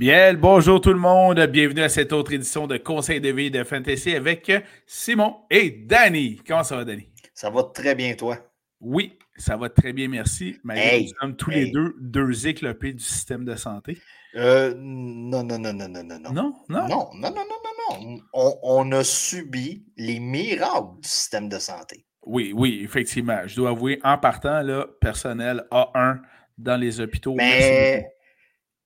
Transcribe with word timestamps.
Bien, 0.00 0.32
bonjour 0.32 0.80
tout 0.80 0.94
le 0.94 0.98
monde. 0.98 1.38
Bienvenue 1.48 1.82
à 1.82 1.90
cette 1.90 2.14
autre 2.14 2.32
édition 2.32 2.66
de 2.66 2.78
Conseil 2.78 3.20
de 3.20 3.28
vie 3.28 3.50
de 3.50 3.62
Fantasy 3.62 4.14
avec 4.14 4.50
Simon 4.86 5.36
et 5.50 5.70
Danny. 5.70 6.40
Comment 6.48 6.62
ça 6.62 6.76
va, 6.76 6.86
Danny? 6.86 7.06
Ça 7.34 7.50
va 7.50 7.64
très 7.64 7.94
bien, 7.94 8.14
toi? 8.14 8.38
Oui, 8.80 9.18
ça 9.36 9.58
va 9.58 9.68
très 9.68 9.92
bien, 9.92 10.08
merci. 10.08 10.56
Mais 10.64 11.02
nous 11.02 11.08
sommes 11.20 11.36
tous 11.36 11.50
les 11.50 11.70
deux 11.70 11.94
deux 12.00 12.46
éclopés 12.46 12.94
du 12.94 13.04
système 13.04 13.44
de 13.44 13.54
santé. 13.56 13.98
Euh, 14.36 14.72
non, 14.74 15.42
non, 15.42 15.58
non, 15.58 15.74
non, 15.74 15.90
non, 15.90 16.02
non. 16.02 16.18
Non, 16.18 16.32
non. 16.32 16.54
Non, 16.70 16.88
non, 16.88 17.10
non, 17.20 17.30
non, 17.30 17.44
non, 17.44 18.00
non. 18.00 18.20
On, 18.32 18.58
on 18.62 18.92
a 18.92 19.04
subi 19.04 19.84
les 19.98 20.18
miracles 20.18 20.98
du 21.02 21.08
système 21.10 21.50
de 21.50 21.58
santé. 21.58 22.06
Oui, 22.24 22.54
oui, 22.56 22.80
effectivement. 22.82 23.42
Je 23.44 23.54
dois 23.54 23.68
avouer, 23.68 24.00
en 24.02 24.16
partant, 24.16 24.62
là, 24.62 24.86
personnel 24.98 25.66
A1 25.70 26.20
dans 26.56 26.80
les 26.80 27.00
hôpitaux. 27.00 27.34
Mais 27.34 28.14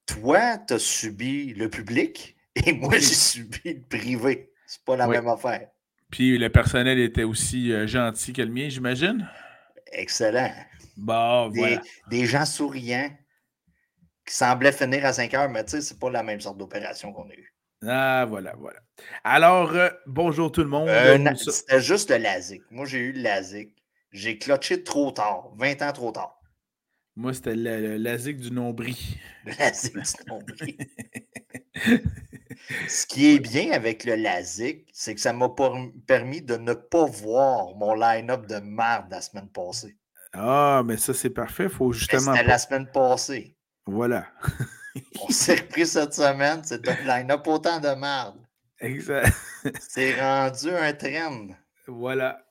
toi, 0.06 0.58
tu 0.58 0.74
as 0.74 0.78
subi 0.78 1.54
le 1.54 1.68
public 1.68 2.36
et 2.54 2.72
moi, 2.72 2.94
j'ai 2.94 3.00
subi 3.14 3.60
le 3.64 3.80
privé. 3.82 4.50
C'est 4.66 4.82
pas 4.84 4.96
la 4.96 5.08
Oui. 5.08 5.16
même 5.16 5.28
affaire. 5.28 5.68
Puis 6.10 6.38
le 6.38 6.48
personnel 6.50 6.98
était 6.98 7.24
aussi 7.24 7.72
euh, 7.72 7.86
gentil 7.86 8.32
que 8.32 8.42
le 8.42 8.50
mien, 8.50 8.68
j'imagine? 8.68 9.28
Excellent. 9.92 10.52
Bon, 10.96 11.48
Des, 11.48 11.58
voilà. 11.58 11.82
des 12.08 12.26
gens 12.26 12.44
souriants 12.44 13.10
qui 14.26 14.34
semblaient 14.34 14.72
finir 14.72 15.04
à 15.04 15.12
5 15.12 15.34
heures, 15.34 15.48
mais 15.50 15.64
tu 15.64 15.72
sais, 15.72 15.80
c'est 15.82 15.98
pas 15.98 16.10
la 16.10 16.22
même 16.22 16.40
sorte 16.40 16.56
d'opération 16.58 17.12
qu'on 17.12 17.28
a 17.28 17.34
eue. 17.34 17.52
Ah, 17.86 18.24
voilà, 18.28 18.54
voilà. 18.56 18.78
Alors, 19.24 19.72
euh, 19.74 19.90
bonjour 20.06 20.50
tout 20.52 20.62
le 20.62 20.68
monde. 20.68 20.88
Euh, 20.88 21.18
C'était 21.36 21.80
juste 21.80 22.10
le 22.10 22.16
LASIK. 22.18 22.62
Moi, 22.70 22.86
j'ai 22.86 22.98
eu 22.98 23.12
le 23.12 23.20
LASIK. 23.20 23.74
J'ai 24.12 24.38
clutché 24.38 24.82
trop 24.84 25.10
tard, 25.10 25.50
20 25.56 25.82
ans 25.82 25.92
trop 25.92 26.12
tard. 26.12 26.40
Moi, 27.16 27.32
c'était 27.32 27.54
le, 27.54 27.96
LASIK 27.96 28.38
du 28.38 28.50
nombril. 28.50 28.96
Le 29.46 29.52
LASIK 29.58 29.94
du 29.94 30.30
nombril. 30.30 30.76
Ce 32.88 33.06
qui 33.06 33.34
est 33.34 33.38
bien 33.40 33.72
avec 33.72 34.04
le 34.04 34.14
LASIK, 34.14 34.86
c'est 34.92 35.14
que 35.14 35.20
ça 35.20 35.32
m'a 35.32 35.50
permis 36.06 36.40
de 36.40 36.56
ne 36.56 36.72
pas 36.72 37.04
voir 37.04 37.74
mon 37.76 37.94
line-up 37.94 38.46
de 38.46 38.56
merde 38.56 39.06
la 39.10 39.20
semaine 39.20 39.48
passée. 39.48 39.96
Ah, 40.32 40.82
mais 40.84 40.96
ça, 40.96 41.14
c'est 41.14 41.30
parfait. 41.30 41.68
faut 41.68 41.92
justement. 41.92 42.32
C'était 42.32 42.46
la 42.46 42.58
semaine 42.58 42.88
passée. 42.92 43.56
Voilà. 43.86 44.26
On 45.20 45.28
s'est 45.28 45.56
repris 45.56 45.86
cette 45.86 46.14
semaine, 46.14 46.62
c'est 46.64 46.88
un 46.88 46.96
line-up 47.04 47.46
autant 47.46 47.80
de 47.80 47.88
merde. 47.88 48.38
Exact. 48.80 49.32
C'est 49.80 50.20
rendu 50.20 50.70
un 50.70 50.92
trend. 50.92 51.48
Voilà. 51.86 52.44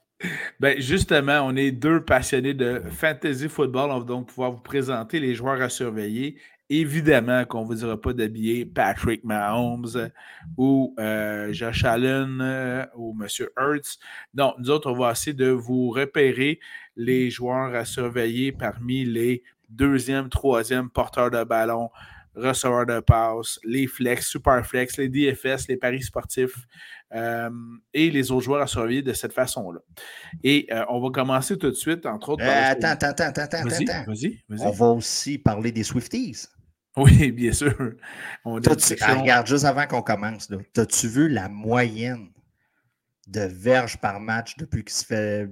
Ben, 0.59 0.79
justement, 0.79 1.41
on 1.41 1.55
est 1.55 1.71
deux 1.71 2.03
passionnés 2.03 2.53
de 2.53 2.81
fantasy 2.89 3.49
football. 3.49 3.91
On 3.91 3.99
va 3.99 4.05
donc 4.05 4.27
pouvoir 4.27 4.51
vous 4.51 4.61
présenter 4.61 5.19
les 5.19 5.35
joueurs 5.35 5.61
à 5.61 5.69
surveiller. 5.69 6.37
Évidemment 6.69 7.45
qu'on 7.45 7.63
ne 7.63 7.67
vous 7.67 7.75
dira 7.75 7.99
pas 7.99 8.13
d'habiller 8.13 8.65
Patrick 8.65 9.23
Mahomes 9.23 10.09
ou 10.57 10.95
euh, 10.97 11.51
Josh 11.51 11.83
Allen 11.83 12.39
euh, 12.41 12.85
ou 12.95 13.15
M. 13.21 13.27
Hurts. 13.57 13.97
Non, 14.33 14.53
nous 14.57 14.69
autres, 14.69 14.89
on 14.89 14.97
va 14.97 15.11
essayer 15.11 15.33
de 15.33 15.49
vous 15.49 15.89
repérer 15.89 16.59
les 16.95 17.29
joueurs 17.29 17.75
à 17.75 17.85
surveiller 17.85 18.51
parmi 18.53 19.03
les 19.05 19.43
deuxième, 19.69 20.29
troisième 20.29 20.89
porteurs 20.89 21.31
de 21.31 21.43
ballon, 21.43 21.89
receveurs 22.35 22.85
de 22.85 22.99
passe, 22.99 23.59
les 23.63 23.87
flex, 23.87 24.27
super 24.27 24.65
flex, 24.65 24.97
les 24.97 25.09
DFS, 25.09 25.67
les 25.67 25.77
paris 25.77 26.03
sportifs 26.03 26.55
euh, 27.13 27.49
et 27.93 28.09
les 28.09 28.31
autres 28.31 28.43
joueurs 28.43 28.61
à 28.61 28.67
surveiller 28.67 29.01
de 29.01 29.13
cette 29.13 29.33
façon-là. 29.33 29.79
Et 30.43 30.67
euh, 30.71 30.83
on 30.89 30.99
va 30.99 31.09
commencer 31.11 31.57
tout 31.57 31.69
de 31.69 31.75
suite, 31.75 32.05
entre 32.05 32.29
autres. 32.29 32.43
Euh, 32.43 32.71
attends, 32.71 32.87
attends, 32.87 33.07
attends, 33.07 33.41
attends, 33.41 33.63
Vas-y, 33.63 33.89
attends. 33.89 34.11
vas-y, 34.11 34.43
vas-y. 34.49 34.67
On 34.67 34.71
va 34.71 34.87
aussi 34.87 35.37
parler 35.37 35.71
des 35.71 35.83
Swifties. 35.83 36.47
Oui, 36.95 37.31
bien 37.31 37.51
sûr. 37.51 37.75
On 38.45 38.59
ah, 38.61 39.15
regarde, 39.15 39.47
juste 39.47 39.65
avant 39.65 39.87
qu'on 39.87 40.03
commence, 40.03 40.49
là, 40.49 40.57
t'as-tu 40.73 41.07
vu 41.07 41.27
la 41.29 41.49
moyenne 41.49 42.29
de 43.27 43.41
verges 43.41 43.99
par 43.99 44.19
match 44.19 44.55
depuis 44.57 44.83
qu'il 44.83 44.93
se 44.93 45.05
fait, 45.05 45.49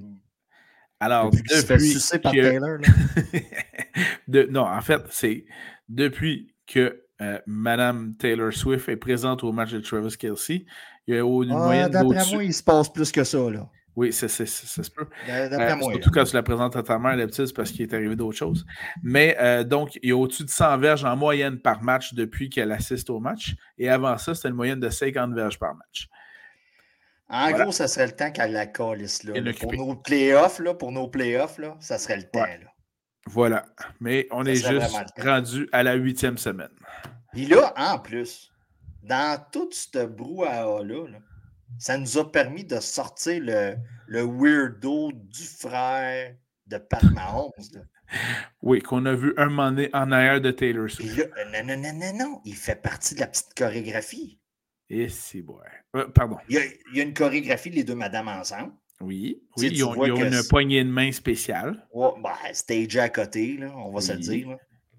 Alors, 1.00 1.32
depuis 1.32 1.44
depuis 1.68 1.88
sucer 1.88 2.20
par 2.20 2.34
que- 2.34 2.42
Taylor? 2.42 2.78
là? 2.78 2.88
de- 4.28 4.48
non, 4.52 4.66
en 4.66 4.82
fait, 4.82 5.02
c'est 5.10 5.46
depuis 5.90 6.54
que 6.68 7.04
euh, 7.22 7.40
Madame 7.46 8.16
Taylor 8.18 8.52
Swift 8.52 8.90
est 8.90 8.98
présente 8.98 9.44
au 9.44 9.52
match 9.52 9.72
de 9.72 9.80
Travis 9.80 10.18
Kelsey, 10.18 10.66
il 11.08 11.16
y 11.16 11.18
a 11.18 11.22
une 11.22 11.52
Ah, 11.52 11.56
moyenne 11.56 11.90
D'après 11.92 12.26
moi, 12.34 12.44
il 12.44 12.54
se 12.54 12.64
passe 12.64 12.90
plus 12.90 13.12
que 13.12 13.24
ça. 13.24 13.38
Là. 13.50 13.68
Oui, 13.96 14.14
ça 14.14 14.28
se 14.30 14.44
peut. 14.92 15.08
D'après 15.28 15.72
Euh, 15.74 15.76
moi. 15.76 15.92
surtout 15.92 16.12
quand 16.12 16.24
tu 16.24 16.34
la 16.36 16.44
présentes 16.44 16.76
à 16.78 16.84
ta 16.84 16.98
mère, 16.98 17.18
d'habitude, 17.18 17.46
c'est 17.48 17.54
parce 17.56 17.72
qu'il 17.72 17.82
est 17.82 17.94
arrivé 17.94 18.16
d'autres 18.16 18.38
choses. 18.38 18.66
Mais 19.04 19.36
euh, 19.40 19.64
donc, 19.66 20.00
il 20.02 20.10
y 20.10 20.12
a 20.14 20.16
au-dessus 20.18 20.46
de 20.46 20.50
100 20.50 20.78
verges 20.78 21.04
en 21.04 21.16
moyenne 21.18 21.60
par 21.60 21.84
match 21.84 22.14
depuis 22.14 22.50
qu'elle 22.50 22.72
assiste 22.72 23.10
au 23.10 23.20
match. 23.20 23.54
Et 23.78 23.90
avant 23.90 24.18
ça, 24.18 24.34
c'était 24.34 24.48
une 24.48 24.56
moyenne 24.56 24.80
de 24.80 24.90
50 24.90 25.34
verges 25.34 25.60
par 25.60 25.76
match. 25.76 26.08
En 27.28 27.50
Voilà. 27.50 27.64
gros, 27.64 27.72
ça 27.72 27.88
serait 27.88 28.08
le 28.08 28.12
temps 28.14 28.32
qu'elle 28.32 28.52
la 28.54 28.66
calisse. 28.68 29.24
Là. 29.24 29.34
Pour 29.60 29.74
nos 29.74 29.96
playoffs, 29.96 30.60
là, 30.60 30.74
pour 30.74 30.92
nos 30.92 31.08
playoffs, 31.08 31.58
là, 31.58 31.76
ça 31.80 31.98
serait 31.98 32.18
le 32.18 32.24
temps. 32.24 32.42
Ouais. 32.42 32.60
Là. 32.60 32.68
Voilà. 33.28 33.66
Mais 34.00 34.28
on 34.32 34.44
Ça 34.46 34.52
est 34.52 34.56
juste 34.56 34.96
rendu 35.22 35.68
à 35.72 35.84
la 35.84 35.94
huitième 35.94 36.38
semaine. 36.38 36.72
Puis 37.34 37.46
là, 37.46 37.74
en 37.78 38.00
plus, 38.00 38.51
dans 39.04 39.44
tout 39.52 39.70
ce 39.72 40.06
brouhaha-là, 40.06 41.08
là, 41.08 41.20
ça 41.80 41.98
nous 41.98 42.18
a 42.18 42.32
permis 42.32 42.64
de 42.64 42.80
sortir 42.80 43.42
le, 43.42 43.76
le 44.08 44.22
weirdo 44.24 45.12
du 45.14 45.44
frère 45.44 46.36
de 46.68 46.78
Pat 46.78 47.04
Mahomes. 47.12 47.52
là. 47.74 47.82
Oui, 48.62 48.82
qu'on 48.82 49.06
a 49.06 49.14
vu 49.14 49.34
un 49.38 49.46
moment 49.48 49.72
donné 49.72 49.90
en 49.94 50.12
arrière 50.12 50.42
de 50.42 50.52
Taylor 50.52 50.90
Swift. 50.90 51.18
là, 51.18 51.24
euh, 51.38 51.64
non, 51.64 51.76
non, 51.76 51.82
non, 51.82 51.94
non, 51.94 52.18
non, 52.18 52.42
il 52.46 52.56
fait 52.56 52.76
partie 52.76 53.16
de 53.16 53.22
la 53.22 53.28
petite 53.28 53.54
chorégraphie. 53.56 54.40
Et 54.90 55.08
c'est 55.08 55.42
bon. 55.42 55.58
Euh, 55.96 56.08
pardon. 56.10 56.38
Il 56.50 56.56
y, 56.56 56.60
a, 56.60 56.66
il 56.66 56.98
y 56.98 57.00
a 57.00 57.04
une 57.04 57.14
chorégraphie, 57.14 57.70
les 57.70 57.86
deux 57.86 57.96
madames 57.96 58.28
ensemble. 58.28 58.74
Oui. 59.00 59.42
Oui, 59.58 59.70
ils 59.72 59.84
ont, 59.86 60.06
ils 60.06 60.12
une 60.12 60.44
poignée 60.50 60.84
de 60.84 60.90
main 60.90 61.12
spéciale. 61.14 61.88
Ouais, 61.94 62.10
ben, 62.22 62.34
stagé 62.54 63.00
à 63.00 63.10
côté, 63.10 63.58
là, 63.58 63.72
on 63.78 63.92
va 63.92 64.02
se 64.02 64.12
le 64.12 64.20
dire. 64.20 64.50
là. 64.50 64.58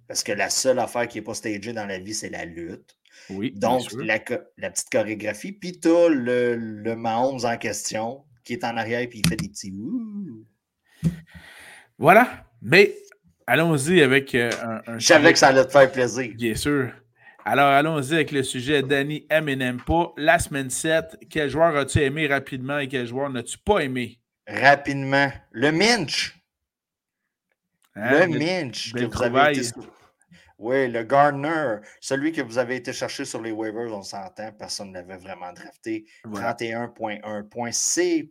Parce 0.08 0.24
que 0.24 0.32
la 0.32 0.48
seule 0.48 0.78
affaire 0.78 1.06
qui 1.06 1.18
n'est 1.18 1.24
pas 1.24 1.34
stagée 1.34 1.72
dans 1.74 1.86
la 1.86 1.98
vie, 1.98 2.14
c'est 2.14 2.30
la 2.30 2.44
lutte. 2.46 2.96
Oui. 3.30 3.52
Donc, 3.56 3.82
la, 3.92 4.18
petite 4.18 4.90
chorégraphie. 4.90 5.52
Puis, 5.52 5.78
tu 5.80 5.88
as 5.88 6.08
le, 6.08 6.56
le 6.56 6.96
Mahomes 6.96 7.44
en 7.44 7.56
question 7.56 8.24
qui 8.44 8.54
est 8.54 8.64
en 8.64 8.76
arrière 8.76 9.06
puis 9.08 9.20
il 9.24 9.28
fait 9.28 9.36
des 9.36 9.48
petits 9.48 9.72
ouh. 9.72 10.44
Voilà. 11.98 12.44
Mais 12.60 12.94
allons-y 13.46 14.02
avec 14.02 14.34
euh, 14.34 14.50
un, 14.86 14.94
un 14.94 14.98
Je 14.98 15.06
savais 15.06 15.32
que 15.32 15.38
ça 15.38 15.48
allait 15.48 15.64
te 15.64 15.70
faire 15.70 15.90
plaisir. 15.90 16.32
Bien 16.34 16.54
sûr. 16.54 16.90
Alors, 17.44 17.66
allons-y 17.66 18.14
avec 18.14 18.30
le 18.30 18.42
sujet 18.42 18.82
Danny 18.82 19.26
aime 19.28 19.48
et 19.48 19.56
n'aime 19.56 19.80
pas. 19.80 20.12
La 20.16 20.38
semaine 20.38 20.70
7, 20.70 21.18
quel 21.28 21.50
joueur 21.50 21.76
as-tu 21.76 21.98
aimé 21.98 22.26
rapidement 22.28 22.78
et 22.78 22.86
quel 22.88 23.06
joueur 23.06 23.30
n'as-tu 23.30 23.58
pas 23.58 23.80
aimé? 23.80 24.18
Rapidement. 24.46 25.30
Le 25.50 25.72
Minch. 25.72 26.38
Hein, 27.94 28.26
le 28.26 28.32
belle- 28.32 28.38
Minch. 28.38 28.92
que 28.92 29.04
vous 29.04 29.22
avez 29.22 29.60
Oui, 30.62 30.88
le 30.88 31.02
Gardner. 31.02 31.78
Celui 32.00 32.30
que 32.30 32.40
vous 32.40 32.56
avez 32.56 32.76
été 32.76 32.92
chercher 32.92 33.24
sur 33.24 33.42
les 33.42 33.50
waivers, 33.50 33.92
on 33.92 34.02
s'entend. 34.02 34.52
Personne 34.52 34.90
ne 34.90 34.94
l'avait 34.94 35.16
vraiment 35.16 35.52
drafté. 35.52 36.06
Voilà. 36.24 36.54
31.1 36.54 37.42
points. 37.48 37.70
C'est 37.72 38.30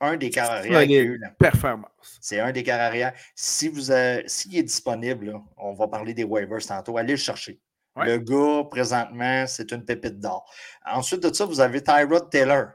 un 0.00 0.16
des 0.16 0.30
carrières 0.30 1.18
performance. 1.38 2.18
C'est 2.22 2.40
un 2.40 2.50
des 2.50 2.62
carrières 2.62 2.86
arrière. 2.86 3.12
Si 3.34 3.68
vous 3.68 3.90
avez- 3.90 4.26
s'il 4.26 4.56
est 4.56 4.62
disponible, 4.62 5.26
là, 5.32 5.42
on 5.58 5.74
va 5.74 5.86
parler 5.86 6.14
des 6.14 6.24
waivers 6.24 6.64
tantôt, 6.66 6.96
allez 6.96 7.12
le 7.12 7.18
chercher. 7.18 7.60
Ouais. 7.94 8.06
Le 8.06 8.18
gars, 8.18 8.64
présentement, 8.70 9.46
c'est 9.46 9.70
une 9.72 9.84
pépite 9.84 10.18
d'or. 10.18 10.50
Ensuite 10.86 11.22
de 11.22 11.32
ça, 11.32 11.44
vous 11.44 11.60
avez 11.60 11.82
Tyrod 11.82 12.30
Taylor 12.30 12.68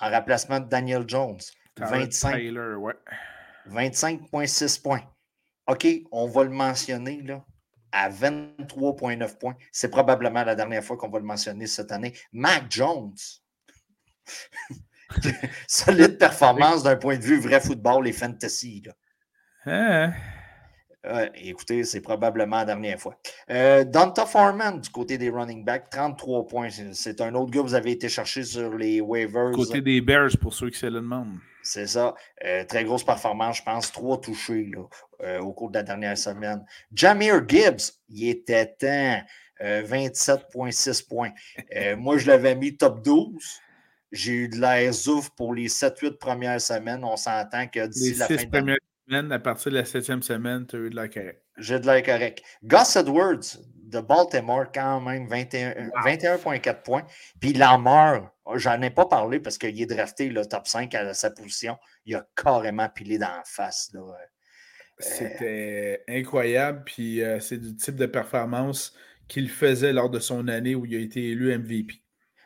en 0.00 0.10
remplacement 0.10 0.60
de 0.60 0.68
Daniel 0.68 1.04
Jones. 1.06 1.38
Tyrod 1.74 1.90
25 1.92 2.32
Taylor, 2.32 2.78
ouais. 2.80 2.94
25,6 3.66 4.78
points. 4.82 5.02
OK, 5.70 5.86
on 6.10 6.26
va 6.26 6.44
le 6.44 6.50
mentionner 6.50 7.22
là, 7.22 7.44
à 7.92 8.10
23,9 8.10 9.38
points. 9.38 9.54
C'est 9.72 9.90
probablement 9.90 10.42
la 10.44 10.54
dernière 10.54 10.82
fois 10.82 10.96
qu'on 10.96 11.08
va 11.10 11.18
le 11.18 11.24
mentionner 11.24 11.66
cette 11.66 11.92
année. 11.92 12.12
Mac 12.32 12.64
Jones. 12.70 13.14
Solide 15.68 16.18
performance 16.18 16.82
d'un 16.82 16.96
point 16.96 17.16
de 17.18 17.22
vue 17.22 17.38
vrai 17.40 17.60
football 17.60 18.06
et 18.08 18.12
fantasy. 18.12 18.82
là. 18.86 18.92
Hein? 19.66 20.12
Euh, 21.06 21.28
écoutez, 21.34 21.82
c'est 21.84 22.00
probablement 22.02 22.56
la 22.58 22.64
dernière 22.66 23.00
fois. 23.00 23.18
Euh, 23.50 23.84
Donta 23.84 24.26
Foreman, 24.26 24.80
du 24.80 24.90
côté 24.90 25.16
des 25.18 25.30
running 25.30 25.64
backs, 25.64 25.88
33 25.90 26.46
points. 26.46 26.68
C'est- 26.70 26.92
C'est 26.92 27.20
un 27.22 27.34
autre 27.34 27.50
gars 27.50 27.60
que 27.62 27.66
vous 27.66 27.74
avez 27.74 27.92
été 27.92 28.08
chercher 28.08 28.44
sur 28.44 28.76
les 28.76 29.00
waivers. 29.00 29.50
Côté 29.52 29.80
des 29.80 30.00
Bears, 30.02 30.30
pour 30.40 30.52
ceux 30.52 30.68
qui 30.70 30.78
se 30.78 30.86
le 30.86 31.00
demandent. 31.00 31.38
C'est 31.70 31.86
ça. 31.86 32.16
Euh, 32.44 32.64
très 32.64 32.82
grosse 32.82 33.04
performance, 33.04 33.58
je 33.58 33.62
pense. 33.62 33.92
Trois 33.92 34.20
touchés 34.20 34.68
là, 34.74 34.82
euh, 35.22 35.38
au 35.38 35.52
cours 35.52 35.70
de 35.70 35.78
la 35.78 35.84
dernière 35.84 36.18
semaine. 36.18 36.64
Jamir 36.92 37.48
Gibbs, 37.48 37.92
il 38.08 38.28
était 38.28 38.66
temps. 38.66 39.22
euh, 39.62 39.82
27,6 39.82 41.06
points. 41.06 41.30
Euh, 41.76 41.96
moi, 41.96 42.18
je 42.18 42.26
l'avais 42.26 42.56
mis 42.56 42.76
top 42.76 43.04
12. 43.04 43.60
J'ai 44.10 44.32
eu 44.32 44.48
de 44.48 44.56
l'air 44.56 44.92
zouf 44.92 45.30
pour 45.36 45.54
les 45.54 45.68
7-8 45.68 46.18
premières 46.18 46.60
semaines. 46.60 47.04
On 47.04 47.16
s'entend 47.16 47.68
que 47.68 47.86
d'ici 47.86 48.14
la 48.14 48.26
fin 48.26 48.34
de 48.34 48.50
premières 48.50 48.76
semaines, 49.06 49.30
à 49.30 49.38
partir 49.38 49.70
de 49.70 49.76
la 49.76 49.84
septième 49.84 50.22
semaine, 50.22 50.66
tu 50.66 50.74
as 50.74 50.78
eu 50.80 50.90
de 50.90 50.96
la 50.96 51.06
carrière. 51.06 51.34
J'ai 51.56 51.78
de 51.78 51.86
l'air 51.86 52.02
correct. 52.02 52.42
Gus 52.64 52.96
Edwards, 52.96 53.58
de 53.90 54.00
Baltimore, 54.00 54.66
quand 54.72 55.00
même, 55.00 55.28
21,4 55.28 56.82
points. 56.82 57.04
Puis 57.40 57.52
Lamar, 57.52 58.32
j'en 58.54 58.80
ai 58.82 58.90
pas 58.90 59.06
parlé 59.06 59.40
parce 59.40 59.58
qu'il 59.58 59.80
est 59.80 59.86
drafté 59.86 60.28
le 60.28 60.46
top 60.46 60.66
5 60.66 60.94
à 60.94 61.14
sa 61.14 61.30
position. 61.30 61.76
Il 62.06 62.14
a 62.14 62.26
carrément 62.34 62.88
pilé 62.88 63.18
dans 63.18 63.28
la 63.28 63.42
face. 63.44 63.90
Euh, 63.94 64.12
C'était 64.98 66.02
incroyable. 66.08 66.82
Puis 66.84 67.22
euh, 67.22 67.40
c'est 67.40 67.58
du 67.58 67.76
type 67.76 67.96
de 67.96 68.06
performance 68.06 68.94
qu'il 69.28 69.50
faisait 69.50 69.92
lors 69.92 70.10
de 70.10 70.18
son 70.18 70.48
année 70.48 70.74
où 70.74 70.86
il 70.86 70.96
a 70.96 71.00
été 71.00 71.30
élu 71.30 71.56
MVP 71.56 72.00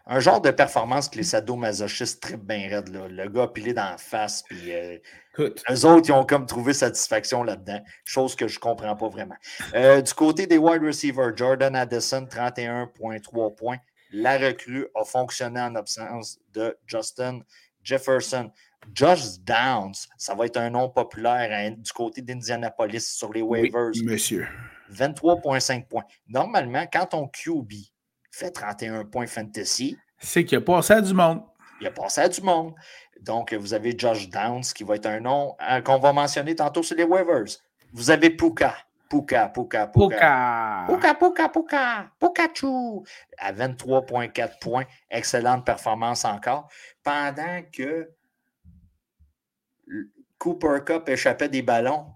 un 0.06 0.20
genre 0.20 0.40
de 0.40 0.50
performance 0.50 1.08
que 1.08 1.16
les 1.16 1.24
sadomasochistes 1.24 2.22
très 2.22 2.36
bien 2.36 2.68
raides. 2.68 2.90
Le 2.90 3.28
gars 3.28 3.48
pilé 3.48 3.72
dans 3.72 3.90
la 3.90 3.96
face, 3.96 4.42
puis 4.42 4.72
euh, 4.72 4.98
eux 5.38 5.86
autres, 5.86 6.08
ils 6.08 6.12
ont 6.12 6.24
comme 6.24 6.46
trouvé 6.46 6.74
satisfaction 6.74 7.42
là-dedans, 7.42 7.82
chose 8.04 8.36
que 8.36 8.46
je 8.46 8.58
ne 8.58 8.60
comprends 8.60 8.96
pas 8.96 9.08
vraiment. 9.08 9.36
Euh, 9.74 10.02
du 10.02 10.12
côté 10.12 10.46
des 10.46 10.58
wide 10.58 10.82
receivers, 10.82 11.36
Jordan 11.36 11.74
Addison, 11.74 12.24
31,3 12.24 13.54
points. 13.54 13.78
La 14.12 14.38
recrue 14.38 14.86
a 14.94 15.04
fonctionné 15.04 15.60
en 15.60 15.74
absence 15.74 16.38
de 16.52 16.76
Justin 16.86 17.40
Jefferson. 17.82 18.50
Josh 18.94 19.38
Downs, 19.40 19.94
ça 20.18 20.34
va 20.34 20.44
être 20.44 20.58
un 20.58 20.70
nom 20.70 20.90
populaire 20.90 21.48
hein, 21.50 21.74
du 21.76 21.90
côté 21.92 22.20
d'Indianapolis 22.20 23.00
sur 23.00 23.32
les 23.32 23.40
waivers. 23.40 23.90
Oui, 23.94 24.02
monsieur. 24.04 24.46
23,5 24.92 25.86
points. 25.86 26.04
Normalement, 26.28 26.86
quand 26.92 27.06
ton 27.06 27.28
QB 27.28 27.72
fait 28.34 28.50
31 28.50 29.04
points 29.04 29.26
fantasy. 29.26 29.96
C'est 30.18 30.44
qu'il 30.44 30.58
a 30.58 30.60
passé 30.60 30.94
à 30.94 31.00
du 31.00 31.14
monde. 31.14 31.42
Il 31.80 31.86
a 31.86 31.90
passé 31.90 32.20
à 32.20 32.28
du 32.28 32.40
monde. 32.40 32.74
Donc, 33.20 33.54
vous 33.54 33.74
avez 33.74 33.96
Josh 33.96 34.28
Downs, 34.28 34.64
qui 34.74 34.84
va 34.84 34.96
être 34.96 35.06
un 35.06 35.20
nom 35.20 35.54
hein, 35.60 35.80
qu'on 35.82 35.98
va 35.98 36.12
mentionner 36.12 36.54
tantôt 36.54 36.82
sur 36.82 36.96
les 36.96 37.04
waivers. 37.04 37.58
Vous 37.92 38.10
avez 38.10 38.30
Puka. 38.30 38.74
Puka, 39.08 39.48
Puka, 39.50 39.86
Puka. 39.86 40.84
Puka, 40.88 41.14
Puka, 41.14 41.48
Puka. 41.48 42.10
Pukachu. 42.18 43.04
À 43.38 43.52
23,4 43.52 44.58
points. 44.58 44.84
Excellente 45.08 45.64
performance 45.64 46.24
encore. 46.24 46.68
Pendant 47.02 47.62
que 47.72 48.10
Cooper 50.38 50.78
Cup 50.84 51.08
échappait 51.08 51.48
des 51.48 51.62
ballons, 51.62 52.06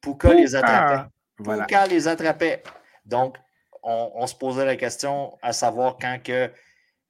Puka, 0.00 0.32
les 0.32 0.54
attrapait. 0.54 1.10
Puka 1.36 1.86
les 1.86 2.08
attrapait. 2.08 2.62
Donc, 3.04 3.36
on, 3.86 4.26
se 4.26 4.34
posait 4.34 4.64
la 4.64 4.76
question 4.76 5.38
à 5.42 5.52
savoir 5.52 5.96
quand 6.00 6.18
que 6.22 6.50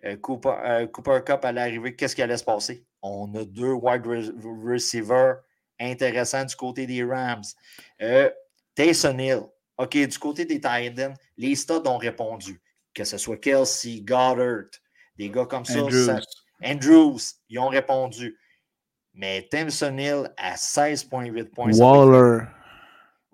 euh, 0.05 0.17
euh, 0.17 0.87
Cooper, 0.87 1.21
Cup 1.25 1.45
allait 1.45 1.63
arriver, 1.63 1.97
qu'est-ce 1.97 2.15
qui 2.15 2.23
allait 2.23 2.37
se 2.37 2.45
passer? 2.45 2.85
On 3.03 3.35
a 3.35 3.45
deux 3.45 3.73
wide 3.73 4.07
receivers 4.07 5.39
intéressants 5.81 6.45
du 6.45 6.55
côté 6.55 6.87
des 6.87 7.03
Rams. 7.03 7.45
Euh, 8.03 8.31
Taysom 8.75 9.19
Hill, 9.19 9.43
OK, 9.79 9.97
du 9.97 10.19
côté 10.19 10.45
des 10.45 10.61
Titans, 10.61 11.15
les 11.37 11.55
studs 11.55 11.87
ont 11.87 11.99
répondu. 11.99 12.61
Que 12.95 13.05
ce 13.05 13.19
soit 13.19 13.37
Kelsey, 13.37 14.01
Goddard, 14.01 14.71
des 15.17 15.31
gars 15.31 15.47
comme 15.47 15.65
ça. 15.65 15.81
Andrews, 16.65 17.21
ils 17.49 17.59
ont 17.59 17.69
répondu. 17.69 18.39
Mais 19.15 19.47
Taysom 19.51 19.99
Hill 19.99 20.31
à 20.37 20.55
16,8 20.55 21.45
points. 21.51 21.73
Waller. 21.73 22.47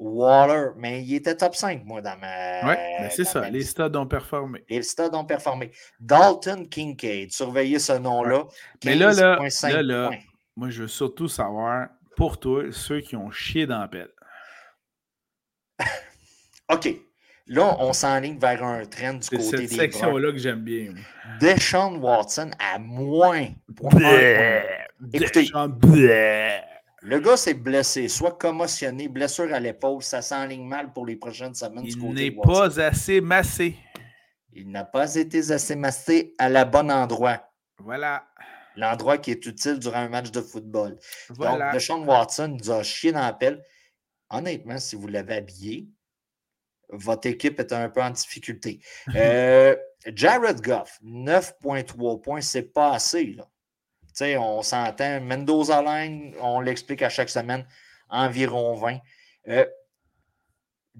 Waller, 0.02 0.70
mais 0.76 1.02
il 1.02 1.14
était 1.14 1.36
top 1.36 1.54
5, 1.54 1.84
moi, 1.84 2.02
dans 2.02 2.16
ma. 2.18 2.60
Oui, 2.62 2.74
ben, 2.74 3.10
c'est 3.10 3.24
ça. 3.24 3.48
Les 3.48 3.62
stades 3.62 3.94
ont 3.94 4.06
performé. 4.06 4.64
Les 4.68 4.82
stades 4.82 5.14
ont 5.14 5.24
performé. 5.24 5.70
Dalton 6.00 6.66
Kincaid, 6.68 7.32
surveillez 7.32 7.78
ce 7.78 7.92
nom-là. 7.92 8.44
Mais 8.84 8.96
là, 8.96 9.12
là, 9.12 9.38
là, 9.82 10.10
moi, 10.56 10.70
je 10.70 10.82
veux 10.82 10.88
surtout 10.88 11.28
savoir, 11.28 11.88
pour 12.16 12.40
toi, 12.40 12.64
ceux 12.72 13.00
qui 13.00 13.14
ont 13.16 13.30
chié 13.30 13.66
dans 13.66 13.78
la 13.78 13.88
pelle. 13.88 14.10
OK. 16.72 16.96
Là, 17.46 17.76
on 17.80 17.92
s'enligne 17.92 18.38
vers 18.38 18.62
un 18.64 18.84
trend 18.84 19.14
du 19.14 19.28
côté 19.28 19.36
des. 19.36 19.42
C'est 19.42 19.56
cette 19.68 19.70
section-là 19.70 20.32
que 20.32 20.38
j'aime 20.38 20.62
bien. 20.62 20.94
Deshaun 21.40 21.98
Watson 21.98 22.50
à 22.58 22.78
moins. 22.78 23.48
Écoutez. 25.12 25.50
Le 27.04 27.18
gars 27.18 27.36
s'est 27.36 27.54
blessé, 27.54 28.06
soit 28.06 28.38
commotionné, 28.38 29.08
blessure 29.08 29.52
à 29.52 29.58
l'épaule, 29.58 30.04
ça 30.04 30.22
s'enligne 30.22 30.64
mal 30.64 30.92
pour 30.92 31.04
les 31.04 31.16
prochaines 31.16 31.54
semaines. 31.54 31.84
Il 31.84 31.98
n'est 32.14 32.30
pas 32.30 32.78
assez 32.80 33.20
massé. 33.20 33.76
Il 34.52 34.70
n'a 34.70 34.84
pas 34.84 35.16
été 35.16 35.50
assez 35.50 35.74
massé 35.74 36.32
à 36.38 36.48
la 36.48 36.64
bonne 36.64 36.92
endroit. 36.92 37.42
Voilà. 37.78 38.28
L'endroit 38.76 39.18
qui 39.18 39.32
est 39.32 39.44
utile 39.46 39.80
durant 39.80 39.98
un 39.98 40.08
match 40.08 40.30
de 40.30 40.40
football. 40.40 40.96
Voilà. 41.30 41.72
Donc, 41.72 41.80
Sean 41.80 42.04
Watson 42.04 42.56
nous 42.60 42.70
a 42.70 42.84
chié 42.84 43.10
dans 43.10 43.20
la 43.20 43.32
pelle. 43.32 43.64
Honnêtement, 44.30 44.78
si 44.78 44.94
vous 44.94 45.08
l'avez 45.08 45.34
habillé, 45.34 45.88
votre 46.88 47.26
équipe 47.26 47.58
est 47.58 47.72
un 47.72 47.88
peu 47.88 48.00
en 48.00 48.10
difficulté. 48.10 48.80
Euh, 49.16 49.74
Jared 50.06 50.60
Goff, 50.60 51.00
9,3 51.04 52.20
points, 52.20 52.40
c'est 52.40 52.62
pas 52.62 52.94
assez. 52.94 53.26
Là 53.32 53.48
on 54.20 54.62
s'entend. 54.62 55.20
Mendoza 55.20 55.82
Line, 55.82 56.34
on 56.40 56.60
l'explique 56.60 57.02
à 57.02 57.08
chaque 57.08 57.30
semaine, 57.30 57.66
environ 58.08 58.74
20. 58.74 58.98
Euh, 59.48 59.66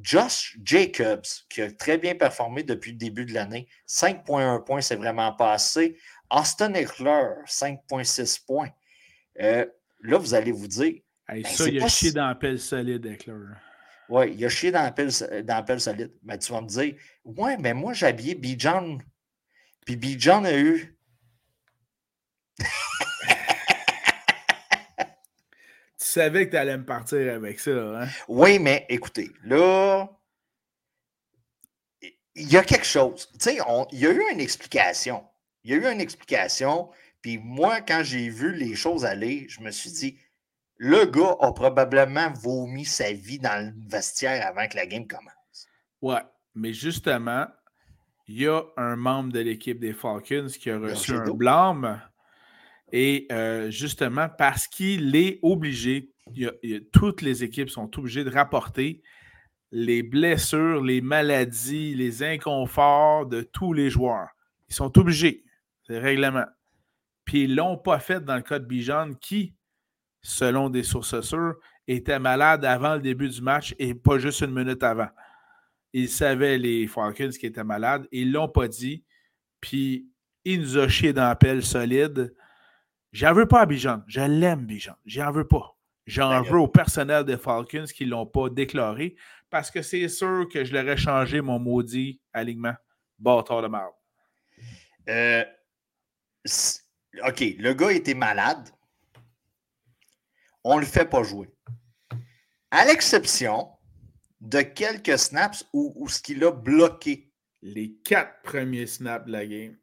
Josh 0.01 0.57
Jacobs, 0.65 1.27
qui 1.51 1.63
a 1.63 1.71
très 1.71 1.99
bien 1.99 2.15
performé 2.15 2.63
depuis 2.63 2.93
le 2.93 2.97
début 2.97 3.27
de 3.27 3.35
l'année, 3.35 3.69
5,1 3.87 4.65
points, 4.65 4.81
c'est 4.81 4.97
vraiment 4.97 5.33
pas 5.33 5.53
assez. 5.53 5.99
Austin 6.31 6.73
Eckler, 6.75 7.29
5,6 7.47 8.45
points. 8.47 8.71
Euh, 9.41 9.67
là, 10.01 10.19
vous 10.19 10.35
allez 10.35 10.53
vous 10.53 10.67
dire. 10.67 10.95
Ben, 11.29 11.45
ça, 11.45 11.69
il 11.69 11.83
a 11.83 11.89
chié 11.89 12.13
dans 12.13 12.27
la 12.27 12.35
pelle 12.35 12.59
solide, 12.59 13.05
Eckler. 13.05 13.35
Oui, 14.09 14.35
il 14.37 14.45
a 14.45 14.49
chié 14.49 14.71
dans 14.71 14.83
la 14.83 14.93
pelle, 14.93 15.81
solide. 15.81 16.13
Mais 16.23 16.39
tu 16.39 16.53
vas 16.53 16.61
me 16.61 16.69
dire, 16.69 16.95
ouais, 17.25 17.57
mais 17.59 17.75
moi, 17.75 17.93
j'ai 17.93 18.07
habillé 18.07 18.35
Bijan. 18.35 18.99
Puis 19.87 19.97
Bijan 19.97 20.45
a 20.45 20.55
eu 20.55 20.99
savais 26.13 26.47
que 26.47 26.53
tu 26.53 26.57
allais 26.57 26.77
me 26.77 26.85
partir 26.85 27.35
avec 27.35 27.61
ça. 27.61 27.71
Hein? 27.71 28.09
Oui, 28.29 28.59
mais 28.59 28.87
écoutez, 28.89 29.31
là, 29.45 30.09
il 32.35 32.51
y 32.51 32.57
a 32.57 32.63
quelque 32.63 32.87
chose. 32.87 33.29
Tu 33.33 33.39
sais, 33.41 33.59
il 33.93 33.99
y 33.99 34.07
a 34.07 34.11
eu 34.11 34.23
une 34.33 34.41
explication. 34.41 35.25
Il 35.65 35.71
y 35.71 35.75
a 35.75 35.77
eu 35.77 35.93
une 35.93 36.01
explication. 36.01 36.91
Puis 37.21 37.39
moi, 37.39 37.81
quand 37.81 38.03
j'ai 38.03 38.29
vu 38.29 38.53
les 38.55 38.75
choses 38.75 39.05
aller, 39.05 39.47
je 39.49 39.61
me 39.61 39.71
suis 39.71 39.91
dit, 39.91 40.19
le 40.77 41.05
gars 41.05 41.37
a 41.41 41.53
probablement 41.53 42.33
vomi 42.33 42.85
sa 42.85 43.13
vie 43.13 43.39
dans 43.39 43.65
le 43.65 43.73
vestiaire 43.89 44.45
avant 44.47 44.67
que 44.67 44.77
la 44.77 44.87
game 44.87 45.07
commence. 45.07 45.69
Ouais, 46.01 46.23
mais 46.55 46.73
justement, 46.73 47.47
il 48.27 48.43
y 48.43 48.49
a 48.49 48.63
un 48.77 48.97
membre 48.97 49.33
de 49.33 49.41
l'équipe 49.41 49.79
des 49.79 49.93
Falcons 49.93 50.49
qui 50.49 50.71
a 50.71 50.79
reçu 50.79 51.13
un 51.13 51.31
blâme 51.31 52.01
et 52.93 53.27
euh, 53.33 53.71
justement, 53.71 54.29
parce 54.29 54.69
qu'il 54.69 55.17
est 55.17 55.39
obligé, 55.43 56.11
toutes 56.93 57.23
les 57.23 57.43
équipes 57.43 57.71
sont 57.71 57.91
obligées 57.99 58.23
de 58.23 58.31
rapporter 58.31 59.03
les 59.73 60.03
blessures, 60.03 60.83
les 60.83 61.01
maladies, 61.01 61.95
les 61.95 62.23
inconforts 62.23 63.27
de 63.27 63.41
tous 63.41 63.73
les 63.73 63.89
joueurs. 63.89 64.29
Ils 64.69 64.75
sont 64.75 64.97
obligés. 64.99 65.45
C'est 65.87 65.95
le 65.95 66.01
règlement. 66.01 66.45
Puis 67.25 67.45
ils 67.45 67.53
ne 67.53 67.57
l'ont 67.57 67.79
pas 67.79 67.99
fait 67.99 68.23
dans 68.23 68.37
le 68.37 68.43
cas 68.43 68.59
de 68.59 68.67
Bijan, 68.67 69.15
qui, 69.15 69.55
selon 70.21 70.69
des 70.69 70.83
sources 70.83 71.23
sûres, 71.23 71.55
était 71.89 72.19
malade 72.19 72.65
avant 72.67 72.95
le 72.95 73.01
début 73.01 73.31
du 73.31 73.41
match 73.41 73.75
et 73.79 73.95
pas 73.95 74.19
juste 74.19 74.43
une 74.43 74.53
minute 74.53 74.83
avant. 74.83 75.09
Ils 75.95 76.09
savaient, 76.09 76.59
les 76.59 76.87
Falcons, 76.87 77.31
qui 77.31 77.47
étaient 77.47 77.65
malades. 77.65 78.07
Ils 78.13 78.29
ne 78.29 78.35
l'ont 78.35 78.49
pas 78.49 78.69
dit. 78.69 79.03
Puis 79.61 80.07
il 80.45 80.61
nous 80.61 80.79
a 80.79 80.89
chié 80.89 81.15
dans 81.15 81.35
la 81.41 81.61
solide. 81.63 82.35
J'en 83.13 83.35
veux 83.35 83.47
pas 83.47 83.61
à 83.61 83.67
Bijan. 83.67 84.03
Je 84.07 84.21
l'aime, 84.21 84.65
Bijan. 84.67 84.95
J'en 85.05 85.31
veux 85.31 85.47
pas. 85.47 85.77
J'en 86.07 86.43
veux 86.43 86.59
au 86.59 86.69
personnel 86.69 87.25
des 87.25 87.37
Falcons 87.37 87.85
qui 87.95 88.07
ne 88.07 88.11
l'ont 88.11 88.27
pas 88.27 88.49
déclaré 88.49 89.15
parce 89.51 89.71
que 89.71 89.83
c'est 89.83 90.09
sûr 90.09 90.49
que 90.51 90.65
je 90.65 90.73
leur 90.73 90.89
ai 90.89 90.97
changé 90.97 91.41
mon 91.41 91.59
maudit 91.59 92.21
alignement. 92.33 92.75
Bâtard 93.19 93.63
de 93.63 93.69
marde. 93.69 93.93
Euh, 95.09 95.45
OK, 97.27 97.41
le 97.59 97.73
gars 97.73 97.93
était 97.93 98.15
malade. 98.15 98.69
On 100.65 100.77
ne 100.77 100.81
le 100.81 100.87
fait 100.87 101.05
pas 101.05 101.23
jouer. 101.23 101.49
À 102.71 102.85
l'exception 102.85 103.69
de 104.41 104.63
quelques 104.63 105.19
snaps 105.19 105.65
où, 105.73 105.93
où 105.97 106.09
ce 106.09 106.21
qu'il 106.21 106.43
a 106.45 106.51
bloqué. 106.51 107.29
Les 107.65 107.95
quatre 108.05 108.43
premiers 108.43 108.89
snaps 108.89 109.27
de 109.27 109.33
la 109.33 109.47
game. 109.47 109.77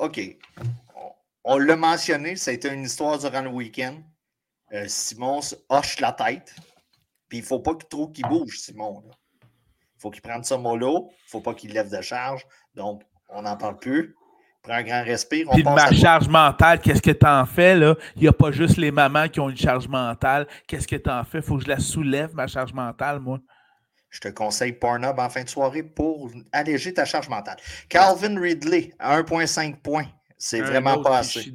OK. 0.00 0.18
On, 1.44 1.58
l'a 1.58 1.76
mentionné, 1.76 2.34
ça 2.36 2.50
a 2.50 2.54
été 2.54 2.72
une 2.72 2.84
histoire 2.84 3.18
durant 3.18 3.42
le 3.42 3.50
week-end. 3.50 3.96
Euh, 4.72 4.84
Simon 4.88 5.40
hoche 5.68 6.00
la 6.00 6.12
tête. 6.12 6.54
Puis 7.28 7.38
il 7.38 7.40
ne 7.42 7.46
faut 7.46 7.60
pas 7.60 7.74
trop 7.88 8.08
qu'il 8.08 8.26
bouge, 8.26 8.58
Simon. 8.58 9.02
Il 9.42 10.00
faut 10.00 10.10
qu'il 10.10 10.22
prenne 10.22 10.42
ça 10.42 10.56
mollo. 10.56 11.10
Il 11.10 11.26
ne 11.26 11.30
faut 11.30 11.40
pas 11.40 11.54
qu'il 11.54 11.72
lève 11.72 11.90
de 11.90 12.00
charge. 12.00 12.46
Donc, 12.74 13.02
on 13.28 13.42
n'en 13.42 13.56
parle 13.56 13.78
plus. 13.78 14.16
Prends 14.62 14.74
un 14.74 14.82
grand 14.82 15.04
respire. 15.04 15.48
Puis 15.52 15.62
ma 15.62 15.90
charge 15.92 16.28
mentale, 16.28 16.80
qu'est-ce 16.80 17.02
que 17.02 17.10
tu 17.10 17.26
en 17.26 17.44
fais? 17.44 17.74
là? 17.74 17.94
Il 18.16 18.22
n'y 18.22 18.28
a 18.28 18.32
pas 18.32 18.52
juste 18.52 18.78
les 18.78 18.90
mamans 18.90 19.28
qui 19.28 19.40
ont 19.40 19.50
une 19.50 19.56
charge 19.56 19.88
mentale. 19.88 20.46
Qu'est-ce 20.66 20.88
que 20.88 20.96
tu 20.96 21.10
en 21.10 21.24
fais? 21.24 21.38
Il 21.38 21.44
faut 21.44 21.56
que 21.58 21.64
je 21.64 21.68
la 21.68 21.78
soulève, 21.78 22.34
ma 22.34 22.46
charge 22.46 22.72
mentale, 22.72 23.20
moi. 23.20 23.38
Je 24.10 24.20
te 24.20 24.28
conseille 24.28 24.72
Pornhub 24.72 25.18
en 25.18 25.30
fin 25.30 25.44
de 25.44 25.48
soirée 25.48 25.82
pour 25.82 26.30
alléger 26.52 26.92
ta 26.92 27.04
charge 27.04 27.28
mentale. 27.28 27.56
Calvin 27.88 28.38
Ridley, 28.38 28.92
à 28.98 29.20
1,5 29.20 29.76
points. 29.76 30.06
C'est 30.36 30.62
vraiment 30.62 31.02
pas 31.02 31.18
assez. 31.18 31.52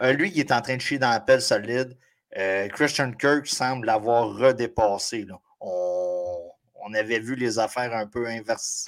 Euh, 0.00 0.12
lui, 0.12 0.30
il 0.30 0.38
est 0.38 0.52
en 0.52 0.62
train 0.62 0.76
de 0.76 0.80
chier 0.80 0.98
dans 0.98 1.10
la 1.10 1.20
pelle 1.20 1.42
solide. 1.42 1.98
Euh, 2.36 2.68
Christian 2.68 3.12
Kirk 3.12 3.46
semble 3.46 3.86
l'avoir 3.86 4.36
redépassé. 4.36 5.26
On, 5.60 6.94
avait 6.94 7.18
vu 7.18 7.34
les 7.34 7.58
affaires 7.58 7.92
un 7.92 8.06
peu 8.06 8.28
inverses. 8.28 8.84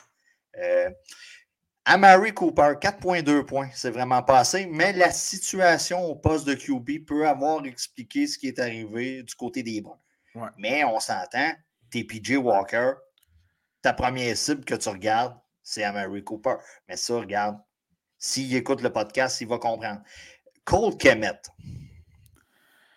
Euh, 0.58 0.90
Amari 1.84 2.32
Cooper, 2.32 2.74
4,2 2.80 3.44
points. 3.44 3.68
C'est 3.74 3.90
vraiment 3.90 4.22
pas 4.22 4.38
assez, 4.38 4.66
mais 4.66 4.92
la 4.92 5.10
situation 5.10 6.04
au 6.04 6.14
poste 6.14 6.46
de 6.46 6.54
QB 6.54 7.04
peut 7.04 7.26
avoir 7.26 7.64
expliqué 7.66 8.28
ce 8.28 8.38
qui 8.38 8.46
est 8.46 8.60
arrivé 8.60 9.24
du 9.24 9.34
côté 9.34 9.64
des 9.64 9.80
Browns. 9.80 9.98
Mais 10.56 10.84
on 10.84 11.00
s'entend, 11.00 11.52
t'es 11.90 12.04
PJ 12.04 12.36
Walker, 12.36 12.92
ta 13.82 13.92
première 13.92 14.36
cible 14.36 14.64
que 14.64 14.74
tu 14.74 14.88
regardes, 14.88 15.38
c'est 15.62 15.84
Amari 15.84 16.22
Cooper. 16.24 16.56
Mais 16.88 16.96
ça, 16.96 17.16
regarde, 17.16 17.58
s'il 18.18 18.54
écoute 18.54 18.82
le 18.82 18.92
podcast, 18.92 19.40
il 19.40 19.48
va 19.48 19.58
comprendre. 19.58 20.02
Cole 20.64 20.96
Kemet. 20.96 21.40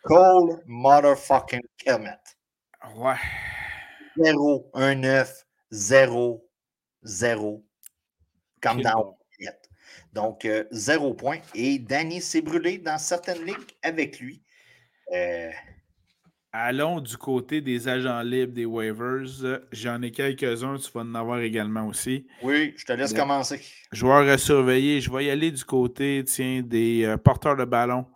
Cole 0.04 0.62
motherfucking 0.66 1.62
Kemet. 1.78 2.20
Ouais. 2.96 3.16
0, 4.18 4.70
1, 4.74 4.96
9, 4.96 5.46
0, 5.72 6.50
0. 7.04 7.66
Comme 8.62 8.82
dans 8.82 9.18
Donc, 10.14 10.46
euh, 10.46 10.66
zéro 10.72 11.14
point. 11.14 11.40
Et 11.56 11.80
Danny 11.80 12.22
s'est 12.22 12.42
brûlé 12.42 12.78
dans 12.78 12.98
certaines 12.98 13.44
ligues 13.46 13.78
avec 13.84 14.20
lui. 14.20 14.44
Euh, 15.14 15.52
Allons 16.52 17.00
du 17.00 17.16
côté 17.16 17.62
des 17.62 17.88
agents 17.88 18.22
libres, 18.22 18.54
des 18.54 18.66
waivers. 18.66 19.60
J'en 19.72 20.02
ai 20.02 20.10
quelques-uns, 20.10 20.78
tu 20.78 20.92
vas 20.92 21.02
en 21.02 21.14
avoir 21.14 21.40
également 21.42 21.86
aussi. 21.86 22.26
Oui, 22.42 22.74
je 22.76 22.86
te 22.86 22.94
laisse 22.94 23.14
commencer. 23.14 23.62
Joueurs 23.92 24.28
à 24.28 24.38
surveiller. 24.40 25.00
Je 25.00 25.12
vais 25.12 25.26
y 25.26 25.30
aller 25.30 25.52
du 25.52 25.64
côté, 25.64 26.24
tiens, 26.26 26.64
des 26.64 27.04
euh, 27.06 27.18
porteurs 27.18 27.56
de 27.56 27.66
ballon. 27.66 28.08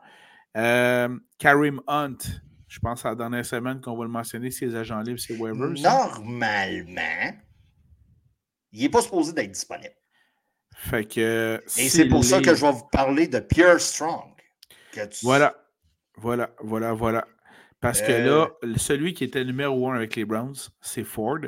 Euh, 0.57 1.15
Karim 1.37 1.79
Hunt, 1.87 2.17
je 2.67 2.79
pense 2.79 3.05
à 3.05 3.09
la 3.09 3.15
dernière 3.15 3.45
semaine 3.45 3.79
qu'on 3.79 3.95
va 3.95 4.03
le 4.03 4.09
mentionner, 4.09 4.49
ses 4.49 4.75
agents 4.75 5.01
libres, 5.01 5.19
ses 5.19 5.37
waivers. 5.37 5.69
Normalement, 5.83 7.37
il 8.71 8.81
n'est 8.81 8.89
pas 8.89 9.01
supposé 9.03 9.33
d'être 9.33 9.51
disponible. 9.51 9.93
Fait 10.75 11.05
que. 11.05 11.61
Et 11.77 11.87
c'est 11.87 12.05
pour 12.05 12.25
ça 12.25 12.41
que 12.41 12.55
je 12.55 12.61
vais 12.65 12.71
vous 12.71 12.89
parler 12.91 13.27
de 13.27 13.39
Pierre 13.39 13.79
Strong. 13.79 14.31
Voilà. 15.21 15.55
Voilà, 16.17 16.51
voilà, 16.61 16.93
voilà. 16.93 17.27
Parce 17.83 18.01
que 18.01 18.13
là, 18.13 18.49
euh. 18.63 18.73
celui 18.77 19.13
qui 19.13 19.25
était 19.25 19.43
numéro 19.43 19.89
un 19.89 19.95
avec 19.97 20.15
les 20.15 20.23
Browns, 20.23 20.55
c'est 20.79 21.03
Ford. 21.03 21.39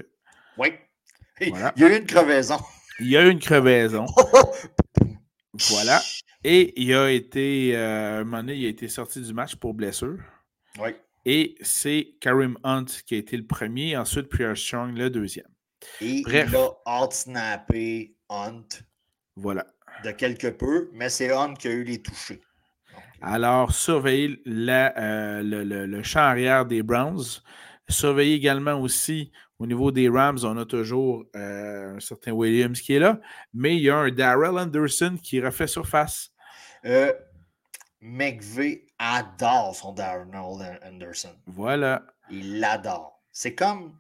Oui. 0.58 0.74
Il 1.40 1.56
y 1.78 1.84
a 1.84 1.90
eu 1.90 1.98
une 1.98 2.06
crevaison. 2.06 2.58
Il 3.00 3.08
y 3.08 3.16
a 3.16 3.26
eu 3.26 3.30
une 3.30 3.40
crevaison. 3.40 4.06
voilà. 5.70 6.02
Et 6.44 6.80
il 6.80 6.94
a 6.94 7.10
été, 7.10 7.76
euh, 7.76 8.20
un 8.20 8.24
moment 8.26 8.38
donné, 8.38 8.56
il 8.56 8.66
a 8.66 8.70
été 8.70 8.90
sorti 8.90 9.22
du 9.22 9.34
match 9.34 9.56
pour 9.56 9.74
blessure. 9.74 10.18
Oui. 10.80 10.90
Et 11.24 11.56
c'est 11.62 12.16
Karim 12.20 12.58
Hunt 12.64 12.86
qui 13.06 13.16
a 13.16 13.18
été 13.18 13.38
le 13.38 13.48
premier, 13.48 13.96
ensuite 13.96 14.28
Pierre 14.30 14.58
Strong 14.58 14.96
le 14.98 15.10
deuxième. 15.10 15.48
Et 16.02 16.22
Bref. 16.22 16.50
il 16.50 16.56
a 16.58 17.02
out-snappé 17.04 18.16
Hunt. 18.30 18.68
Voilà. 19.38 19.66
De 20.04 20.12
quelque 20.12 20.48
peu, 20.48 20.90
mais 20.94 21.10
c'est 21.10 21.32
Hunt 21.32 21.54
qui 21.54 21.70
a 21.70 21.72
eu 21.72 21.84
les 21.84 22.02
touchés. 22.02 22.42
Alors, 23.22 23.74
surveillez 23.74 24.42
euh, 24.48 25.42
le, 25.44 26.04
champ 26.04 26.22
arrière 26.22 26.66
des 26.66 26.84
Browns. 26.84 27.42
Surveillez 27.88 28.36
également 28.36 28.80
aussi 28.80 29.32
au 29.60 29.68
niveau 29.68 29.92
des 29.92 30.10
Rams, 30.10 30.40
on 30.44 30.58
a 30.58 30.66
toujours 30.66 31.24
euh, 31.36 31.96
un 31.96 32.00
certain 32.00 32.34
Williams 32.34 32.80
qui 32.82 32.94
est 32.94 33.00
là, 33.00 33.20
mais 33.54 33.78
il 33.78 33.84
y 33.84 33.90
a 33.90 33.96
un 33.96 34.12
Darrell 34.12 34.58
Anderson 34.58 35.18
qui 35.22 35.40
refait 35.40 35.68
surface. 35.68 36.32
Euh, 36.84 37.14
McVeigh 38.02 38.86
adore 39.00 39.76
son 39.76 39.94
Darrell 39.94 40.28
Anderson. 40.84 41.36
Voilà. 41.46 42.06
Il 42.30 42.60
l'adore. 42.60 43.22
C'est 43.32 43.56
comme 43.56 43.98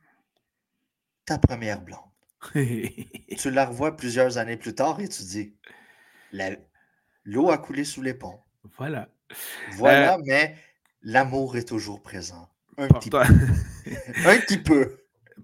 ta 1.25 1.37
première 1.37 1.81
blonde. 1.81 1.99
tu 2.53 3.51
la 3.51 3.65
revois 3.65 3.95
plusieurs 3.95 4.37
années 4.37 4.57
plus 4.57 4.75
tard 4.75 4.99
et 4.99 5.07
tu 5.07 5.23
dis 5.23 5.55
l'eau 7.23 7.49
a 7.49 7.57
coulé 7.57 7.85
sous 7.85 8.01
les 8.01 8.13
ponts. 8.13 8.44
Voilà. 8.77 9.07
Voilà, 9.77 10.15
euh, 10.15 10.21
mais 10.25 10.55
l'amour 11.03 11.57
est 11.57 11.67
toujours 11.67 12.01
présent. 12.01 12.47
Un 12.77 12.87
petit 12.87 13.09
peu. 13.09 13.19
Un 14.25 14.37
petit 14.39 14.57
peu. 14.57 14.97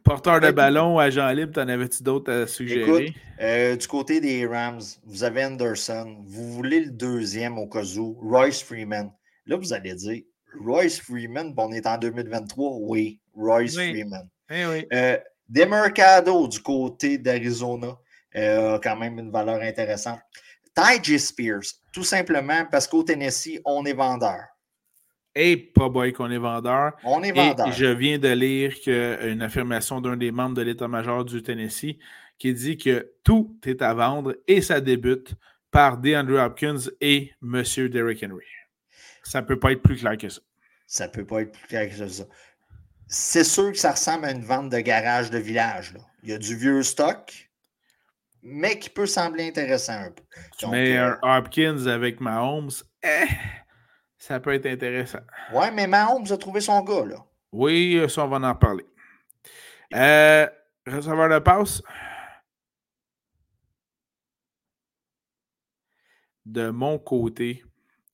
Porteur 0.04 0.40
de 0.40 0.51
ballon, 0.51 1.00
agent 1.00 1.30
libre, 1.32 1.54
t'en 1.54 1.68
avais-tu 1.68 2.01
d'autres 2.01 2.32
à 2.32 2.48
suggérer? 2.48 3.13
Euh, 3.40 3.75
du 3.75 3.88
côté 3.88 4.20
des 4.20 4.46
Rams, 4.46 4.82
vous 5.06 5.24
avez 5.24 5.46
Anderson. 5.46 6.18
Vous 6.25 6.54
voulez 6.54 6.86
le 6.86 6.92
deuxième 6.92 7.58
au 7.58 7.68
cas 7.68 7.84
où, 7.98 8.18
Royce 8.22 8.63
Freeman. 8.63 9.12
Là, 9.46 9.58
vous 9.58 9.74
allez 9.74 9.94
dire, 9.94 10.24
Royce 10.60 11.00
Freeman, 11.00 11.54
bon, 11.54 11.70
on 11.70 11.72
est 11.72 11.86
en 11.86 11.98
2023. 11.98 12.78
Oui, 12.82 13.20
Royce 13.36 13.75
Freeman. 13.75 14.28
Eh 14.50 14.66
oui. 14.66 14.88
Euh, 14.94 15.18
Demercado 15.48 16.48
du 16.48 16.62
côté 16.62 17.18
d'Arizona 17.18 17.98
a 18.34 18.80
quand 18.82 18.96
même 18.96 19.20
une 19.20 19.32
valeur 19.32 19.62
intéressante. 19.62 20.20
Ty 20.75 21.20
Spears, 21.20 21.66
tout 21.94 22.04
simplement 22.04 22.66
parce 22.72 22.88
qu'au 22.88 23.04
Tennessee, 23.04 23.60
on 23.66 23.86
est 23.86 23.94
vendeur. 23.94 24.42
Et 25.34 25.56
pas 25.56 25.90
boy 25.90 26.12
qu'on 26.12 26.30
est 26.30 26.38
vendeur. 26.38 26.94
On 27.04 27.24
est 27.24 27.32
vendeur. 27.32 27.68
Et 27.68 27.72
je 27.72 27.86
viens 27.86 28.20
de 28.20 28.30
lire 28.30 28.74
une 29.22 29.42
affirmation 29.42 30.01
d'un 30.01 30.18
des 30.18 30.32
membres 30.32 30.56
de 30.56 30.62
l'état-major 30.62 31.24
du 31.24 31.42
Tennessee 31.42 31.98
qui 32.38 32.54
dit 32.54 32.78
que 32.78 33.13
tout 33.24 33.58
est 33.66 33.82
à 33.82 33.94
vendre 33.94 34.36
et 34.48 34.62
ça 34.62 34.82
débute 34.82 35.34
par 35.70 35.98
DeAndre 35.98 36.40
Hopkins 36.44 36.90
et 37.00 37.32
M. 37.42 37.63
Derrick 37.90 38.24
Henry. 38.24 38.46
Ça 39.24 39.42
ne 39.42 39.46
peut 39.46 39.60
pas 39.60 39.72
être 39.72 39.82
plus 39.82 39.98
clair 39.98 40.18
que 40.18 40.28
ça. 40.28 40.42
Ça 40.88 41.08
ne 41.08 41.12
peut 41.12 41.25
pas 41.25 41.44
être 41.44 41.51
plus 41.51 41.68
clair 41.68 41.90
que 41.90 42.08
ça. 42.08 42.25
C'est 43.08 43.44
sûr 43.44 43.72
que 43.72 43.78
ça 43.78 43.92
ressemble 43.92 44.25
à 44.25 44.32
une 44.32 44.44
vente 44.44 44.70
de 44.70 44.80
garage 44.80 45.30
de 45.30 45.38
village. 45.38 45.94
Là. 45.94 46.01
Il 46.24 46.30
y 46.30 46.34
a 46.34 46.38
du 46.38 46.56
vieux 46.56 46.84
stock, 46.84 47.50
mais 48.43 48.79
qui 48.79 48.89
peut 48.89 49.05
sembler 49.05 49.48
intéressant 49.48 49.93
un 49.93 50.12
peu. 50.12 50.24
mais 50.69 50.98
un 50.98 51.12
euh, 51.12 51.38
Hopkins 51.38 51.86
avec 51.88 52.19
Mahomes, 52.19 52.71
eh, 53.03 53.27
ça 54.17 54.39
peut 54.39 54.53
être 54.53 54.65
intéressant. 54.65 55.21
Ouais, 55.53 55.71
mais 55.71 55.88
Mahomes 55.88 56.31
a 56.31 56.38
trouvé 56.38 56.62
son 56.62 56.81
gars, 56.81 57.05
là. 57.05 57.17
Oui, 57.51 58.01
ça, 58.07 58.25
on 58.25 58.27
va 58.27 58.50
en 58.50 58.55
parler. 58.55 58.86
Euh, 59.93 60.48
receveur 60.88 61.29
de 61.29 61.39
passe. 61.39 61.81
De 66.45 66.69
mon 66.69 66.98
côté, 66.98 67.63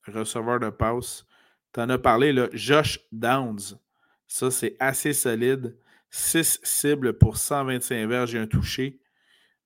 receveur 0.06 0.60
de 0.60 0.70
passe, 0.70 1.24
tu 1.72 1.80
en 1.80 1.88
as 1.88 1.98
parlé, 1.98 2.32
là, 2.32 2.48
Josh 2.52 3.00
Downs. 3.12 3.78
Ça, 4.26 4.50
c'est 4.50 4.76
assez 4.80 5.12
solide. 5.12 5.78
6 6.10 6.60
cibles 6.62 7.18
pour 7.18 7.36
125 7.36 8.06
verges 8.06 8.34
et 8.34 8.38
un 8.38 8.46
touché. 8.46 8.98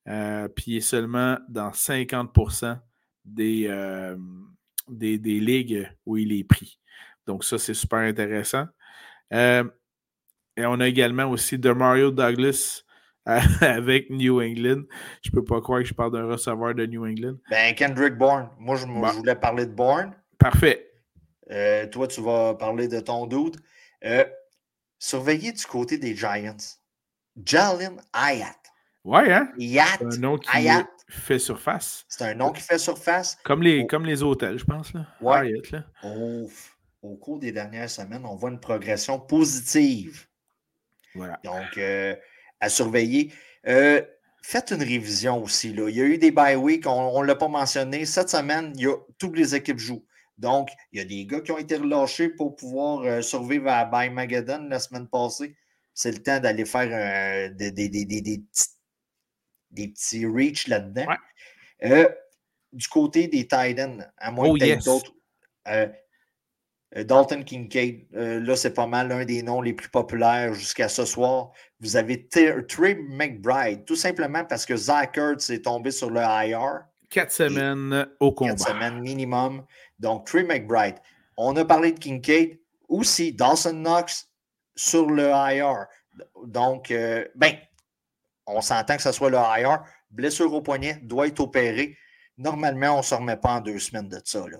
Euh, 0.07 0.47
puis 0.49 0.65
il 0.67 0.77
est 0.77 0.81
seulement 0.81 1.37
dans 1.47 1.69
50% 1.69 2.77
des, 3.25 3.67
euh, 3.67 4.17
des, 4.89 5.17
des, 5.17 5.39
ligues 5.39 5.89
où 6.05 6.17
il 6.17 6.33
est 6.37 6.43
pris. 6.43 6.79
Donc, 7.25 7.43
ça, 7.43 7.57
c'est 7.57 7.73
super 7.73 7.99
intéressant. 7.99 8.65
Euh, 9.33 9.63
et 10.57 10.65
on 10.65 10.79
a 10.79 10.87
également 10.87 11.25
aussi 11.25 11.57
de 11.57 11.71
Mario 11.71 12.11
Douglas 12.11 12.83
avec 13.61 14.09
New 14.09 14.41
England. 14.41 14.83
Je 15.21 15.29
ne 15.29 15.35
peux 15.35 15.45
pas 15.45 15.61
croire 15.61 15.79
que 15.79 15.87
je 15.87 15.93
parle 15.93 16.11
d'un 16.11 16.25
receveur 16.25 16.75
de 16.75 16.85
New 16.85 17.05
England. 17.05 17.37
Ben, 17.49 17.73
Kendrick 17.73 18.17
Bourne. 18.17 18.49
Moi, 18.59 18.75
je, 18.75 18.85
voulais 18.85 19.35
parler 19.35 19.65
de 19.65 19.71
Bourne. 19.71 20.13
Parfait. 20.37 20.91
toi, 21.91 22.07
tu 22.07 22.21
vas 22.21 22.55
parler 22.55 22.89
de 22.89 22.99
ton 22.99 23.25
doute. 23.25 23.55
surveillez 24.99 25.53
du 25.53 25.65
côté 25.65 25.97
des 25.97 26.13
Giants. 26.13 26.57
Jalen 27.43 28.01
Hayat. 28.11 28.62
Ouais, 29.03 29.31
hein? 29.33 29.51
Yacht. 29.57 30.01
Un 30.01 30.17
nom 30.17 30.37
qui 30.37 30.49
fait 31.09 31.39
surface. 31.39 32.05
C'est 32.07 32.23
un 32.23 32.35
nom 32.35 32.51
qui 32.51 32.61
fait 32.61 32.77
surface. 32.77 33.37
Comme 33.43 33.61
les, 33.61 33.85
comme 33.85 34.05
les 34.05 34.23
hôtels, 34.23 34.57
je 34.57 34.65
pense. 34.65 34.93
Là. 34.93 35.05
Ouais. 35.21 35.53
là. 35.71 35.83
Au, 37.01 37.15
cours 37.17 37.39
des 37.39 37.51
dernières 37.51 37.89
semaines, 37.89 38.25
on 38.25 38.35
voit 38.35 38.49
une 38.49 38.61
progression 38.61 39.19
positive. 39.19 40.25
Voilà. 41.15 41.39
Donc, 41.43 41.77
euh, 41.77 42.15
à 42.61 42.69
surveiller. 42.69 43.33
Euh, 43.67 44.01
faites 44.41 44.71
une 44.71 44.81
révision 44.81 45.43
aussi. 45.43 45.73
Là. 45.73 45.89
Il 45.89 45.95
y 45.97 46.01
a 46.01 46.05
eu 46.05 46.17
des 46.17 46.31
bye 46.31 46.55
week, 46.55 46.87
on 46.87 47.21
ne 47.21 47.27
l'a 47.27 47.35
pas 47.35 47.49
mentionné. 47.49 48.05
Cette 48.05 48.29
semaine, 48.29 48.71
il 48.75 48.83
y 48.83 48.87
a, 48.87 48.95
toutes 49.17 49.35
les 49.35 49.53
équipes 49.53 49.79
jouent. 49.79 50.05
Donc, 50.37 50.69
il 50.93 50.99
y 50.99 51.01
a 51.01 51.05
des 51.05 51.25
gars 51.25 51.41
qui 51.41 51.51
ont 51.51 51.57
été 51.57 51.75
relâchés 51.75 52.29
pour 52.29 52.55
pouvoir 52.55 53.01
euh, 53.01 53.21
survivre 53.21 53.67
à 53.67 53.83
Bye 53.83 54.09
Magadon 54.09 54.67
la 54.69 54.79
semaine 54.79 55.07
passée. 55.07 55.55
C'est 55.93 56.11
le 56.11 56.23
temps 56.23 56.39
d'aller 56.39 56.65
faire 56.65 57.51
des, 57.53 57.71
des, 57.71 57.89
des, 57.89 58.05
des, 58.05 58.39
petites 58.39 58.72
des 59.73 59.89
petits 59.89 60.25
reach 60.25 60.67
là-dedans. 60.67 61.05
Euh, 61.83 62.07
du 62.71 62.87
côté 62.87 63.27
des 63.27 63.47
Titans, 63.47 64.09
à 64.17 64.31
moins 64.31 64.49
oh, 64.49 64.57
que 64.57 64.83
d'autres. 64.83 65.13
Euh, 65.67 65.87
Euh, 66.95 67.03
Dalton 67.03 67.43
Kincaid, 67.43 68.05
euh, 68.15 68.39
là, 68.39 68.55
c'est 68.55 68.73
pas 68.73 68.85
mal 68.85 69.07
l'un 69.07 69.25
des 69.25 69.41
noms 69.41 69.61
les 69.61 69.73
plus 69.73 69.89
populaires 69.89 70.53
jusqu'à 70.53 70.89
ce 70.89 71.05
soir. 71.05 71.51
Vous 71.79 71.95
avez 71.95 72.27
Trey 72.27 72.95
McBride, 73.09 73.85
tout 73.85 73.95
simplement 73.95 74.45
parce 74.45 74.65
que 74.65 74.75
Zach 74.75 75.17
Ertz 75.17 75.49
est 75.49 75.63
tombé 75.63 75.91
sur 75.91 76.09
le 76.09 76.21
IR. 76.21 76.81
Quatre 77.09 77.31
semaines 77.31 78.07
au 78.19 78.31
combat. 78.31 78.51
Quatre 78.51 78.67
semaines 78.67 78.99
minimum. 78.99 79.65
Donc, 79.99 80.25
Trey 80.25 80.43
McBride. 80.43 80.95
On 81.37 81.55
a 81.55 81.65
parlé 81.65 81.91
de 81.91 81.99
Kincaid. 81.99 82.59
Aussi, 82.89 83.33
Dawson 83.33 83.73
Knox 83.73 84.29
sur 84.75 85.09
le 85.09 85.29
IR. 85.29 85.85
Donc, 86.45 86.91
euh, 86.91 87.25
ben, 87.35 87.55
on 88.45 88.61
s'entend 88.61 88.95
que 88.97 89.03
ce 89.03 89.11
soit 89.11 89.29
le 89.29 89.37
IR. 89.37 89.83
Blessure 90.11 90.53
au 90.53 90.61
poignet, 90.61 90.99
doit 91.03 91.27
être 91.27 91.39
opéré. 91.39 91.97
Normalement, 92.37 92.95
on 92.95 92.97
ne 92.97 93.03
se 93.03 93.15
remet 93.15 93.37
pas 93.37 93.55
en 93.55 93.61
deux 93.61 93.79
semaines 93.79 94.09
de 94.09 94.19
ça. 94.23 94.47
Là. 94.47 94.59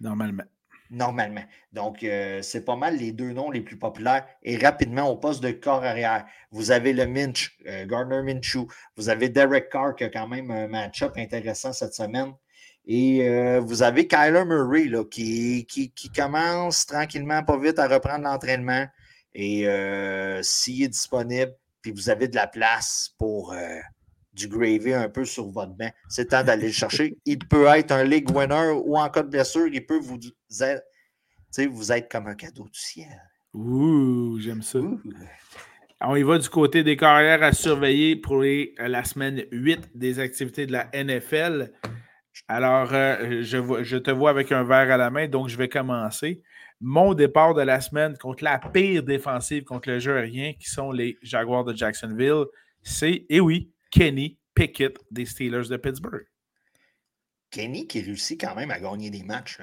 Normalement. 0.00 0.44
Normalement. 0.90 1.44
Donc, 1.72 2.04
euh, 2.04 2.42
c'est 2.42 2.64
pas 2.64 2.76
mal 2.76 2.96
les 2.96 3.12
deux 3.12 3.32
noms 3.32 3.50
les 3.50 3.62
plus 3.62 3.78
populaires. 3.78 4.26
Et 4.42 4.56
rapidement, 4.56 5.08
au 5.08 5.16
poste 5.16 5.42
de 5.42 5.50
corps 5.50 5.82
arrière, 5.82 6.26
vous 6.50 6.70
avez 6.70 6.92
le 6.92 7.06
Minch, 7.06 7.56
euh, 7.66 7.86
Gardner 7.86 8.22
Minshew. 8.22 8.66
Vous 8.96 9.08
avez 9.08 9.28
Derek 9.28 9.70
Carr 9.70 9.96
qui 9.96 10.04
a 10.04 10.10
quand 10.10 10.28
même 10.28 10.50
un 10.50 10.68
match-up 10.68 11.14
intéressant 11.16 11.72
cette 11.72 11.94
semaine. 11.94 12.32
Et 12.86 13.26
euh, 13.26 13.60
vous 13.60 13.82
avez 13.82 14.06
Kyler 14.06 14.44
Murray 14.44 14.84
là, 14.84 15.04
qui, 15.04 15.66
qui, 15.66 16.10
commence 16.14 16.84
tranquillement, 16.84 17.42
pas 17.42 17.58
vite, 17.58 17.78
à 17.78 17.88
reprendre 17.88 18.24
l'entraînement. 18.24 18.86
Et 19.34 19.66
s'il 20.42 20.84
est 20.84 20.88
disponible, 20.88 21.56
puis 21.84 21.92
vous 21.92 22.08
avez 22.08 22.28
de 22.28 22.34
la 22.34 22.46
place 22.46 23.10
pour 23.18 23.54
du 24.32 24.48
gravy 24.48 24.94
un 24.94 25.10
peu 25.10 25.26
sur 25.26 25.50
votre 25.50 25.74
banc. 25.74 25.90
C'est 26.08 26.28
temps 26.28 26.42
d'aller 26.42 26.68
le 26.68 26.72
chercher. 26.72 27.18
Il 27.26 27.38
peut 27.38 27.66
être 27.66 27.92
un 27.92 28.04
league 28.04 28.34
winner 28.34 28.72
ou 28.82 28.96
en 28.96 29.10
cas 29.10 29.22
de 29.22 29.28
blessure, 29.28 29.68
il 29.68 29.84
peut 29.84 29.98
vous 29.98 30.18
être, 30.62 30.82
vous 31.70 31.92
être 31.92 32.10
comme 32.10 32.26
un 32.26 32.34
cadeau 32.34 32.64
du 32.64 32.80
ciel. 32.80 33.22
Ouh, 33.52 34.38
j'aime 34.40 34.62
ça. 34.62 34.78
On 36.00 36.16
y 36.16 36.22
va 36.22 36.38
du 36.38 36.48
côté 36.48 36.82
des 36.82 36.96
carrières 36.96 37.42
à 37.42 37.52
surveiller 37.52 38.16
pour 38.16 38.42
la 38.42 39.04
semaine 39.04 39.44
8 39.52 39.90
des 39.94 40.20
activités 40.20 40.64
de 40.64 40.72
la 40.72 40.88
NFL. 40.94 41.70
Alors, 42.48 42.94
euh, 42.94 43.42
je, 43.42 43.84
je, 43.84 43.96
te 43.98 44.10
vois 44.10 44.30
avec 44.30 44.52
un 44.52 44.64
verre 44.64 44.90
à 44.90 44.96
la 44.96 45.10
main, 45.10 45.28
donc 45.28 45.48
je 45.48 45.56
vais 45.58 45.68
commencer. 45.68 46.42
Mon 46.86 47.14
départ 47.14 47.54
de 47.54 47.62
la 47.62 47.80
semaine 47.80 48.14
contre 48.18 48.44
la 48.44 48.58
pire 48.58 49.02
défensive 49.02 49.64
contre 49.64 49.88
le 49.88 50.00
jeu 50.00 50.18
aérien, 50.18 50.52
qui 50.52 50.68
sont 50.68 50.92
les 50.92 51.16
Jaguars 51.22 51.64
de 51.64 51.74
Jacksonville, 51.74 52.44
c'est, 52.82 53.10
et 53.10 53.26
eh 53.30 53.40
oui, 53.40 53.72
Kenny 53.90 54.36
Pickett 54.54 54.98
des 55.10 55.24
Steelers 55.24 55.70
de 55.70 55.78
Pittsburgh. 55.78 56.26
Kenny 57.50 57.86
qui 57.86 58.02
réussit 58.02 58.38
quand 58.38 58.54
même 58.54 58.70
à 58.70 58.78
gagner 58.78 59.08
des 59.08 59.22
matchs. 59.22 59.60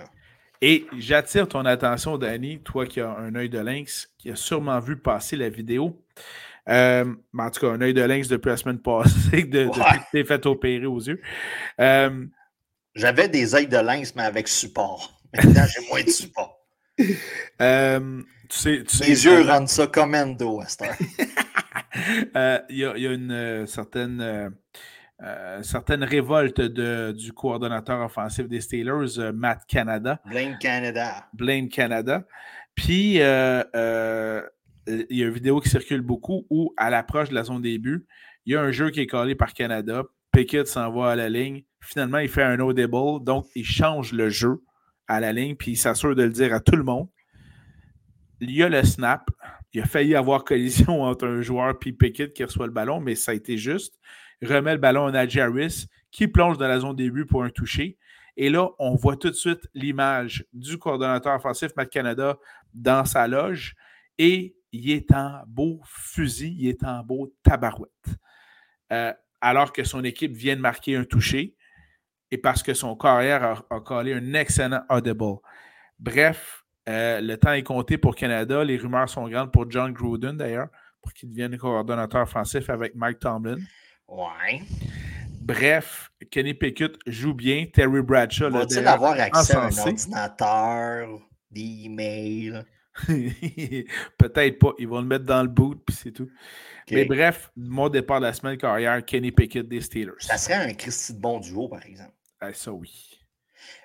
Et 0.63 0.87
j'attire 0.97 1.47
ton 1.47 1.63
attention, 1.65 2.17
Danny, 2.17 2.59
toi 2.63 2.87
qui 2.87 2.99
as 2.99 3.11
un 3.11 3.35
œil 3.35 3.49
de 3.49 3.59
lynx, 3.59 4.11
qui 4.17 4.31
a 4.31 4.35
sûrement 4.35 4.79
vu 4.79 4.97
passer 4.97 5.35
la 5.35 5.49
vidéo. 5.49 6.03
Euh, 6.69 7.05
en 7.37 7.51
tout 7.51 7.59
cas, 7.59 7.67
un 7.67 7.81
œil 7.81 7.93
de 7.93 8.01
lynx 8.01 8.29
depuis 8.29 8.49
la 8.49 8.57
semaine 8.57 8.79
passée, 8.79 9.43
de, 9.43 9.65
depuis 9.65 9.99
que 10.11 10.17
tu 10.17 10.25
fait 10.25 10.43
opérer 10.47 10.87
aux 10.87 10.99
yeux. 10.99 11.21
Euh, 11.79 12.25
J'avais 12.95 13.29
des 13.29 13.53
œils 13.53 13.67
de 13.67 13.77
lynx, 13.77 14.15
mais 14.15 14.23
avec 14.23 14.47
support. 14.47 15.21
Maintenant, 15.35 15.65
j'ai 15.67 15.87
moins 15.87 16.03
de 16.03 16.09
support. 16.09 16.60
Euh, 17.61 18.21
tu 18.49 18.57
sais, 18.57 18.83
tu 18.83 19.03
Les 19.03 19.25
yeux 19.25 19.41
rendent 19.41 19.67
ça 19.67 19.85
commando 19.85 20.61
à 20.61 20.67
cette 20.67 20.89
Euh, 22.35 22.59
il 22.69 22.77
y, 22.77 22.85
a 22.85 23.11
une 23.11 23.31
euh, 23.31 23.65
certaine, 23.65 24.21
euh, 25.21 25.63
certaine 25.63 26.03
révolte 26.03 26.61
de, 26.61 27.11
du 27.11 27.33
coordonnateur 27.33 28.03
offensif 28.03 28.47
des 28.47 28.61
Steelers, 28.61 29.31
Matt 29.33 29.65
Canada. 29.67 30.19
Blame 30.25 30.57
Canada. 30.59 31.27
Blame 31.33 31.69
Canada. 31.69 32.25
Puis, 32.75 33.15
il 33.15 33.19
y 33.19 33.23
a 33.23 34.45
une 34.87 35.29
vidéo 35.29 35.59
qui 35.59 35.69
circule 35.69 36.01
beaucoup 36.01 36.45
où, 36.49 36.73
à 36.77 36.89
l'approche 36.89 37.29
de 37.29 37.35
la 37.35 37.43
zone 37.43 37.61
début, 37.61 38.05
il 38.45 38.53
y 38.53 38.55
a 38.55 38.61
un 38.61 38.71
jeu 38.71 38.89
qui 38.89 39.01
est 39.01 39.07
collé 39.07 39.35
par 39.35 39.53
Canada. 39.53 40.03
Pickett 40.31 40.67
s'en 40.67 40.91
va 40.91 41.11
à 41.11 41.15
la 41.15 41.29
ligne. 41.29 41.63
Finalement, 41.81 42.19
il 42.19 42.29
fait 42.29 42.43
un 42.43 42.59
audible. 42.59 43.23
Donc, 43.23 43.47
il 43.55 43.65
change 43.65 44.13
le 44.13 44.29
jeu 44.29 44.63
à 45.15 45.19
la 45.19 45.33
ligne. 45.33 45.55
Puis, 45.55 45.71
il 45.71 45.77
s'assure 45.77 46.15
de 46.15 46.23
le 46.23 46.31
dire 46.31 46.53
à 46.53 46.59
tout 46.59 46.75
le 46.75 46.83
monde. 46.83 47.07
Il 48.39 48.51
y 48.51 48.63
a 48.63 48.69
le 48.69 48.83
snap 48.83 49.29
il 49.73 49.81
a 49.81 49.85
failli 49.85 50.15
avoir 50.15 50.43
collision 50.43 51.03
entre 51.03 51.27
un 51.27 51.41
joueur 51.41 51.75
et 51.85 51.91
Pickett 51.93 52.33
qui 52.33 52.43
reçoit 52.43 52.67
le 52.67 52.73
ballon, 52.73 52.99
mais 52.99 53.15
ça 53.15 53.31
a 53.31 53.35
été 53.35 53.57
juste. 53.57 53.99
Il 54.41 54.51
remet 54.51 54.73
le 54.73 54.79
ballon 54.79 55.07
à 55.07 55.11
Najee 55.11 55.87
qui 56.11 56.27
plonge 56.27 56.57
dans 56.57 56.67
la 56.67 56.79
zone 56.79 56.95
début 56.95 57.25
pour 57.25 57.43
un 57.43 57.49
toucher. 57.49 57.97
Et 58.37 58.49
là, 58.49 58.69
on 58.79 58.95
voit 58.95 59.17
tout 59.17 59.29
de 59.29 59.35
suite 59.35 59.69
l'image 59.73 60.45
du 60.53 60.77
coordonnateur 60.77 61.35
offensif 61.35 61.71
Matt 61.75 61.89
Canada 61.89 62.37
dans 62.73 63.05
sa 63.05 63.27
loge. 63.27 63.75
Et 64.17 64.55
il 64.71 64.89
est 64.91 65.11
en 65.11 65.41
beau 65.47 65.81
fusil, 65.85 66.55
il 66.57 66.67
est 66.69 66.83
en 66.83 67.03
beau 67.03 67.33
tabarouette. 67.43 67.91
Euh, 68.91 69.13
alors 69.41 69.73
que 69.73 69.83
son 69.83 70.03
équipe 70.03 70.33
vient 70.33 70.55
de 70.55 70.61
marquer 70.61 70.95
un 70.95 71.03
toucher 71.03 71.55
et 72.31 72.37
parce 72.37 72.63
que 72.63 72.73
son 72.73 72.95
carrière 72.95 73.43
a, 73.43 73.75
a 73.75 73.79
collé 73.81 74.13
un 74.13 74.33
excellent 74.33 74.81
audible. 74.89 75.37
Bref, 75.99 76.63
euh, 76.89 77.21
le 77.21 77.37
temps 77.37 77.53
est 77.53 77.63
compté 77.63 77.97
pour 77.97 78.15
Canada. 78.15 78.63
Les 78.63 78.77
rumeurs 78.77 79.09
sont 79.09 79.27
grandes 79.27 79.51
pour 79.51 79.69
John 79.69 79.91
Gruden, 79.93 80.37
d'ailleurs, 80.37 80.69
pour 81.01 81.13
qu'il 81.13 81.29
devienne 81.29 81.57
coordonnateur 81.57 82.23
offensif 82.23 82.69
avec 82.69 82.95
Mike 82.95 83.19
Tomlin. 83.19 83.57
Ouais. 84.07 84.61
Bref, 85.41 86.11
Kenny 86.29 86.53
Pickett 86.53 86.93
joue 87.05 87.33
bien. 87.33 87.65
Terry 87.71 88.01
Bradshaw. 88.01 88.49
Va-t-il 88.49 88.87
avoir 88.87 89.19
accès 89.19 89.55
à 89.55 89.65
un 89.65 89.77
ordinateur, 89.77 91.19
des 91.49 91.85
emails? 91.85 92.63
Peut-être 94.17 94.59
pas. 94.59 94.73
Ils 94.77 94.87
vont 94.87 95.01
le 95.01 95.07
mettre 95.07 95.25
dans 95.25 95.41
le 95.41 95.47
boot, 95.47 95.81
puis 95.85 95.95
c'est 95.95 96.11
tout. 96.11 96.29
Mais 96.89 97.05
bref, 97.05 97.51
mon 97.55 97.89
départ 97.89 98.19
de 98.19 98.25
la 98.25 98.33
semaine 98.33 98.57
carrière, 98.57 99.03
Kenny 99.05 99.31
Pickett 99.31 99.67
des 99.67 99.81
Steelers. 99.81 100.11
Ça 100.19 100.37
serait 100.37 100.55
un 100.55 100.73
Christy 100.73 101.13
de 101.13 101.19
bon 101.21 101.39
duo, 101.39 101.69
par 101.69 101.85
exemple. 101.85 102.13
Ah, 102.41 102.53
ça, 102.53 102.71
oui. 102.71 103.19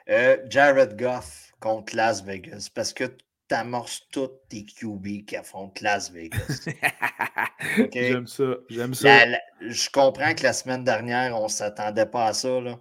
Euh, 0.08 0.38
Jared 0.48 0.98
Goff 0.98 1.52
contre 1.60 1.94
Las 1.94 2.24
Vegas 2.24 2.70
parce 2.74 2.94
que 2.94 3.04
tu 3.04 3.54
amorces 3.54 4.08
toutes 4.10 4.48
tes 4.48 4.64
QB 4.64 5.26
qui 5.26 5.36
affrontent 5.36 5.78
Las 5.82 6.10
Vegas. 6.10 6.66
J'aime 7.92 8.26
ça. 8.26 8.54
J'aime 8.70 8.94
ça. 8.94 9.26
je 9.60 9.90
comprends 9.90 10.34
que 10.34 10.42
la 10.42 10.54
semaine 10.54 10.84
dernière, 10.84 11.38
on 11.38 11.44
ne 11.44 11.50
s'attendait 11.50 12.06
pas 12.06 12.28
à 12.28 12.32
ça. 12.32 12.60
Là. 12.60 12.80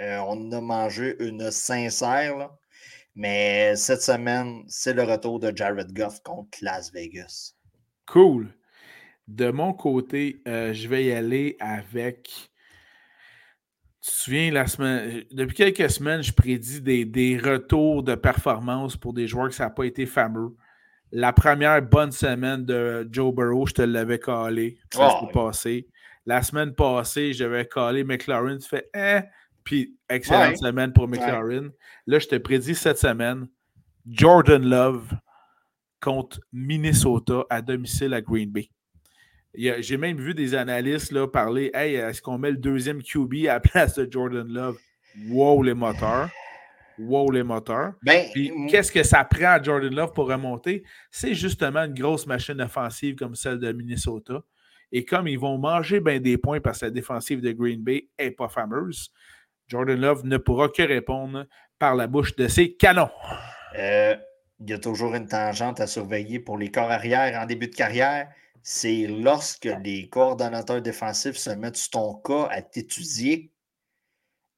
Euh, 0.00 0.18
on 0.26 0.50
a 0.50 0.60
mangé 0.62 1.14
une 1.22 1.50
sincère. 1.50 2.50
Mais 3.14 3.76
cette 3.76 4.00
semaine, 4.00 4.64
c'est 4.68 4.94
le 4.94 5.02
retour 5.02 5.38
de 5.38 5.54
Jared 5.54 5.92
Goff 5.92 6.22
contre 6.22 6.56
Las 6.62 6.90
Vegas. 6.90 7.52
Cool. 8.06 8.48
De 9.28 9.50
mon 9.50 9.74
côté, 9.74 10.40
euh, 10.48 10.72
je 10.72 10.88
vais 10.88 11.04
y 11.04 11.12
aller 11.12 11.56
avec 11.60 12.51
tu 14.02 14.10
te 14.10 14.16
souviens, 14.16 14.50
la 14.50 14.66
semaine, 14.66 15.22
depuis 15.30 15.54
quelques 15.54 15.88
semaines, 15.88 16.22
je 16.22 16.32
prédis 16.32 16.82
des, 16.82 17.38
retours 17.38 18.02
de 18.02 18.16
performance 18.16 18.96
pour 18.96 19.12
des 19.12 19.28
joueurs 19.28 19.48
que 19.48 19.54
ça 19.54 19.64
n'a 19.64 19.70
pas 19.70 19.84
été 19.84 20.06
fameux. 20.06 20.56
La 21.12 21.32
première 21.32 21.80
bonne 21.82 22.10
semaine 22.10 22.64
de 22.64 23.08
Joe 23.12 23.32
Burrow, 23.32 23.64
je 23.66 23.74
te 23.74 23.82
l'avais 23.82 24.18
calé. 24.18 24.78
Ça 24.92 25.08
s'est 25.20 25.32
passé. 25.32 25.88
La 26.26 26.42
semaine 26.42 26.74
passée, 26.74 27.32
j'avais 27.32 27.66
calé 27.68 28.02
McLaren. 28.02 28.58
Tu 28.58 28.68
fais, 28.68 28.90
eh, 28.92 29.20
puis 29.62 29.96
excellente 30.08 30.56
semaine 30.56 30.92
pour 30.92 31.06
McLaren. 31.06 31.70
Là, 32.08 32.18
je 32.18 32.26
te 32.26 32.36
prédis 32.36 32.74
cette 32.74 32.98
semaine, 32.98 33.46
Jordan 34.08 34.68
Love 34.68 35.14
contre 36.00 36.40
Minnesota 36.52 37.44
à 37.48 37.62
domicile 37.62 38.14
à 38.14 38.20
Green 38.20 38.50
Bay. 38.50 38.68
J'ai 39.54 39.96
même 39.98 40.16
vu 40.16 40.34
des 40.34 40.54
analystes 40.54 41.12
là, 41.12 41.28
parler 41.28 41.70
Hey, 41.74 41.96
est-ce 41.96 42.22
qu'on 42.22 42.38
met 42.38 42.50
le 42.50 42.56
deuxième 42.56 43.02
QB 43.02 43.46
à 43.48 43.54
la 43.54 43.60
place 43.60 43.94
de 43.94 44.10
Jordan 44.10 44.48
Love? 44.48 44.78
Wow, 45.28 45.62
les 45.62 45.74
moteurs. 45.74 46.30
Wow, 46.98 47.30
les 47.30 47.42
moteurs. 47.42 47.92
Ben, 48.02 48.26
qu'est-ce 48.70 48.90
que 48.90 49.02
ça 49.02 49.24
prend 49.24 49.50
à 49.50 49.62
Jordan 49.62 49.94
Love 49.94 50.12
pour 50.12 50.28
remonter? 50.28 50.82
C'est 51.10 51.34
justement 51.34 51.84
une 51.84 51.94
grosse 51.94 52.26
machine 52.26 52.60
offensive 52.60 53.16
comme 53.16 53.34
celle 53.34 53.58
de 53.58 53.72
Minnesota. 53.72 54.42
Et 54.90 55.04
comme 55.04 55.28
ils 55.28 55.38
vont 55.38 55.58
manger 55.58 56.00
bien 56.00 56.20
des 56.20 56.38
points 56.38 56.60
parce 56.60 56.80
que 56.80 56.86
la 56.86 56.90
défensive 56.90 57.40
de 57.40 57.52
Green 57.52 57.82
Bay 57.82 58.08
n'est 58.18 58.30
pas 58.30 58.48
fameuse, 58.48 59.10
Jordan 59.68 60.00
Love 60.00 60.26
ne 60.26 60.36
pourra 60.36 60.68
que 60.68 60.82
répondre 60.82 61.46
par 61.78 61.94
la 61.94 62.06
bouche 62.06 62.36
de 62.36 62.48
ses 62.48 62.74
canons. 62.74 63.10
Euh, 63.78 64.14
il 64.60 64.70
y 64.70 64.72
a 64.74 64.78
toujours 64.78 65.14
une 65.14 65.26
tangente 65.26 65.80
à 65.80 65.86
surveiller 65.86 66.40
pour 66.40 66.58
les 66.58 66.70
corps 66.70 66.90
arrière 66.90 67.40
en 67.40 67.46
début 67.46 67.68
de 67.68 67.74
carrière 67.74 68.28
c'est 68.62 69.06
lorsque 69.06 69.68
les 69.82 70.08
coordonnateurs 70.08 70.82
défensifs 70.82 71.36
se 71.36 71.50
mettent 71.50 71.76
sur 71.76 71.90
ton 71.90 72.14
cas 72.14 72.48
à 72.50 72.62
t'étudier, 72.62 73.52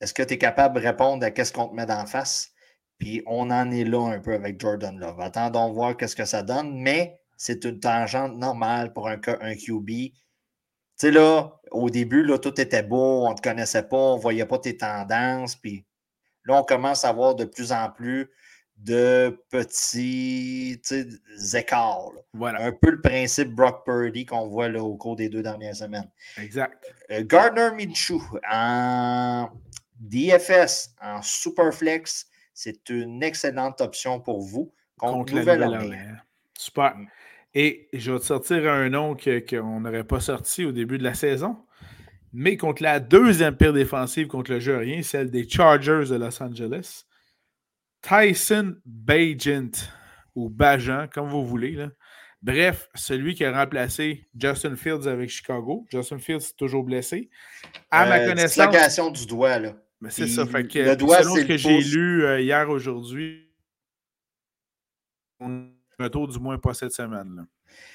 est-ce 0.00 0.12
que 0.12 0.22
tu 0.22 0.34
es 0.34 0.38
capable 0.38 0.80
de 0.80 0.86
répondre 0.86 1.24
à 1.24 1.44
ce 1.44 1.52
qu'on 1.52 1.68
te 1.68 1.74
met 1.74 1.86
d'en 1.86 2.06
face? 2.06 2.52
Puis 2.98 3.22
on 3.26 3.50
en 3.50 3.70
est 3.70 3.84
là 3.84 4.12
un 4.12 4.20
peu 4.20 4.34
avec 4.34 4.60
Jordan 4.60 4.98
Love. 4.98 5.20
Attendons 5.20 5.72
voir 5.72 5.96
qu'est-ce 5.96 6.16
que 6.16 6.24
ça 6.24 6.42
donne, 6.42 6.78
mais 6.80 7.20
c'est 7.36 7.64
une 7.64 7.80
tangente 7.80 8.36
normale 8.36 8.92
pour 8.92 9.08
un, 9.08 9.18
un 9.40 9.54
QB. 9.54 9.88
Tu 9.88 10.12
sais, 10.96 11.10
là, 11.10 11.60
au 11.70 11.90
début, 11.90 12.22
là, 12.22 12.38
tout 12.38 12.60
était 12.60 12.82
beau, 12.82 13.26
on 13.26 13.30
ne 13.30 13.34
te 13.34 13.42
connaissait 13.42 13.82
pas, 13.82 13.96
on 13.96 14.16
ne 14.16 14.22
voyait 14.22 14.46
pas 14.46 14.58
tes 14.58 14.76
tendances. 14.76 15.56
Puis 15.56 15.84
là, 16.44 16.60
on 16.60 16.64
commence 16.64 17.04
à 17.04 17.12
voir 17.12 17.34
de 17.34 17.44
plus 17.44 17.72
en 17.72 17.90
plus 17.90 18.30
de 18.76 19.38
petits 19.50 20.80
écarts. 21.54 22.10
Voilà. 22.32 22.66
Un 22.66 22.72
peu 22.72 22.90
le 22.90 23.00
principe 23.00 23.50
Brock 23.50 23.84
Purdy 23.84 24.26
qu'on 24.26 24.48
voit 24.48 24.68
là, 24.68 24.82
au 24.82 24.96
cours 24.96 25.16
des 25.16 25.28
deux 25.28 25.42
dernières 25.42 25.76
semaines. 25.76 26.10
Exact. 26.36 26.84
Euh, 27.10 27.22
Gardner 27.24 27.70
Minshew 27.76 28.20
en 28.50 29.48
DFS, 30.00 30.94
en 31.00 31.22
Superflex, 31.22 32.26
c'est 32.52 32.88
une 32.90 33.22
excellente 33.22 33.80
option 33.80 34.20
pour 34.20 34.40
vous 34.42 34.72
contre, 34.98 35.34
Nouvelle-Orléans. 35.34 36.16
Super. 36.56 36.96
Mm. 36.96 37.06
Et 37.54 37.88
je 37.92 38.12
vais 38.12 38.18
te 38.18 38.24
sortir 38.24 38.70
un 38.70 38.88
nom 38.88 39.16
qu'on 39.16 39.80
n'aurait 39.80 40.04
pas 40.04 40.20
sorti 40.20 40.64
au 40.64 40.72
début 40.72 40.98
de 40.98 41.04
la 41.04 41.14
saison, 41.14 41.56
mais 42.32 42.56
contre 42.56 42.82
la 42.82 42.98
deuxième 42.98 43.56
pire 43.56 43.72
défensive 43.72 44.26
contre 44.26 44.50
le 44.50 44.60
jeu 44.60 44.76
rien, 44.76 45.02
celle 45.02 45.30
des 45.30 45.48
Chargers 45.48 46.10
de 46.10 46.16
Los 46.16 46.42
Angeles. 46.42 47.04
Tyson 48.06 48.76
Bagent, 48.84 49.90
ou 50.34 50.50
Bajan, 50.50 51.08
comme 51.12 51.28
vous 51.28 51.44
voulez. 51.44 51.88
Bref, 52.42 52.90
celui 52.94 53.34
qui 53.34 53.44
a 53.44 53.58
remplacé 53.58 54.28
Justin 54.38 54.76
Fields 54.76 55.08
avec 55.08 55.30
Chicago. 55.30 55.86
Justin 55.90 56.18
Fields 56.18 56.42
est 56.50 56.56
toujours 56.56 56.84
blessé. 56.84 57.30
À 57.90 58.04
ma 58.06 58.18
euh, 58.18 58.28
connaissance. 58.28 59.12
du 59.12 59.26
doigt, 59.26 59.58
là. 59.58 59.74
c'est 60.10 60.28
ça. 60.28 60.44
Fait 60.44 60.68
que, 60.68 60.78
le 60.78 60.96
doigt, 60.96 61.22
selon 61.22 61.36
ce 61.36 61.40
que 61.42 61.56
j'ai 61.56 61.80
lu 61.80 62.24
euh, 62.24 62.40
hier, 62.40 62.68
aujourd'hui, 62.68 63.50
un 65.40 66.08
tour 66.10 66.28
du 66.28 66.38
moins 66.38 66.58
pas 66.58 66.74
cette 66.74 66.92
semaine. 66.92 67.34
Là. 67.36 67.42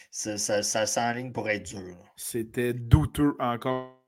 Ça, 0.09 0.39
ça, 0.39 0.63
ça 0.63 0.87
s'enligne 0.87 1.31
pour 1.31 1.47
être 1.49 1.67
dur. 1.67 1.95
C'était 2.15 2.73
douteux 2.73 3.35
encore 3.37 3.98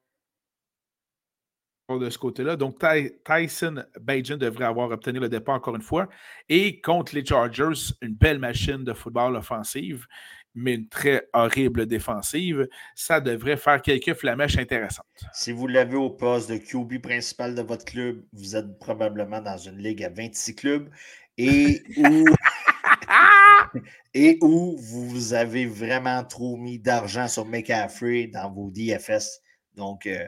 de 1.99 2.09
ce 2.09 2.17
côté-là. 2.17 2.55
Donc, 2.55 2.77
Tyson 3.25 3.83
Bajan 3.99 4.37
devrait 4.37 4.65
avoir 4.65 4.89
obtenu 4.91 5.19
le 5.19 5.29
départ 5.29 5.55
encore 5.55 5.75
une 5.75 5.81
fois. 5.81 6.07
Et 6.49 6.81
contre 6.81 7.15
les 7.15 7.25
Chargers, 7.25 7.93
une 8.01 8.13
belle 8.13 8.39
machine 8.39 8.83
de 8.83 8.93
football 8.93 9.35
offensive, 9.35 10.07
mais 10.55 10.75
une 10.75 10.87
très 10.87 11.27
horrible 11.33 11.85
défensive. 11.85 12.67
Ça 12.95 13.19
devrait 13.19 13.57
faire 13.57 13.81
quelques 13.81 14.13
flamèches 14.13 14.57
intéressantes. 14.57 15.05
Si 15.33 15.51
vous 15.51 15.67
l'avez 15.67 15.95
au 15.95 16.09
poste 16.09 16.49
de 16.49 16.57
QB 16.57 17.01
principal 17.01 17.55
de 17.55 17.61
votre 17.61 17.85
club, 17.85 18.23
vous 18.33 18.55
êtes 18.55 18.79
probablement 18.79 19.41
dans 19.41 19.57
une 19.57 19.77
ligue 19.77 20.03
à 20.03 20.09
26 20.09 20.55
clubs 20.55 20.89
et 21.37 21.83
où, 21.97 22.25
et 24.13 24.37
où 24.41 24.77
vous 24.77 25.33
avez 25.33 25.65
vraiment 25.65 26.23
trop 26.23 26.57
mis 26.57 26.79
d'argent 26.79 27.27
sur 27.27 27.45
McCaffrey 27.45 28.27
dans 28.27 28.51
vos 28.51 28.69
DFS. 28.69 29.41
Donc, 29.75 30.05
euh, 30.05 30.25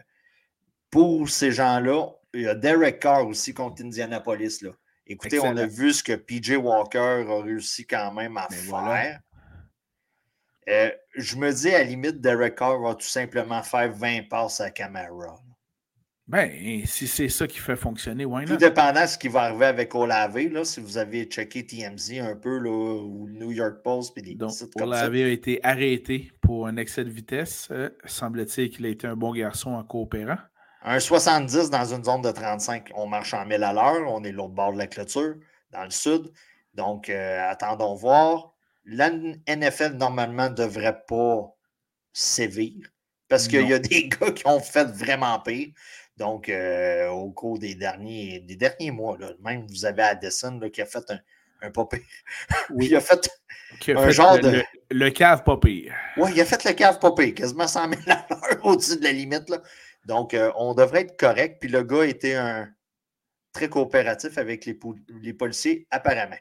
pour 0.94 1.28
ces 1.28 1.52
gens-là, 1.52 2.08
il 2.36 2.42
y 2.42 2.48
a 2.48 2.54
Derek 2.54 3.00
Carr 3.00 3.28
aussi 3.28 3.52
contre 3.52 3.84
Indianapolis. 3.84 4.62
Là. 4.62 4.70
Écoutez, 5.08 5.40
on 5.40 5.58
a 5.58 5.66
vu 5.66 5.92
ce 5.92 6.04
que 6.04 6.14
PJ 6.14 6.52
Walker 6.52 7.26
a 7.28 7.42
réussi 7.42 7.88
quand 7.88 8.14
même 8.14 8.38
à 8.38 8.48
faire. 8.48 9.20
Euh, 10.70 10.92
je 11.16 11.36
me 11.36 11.52
dis, 11.52 11.70
à 11.70 11.80
la 11.80 11.84
limite, 11.84 12.22
Derek 12.22 12.56
Carr 12.56 12.80
va 12.80 12.94
tout 12.94 13.08
simplement 13.08 13.64
faire 13.64 13.92
20 13.92 14.30
passes 14.30 14.62
à 14.62 14.70
Camara. 14.70 15.36
Ben, 16.28 16.86
si 16.86 17.08
c'est 17.08 17.28
ça 17.28 17.48
qui 17.48 17.58
fait 17.58 17.76
fonctionner, 17.76 18.24
why 18.24 18.46
Tout 18.46 18.56
dépendant 18.56 19.02
de 19.02 19.08
ce 19.08 19.18
qui 19.18 19.30
va 19.30 19.42
arriver 19.42 19.66
avec 19.66 19.96
Olave, 19.96 20.38
là, 20.38 20.64
si 20.64 20.80
vous 20.80 21.00
avez 21.00 21.26
checké 21.26 21.66
TMZ 21.66 22.20
un 22.20 22.36
peu, 22.36 22.60
là, 22.60 22.70
ou 22.70 23.28
New 23.30 23.52
York 23.52 23.82
Post, 23.84 24.14
puis 24.14 24.22
des 24.22 24.36
Donc, 24.36 24.54
Olave 24.80 25.16
a 25.16 25.28
été 25.28 25.60
arrêté 25.64 26.32
pour 26.40 26.68
un 26.68 26.78
excès 26.78 27.04
de 27.04 27.10
vitesse. 27.10 27.68
Euh, 27.72 27.90
semble-t-il 28.06 28.70
qu'il 28.70 28.86
a 28.86 28.90
été 28.90 29.08
un 29.08 29.16
bon 29.16 29.34
garçon 29.34 29.72
en 29.72 29.84
coopérant. 29.84 30.38
Un 30.84 31.00
70 31.00 31.70
dans 31.70 31.94
une 31.94 32.04
zone 32.04 32.22
de 32.22 32.32
35, 32.32 32.92
on 32.96 33.08
marche 33.08 33.34
en 33.34 33.46
1000 33.46 33.64
à 33.64 33.72
l'heure, 33.72 34.12
on 34.12 34.24
est 34.24 34.34
l'autre 34.34 34.54
bord 34.54 34.74
de 34.74 34.78
la 34.78 34.88
clôture, 34.88 35.36
dans 35.72 35.86
le 35.86 35.90
sud. 35.90 36.32
Donc, 36.74 37.10
euh, 37.10 37.50
attendons 37.50 37.96
voir. 37.96 38.54
La 38.86 39.10
NFL, 39.10 39.94
normalement, 39.94 40.50
ne 40.50 40.56
devrait 40.56 41.02
pas 41.08 41.56
sévir 42.12 42.74
parce 43.30 43.48
qu'il 43.48 43.68
y 43.68 43.74
a 43.74 43.80
des 43.80 44.10
gars 44.10 44.32
qui 44.32 44.46
ont 44.46 44.60
fait 44.60 44.86
vraiment 44.86 45.40
pire. 45.40 45.70
Donc, 46.18 46.50
euh, 46.50 47.08
au 47.08 47.32
cours 47.32 47.58
des 47.58 47.76
derniers, 47.76 48.42
des 48.42 48.58
derniers 48.58 48.92
mois, 48.92 49.18
même 49.42 49.66
vous 49.68 49.86
avez 49.86 50.04
Addison 50.04 50.60
qui 50.72 50.82
a 50.82 50.86
fait 50.86 51.10
un, 51.10 51.20
un 51.62 51.72
pas 51.72 51.86
pire. 51.86 52.02
Oui. 52.70 52.88
il 52.88 52.96
a 52.96 53.02
fait 53.02 53.30
un 53.88 54.10
genre 54.10 54.38
de. 54.38 54.62
Le, 54.92 55.10
cave 55.10 55.44
pas 55.44 55.58
pire. 55.58 55.96
Oui, 56.18 56.32
il 56.36 56.42
a 56.42 56.46
fait 56.46 56.64
le 56.66 56.74
cave 56.74 57.00
pas 57.00 57.14
pire, 57.16 57.34
quasiment 57.34 57.68
100 57.68 57.90
000 57.90 58.02
à 58.08 58.28
l'heure 58.30 58.60
au-dessus 58.66 58.98
de 58.98 59.04
la 59.04 59.12
limite. 59.14 59.50
Là. 59.50 59.62
Donc, 60.06 60.34
euh, 60.34 60.52
on 60.56 60.74
devrait 60.74 61.02
être 61.02 61.18
correct. 61.18 61.58
Puis 61.60 61.70
le 61.70 61.84
gars 61.84 62.06
était 62.06 62.36
un 62.36 62.70
très 63.54 63.70
coopératif 63.70 64.38
avec 64.38 64.66
les, 64.66 64.78
les 65.22 65.34
policiers, 65.34 65.88
apparemment. 65.92 66.38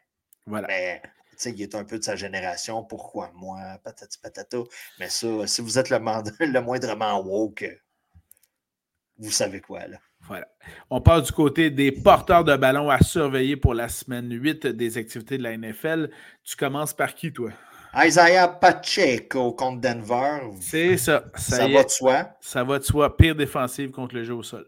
Voilà. 0.46 0.66
Mais, 0.68 1.02
tu 1.02 1.36
sais, 1.36 1.50
il 1.52 1.62
est 1.62 1.74
un 1.74 1.84
peu 1.84 1.98
de 1.98 2.04
sa 2.04 2.16
génération. 2.16 2.82
Pourquoi 2.84 3.30
moi? 3.34 3.78
Patati 3.84 4.18
patata. 4.18 4.58
Mais 4.98 5.08
ça, 5.08 5.46
si 5.46 5.60
vous 5.60 5.78
êtes 5.78 5.90
le, 5.90 5.98
le 6.46 6.60
moindrement 6.60 7.20
woke, 7.20 7.64
vous 9.18 9.30
savez 9.30 9.60
quoi, 9.60 9.86
là. 9.86 9.98
Voilà. 10.26 10.46
On 10.88 11.00
part 11.00 11.20
du 11.20 11.32
côté 11.32 11.70
des 11.70 11.90
porteurs 11.90 12.44
de 12.44 12.56
ballon 12.56 12.88
à 12.90 13.00
surveiller 13.00 13.56
pour 13.56 13.74
la 13.74 13.88
semaine 13.88 14.30
8 14.30 14.68
des 14.68 14.96
activités 14.96 15.36
de 15.36 15.42
la 15.42 15.56
NFL. 15.56 16.10
Tu 16.44 16.56
commences 16.56 16.94
par 16.94 17.14
qui, 17.14 17.32
toi? 17.32 17.50
Isaiah 17.94 18.48
Pacheco 18.48 19.52
contre 19.52 19.80
Denver. 19.80 20.40
C'est 20.60 20.96
ça. 20.96 21.24
Ça, 21.36 21.68
va 21.68 21.84
de 21.84 21.90
soi. 21.90 22.30
Ça 22.40 22.64
va 22.64 22.78
de 22.78 22.84
soi. 22.84 23.16
Pire 23.16 23.34
défensive 23.34 23.90
contre 23.90 24.14
le 24.14 24.24
jeu 24.24 24.34
au 24.34 24.42
sol. 24.42 24.66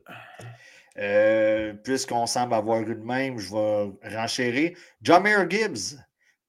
Euh, 0.98 1.72
puisqu'on 1.82 2.26
semble 2.26 2.54
avoir 2.54 2.82
eu 2.82 2.84
de 2.84 2.94
même, 2.94 3.38
je 3.38 3.52
vais 3.52 4.16
renchérir. 4.16 4.76
Jameer 5.02 5.48
Gibbs 5.48 5.98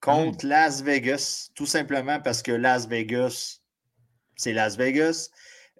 contre 0.02 0.46
hmm. 0.46 0.50
Las 0.50 0.84
Vegas. 0.84 1.50
Tout 1.56 1.66
simplement 1.66 2.20
parce 2.20 2.42
que 2.42 2.52
Las 2.52 2.88
Vegas, 2.88 3.62
c'est 4.36 4.54
Las 4.54 4.78
Vegas. 4.78 5.30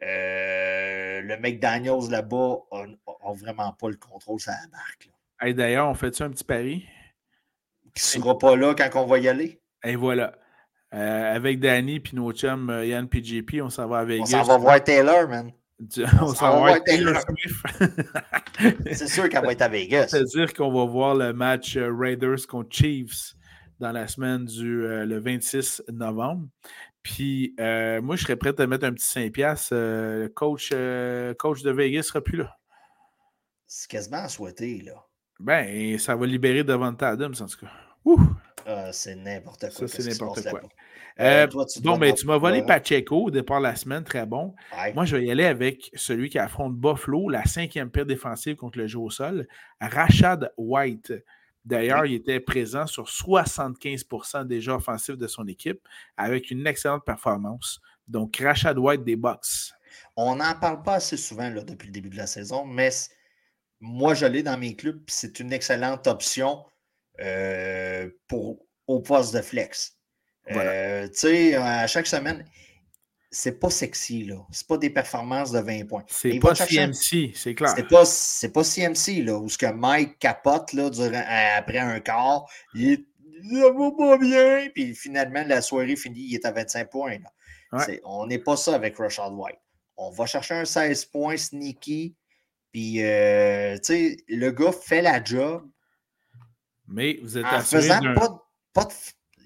Euh, 0.02 1.22
le 1.22 1.38
McDaniels 1.38 2.10
là-bas 2.10 2.58
n'a 2.72 3.34
vraiment 3.34 3.74
pas 3.74 3.90
le 3.90 3.98
contrôle 3.98 4.40
sur 4.40 4.52
la 4.52 4.68
marque. 4.72 5.10
D'ailleurs, 5.56 5.88
on 5.88 5.94
fait-tu 5.94 6.24
un 6.24 6.30
petit 6.30 6.44
pari? 6.44 6.86
Qui 7.94 8.18
ne 8.18 8.24
sera 8.24 8.38
pas 8.38 8.56
là 8.56 8.74
quand 8.74 9.04
on 9.04 9.06
va 9.06 9.20
y 9.20 9.28
aller. 9.28 9.62
Et 9.84 9.96
voilà. 9.96 10.34
Euh, 10.96 11.36
avec 11.36 11.60
Danny 11.60 11.96
et 11.98 12.16
nos 12.16 12.32
chums 12.32 12.70
euh, 12.70 12.86
Yann 12.86 13.10
PGP, 13.10 13.62
on 13.62 13.70
s'en 13.70 13.86
va 13.88 14.00
à 14.00 14.06
Vegas. 14.06 14.24
On 14.24 14.28
s'en 14.28 14.44
va 14.44 14.58
voir 14.58 14.84
Taylor, 14.84 15.28
man. 15.28 15.52
on, 16.22 16.34
s'en 16.34 16.52
va 16.52 16.58
voir 16.58 16.84
Taylor 16.84 17.22
C'est 18.94 19.10
sûr 19.10 19.28
qu'elle 19.28 19.44
va 19.44 19.52
être 19.52 19.62
à 19.62 19.68
Vegas. 19.68 20.08
C'est-à-dire 20.08 20.54
qu'on 20.54 20.72
va 20.72 20.90
voir 20.90 21.16
le 21.16 21.34
match 21.34 21.76
euh, 21.76 21.94
Raiders 21.94 22.48
contre 22.48 22.74
Chiefs 22.74 23.34
dans 23.82 23.92
la 23.92 24.08
semaine 24.08 24.46
du 24.46 24.84
le 24.84 25.20
26 25.20 25.84
novembre. 25.92 26.48
Puis 27.04 27.54
moi, 27.58 28.16
je 28.16 28.24
serais 28.24 28.38
prêt 28.38 28.54
à 28.58 28.68
mettre 28.68 28.86
un 28.86 28.94
petit 28.94 29.06
5$. 29.06 29.68
le 29.72 30.28
coach, 30.30 30.70
coach 31.38 31.62
de 31.62 31.72
Vegas 31.72 31.98
ne 31.98 32.02
sera 32.04 32.22
plus 32.22 32.38
là. 32.38 32.56
C'est 33.68 33.90
quasiment 33.90 34.24
à 34.24 34.30
souhaiter, 34.30 34.82
là. 34.82 34.94
Ben, 35.42 36.00
ça 36.00 36.16
va 36.16 36.26
libérer 36.26 36.64
Devonta 36.64 37.10
Adams, 37.10 37.36
en 37.42 37.46
tout 37.48 37.66
cas. 37.66 37.72
Ah, 38.66 38.94
c'est 38.94 39.16
n'importe 39.16 39.60
quoi. 39.60 39.72
Ça, 39.72 39.88
c'est 39.88 40.10
n'importe 40.10 40.50
quoi. 40.50 40.62
Euh, 41.20 41.48
bon, 41.82 41.98
ben, 41.98 42.14
tu 42.14 42.26
m'as 42.26 42.38
volé 42.38 42.62
Pacheco 42.64 43.26
au 43.26 43.32
départ 43.32 43.60
de 43.60 43.64
la 43.64 43.76
semaine, 43.76 44.04
très 44.04 44.26
bon. 44.26 44.54
Moi, 44.94 45.06
je 45.06 45.16
vais 45.16 45.26
y 45.26 45.32
aller 45.32 45.46
avec 45.46 45.90
celui 45.96 46.30
qui 46.30 46.40
affronte 46.40 46.76
Buffalo, 46.76 47.30
la 47.30 47.46
cinquième 47.46 47.90
paire 47.90 48.06
défensive 48.06 48.58
contre 48.58 48.78
le 48.80 48.88
jeu 48.88 49.00
au 49.00 49.10
sol, 49.10 49.48
Rashad 49.80 50.52
White. 50.58 51.14
D'ailleurs, 51.64 52.06
il 52.06 52.16
était 52.16 52.40
présent 52.40 52.86
sur 52.86 53.06
75% 53.06 54.46
déjà 54.46 54.76
offensif 54.76 55.18
de 55.18 55.28
son 55.28 55.48
équipe 55.48 55.80
avec 56.18 56.52
une 56.52 56.68
excellente 56.68 57.06
performance. 57.06 57.80
Donc, 58.08 58.38
Rashad 58.38 58.78
White 58.78 59.04
des 59.04 59.16
Bucks. 59.16 59.74
On 60.16 60.36
n'en 60.36 60.54
parle 60.56 60.84
pas 60.84 60.96
assez 60.96 61.18
souvent 61.18 61.50
là, 61.50 61.64
depuis 61.64 61.88
le 61.88 61.94
début 61.94 62.10
de 62.10 62.18
la 62.18 62.28
saison, 62.28 62.66
mais 62.66 62.90
moi, 63.80 64.14
je 64.14 64.26
l'ai 64.26 64.44
dans 64.44 64.58
mes 64.58 64.76
clubs, 64.76 65.02
c'est 65.08 65.40
une 65.40 65.54
excellente 65.54 66.08
option 66.08 66.66
euh, 67.22 68.10
pour, 68.28 68.66
au 68.88 69.00
poste 69.00 69.34
de 69.34 69.42
flex. 69.42 69.95
Euh, 70.52 71.08
tu 71.08 71.14
sais, 71.16 71.56
à 71.56 71.88
chaque 71.88 72.08
semaine, 72.08 72.46
c'est 73.32 73.60
pas 73.60 73.70
sexy, 73.70 74.24
là. 74.24 74.38
C'est 74.52 74.68
pas 74.68 74.78
des 74.78 74.90
performances 74.90 75.52
de 75.52 75.60
20 75.60 75.88
points. 75.88 76.04
C'est 76.08 76.40
pas 76.40 76.56
CMC, 76.56 77.34
c'est 77.36 77.56
clair. 77.56 77.74
C'est 77.76 77.88
pas, 77.88 78.04
pas 78.54 78.64
CMC, 78.64 79.24
là, 79.24 79.38
où 79.38 79.50
ce 79.50 79.58
que 79.58 79.72
Mike 79.72 80.20
capote, 80.20 80.74
là, 80.74 80.90
durant, 80.90 81.24
après 81.58 81.80
un 81.80 82.00
quart, 82.00 82.46
il, 82.74 83.06
ça 83.52 83.72
va 83.72 83.92
pas 83.92 84.18
bien, 84.18 84.70
puis 84.74 84.96
finalement, 84.96 85.44
la 85.46 85.62
soirée 85.62 85.96
finie, 85.96 86.28
il 86.30 86.36
est 86.36 86.46
à 86.46 86.52
25 86.52 86.90
points, 86.90 87.18
on 88.04 88.28
n'est 88.28 88.40
pas 88.40 88.56
ça 88.56 88.76
avec 88.76 88.98
Rashad 88.98 89.34
White. 89.34 89.60
On 89.98 90.12
va 90.12 90.26
chercher 90.26 90.54
un 90.56 90.66
16 90.66 91.06
points 91.06 91.38
sneaky, 91.38 92.16
puis, 92.72 93.04
euh, 93.04 93.76
tu 93.78 93.84
sais, 93.84 94.18
le 94.28 94.52
gars 94.52 94.72
fait 94.72 95.02
la 95.02 95.24
job, 95.24 95.68
mais 96.88 97.18
vous 97.22 97.38
êtes 97.38 97.46
en 97.46 97.62
faisant 97.62 98.00
pas, 98.74 98.88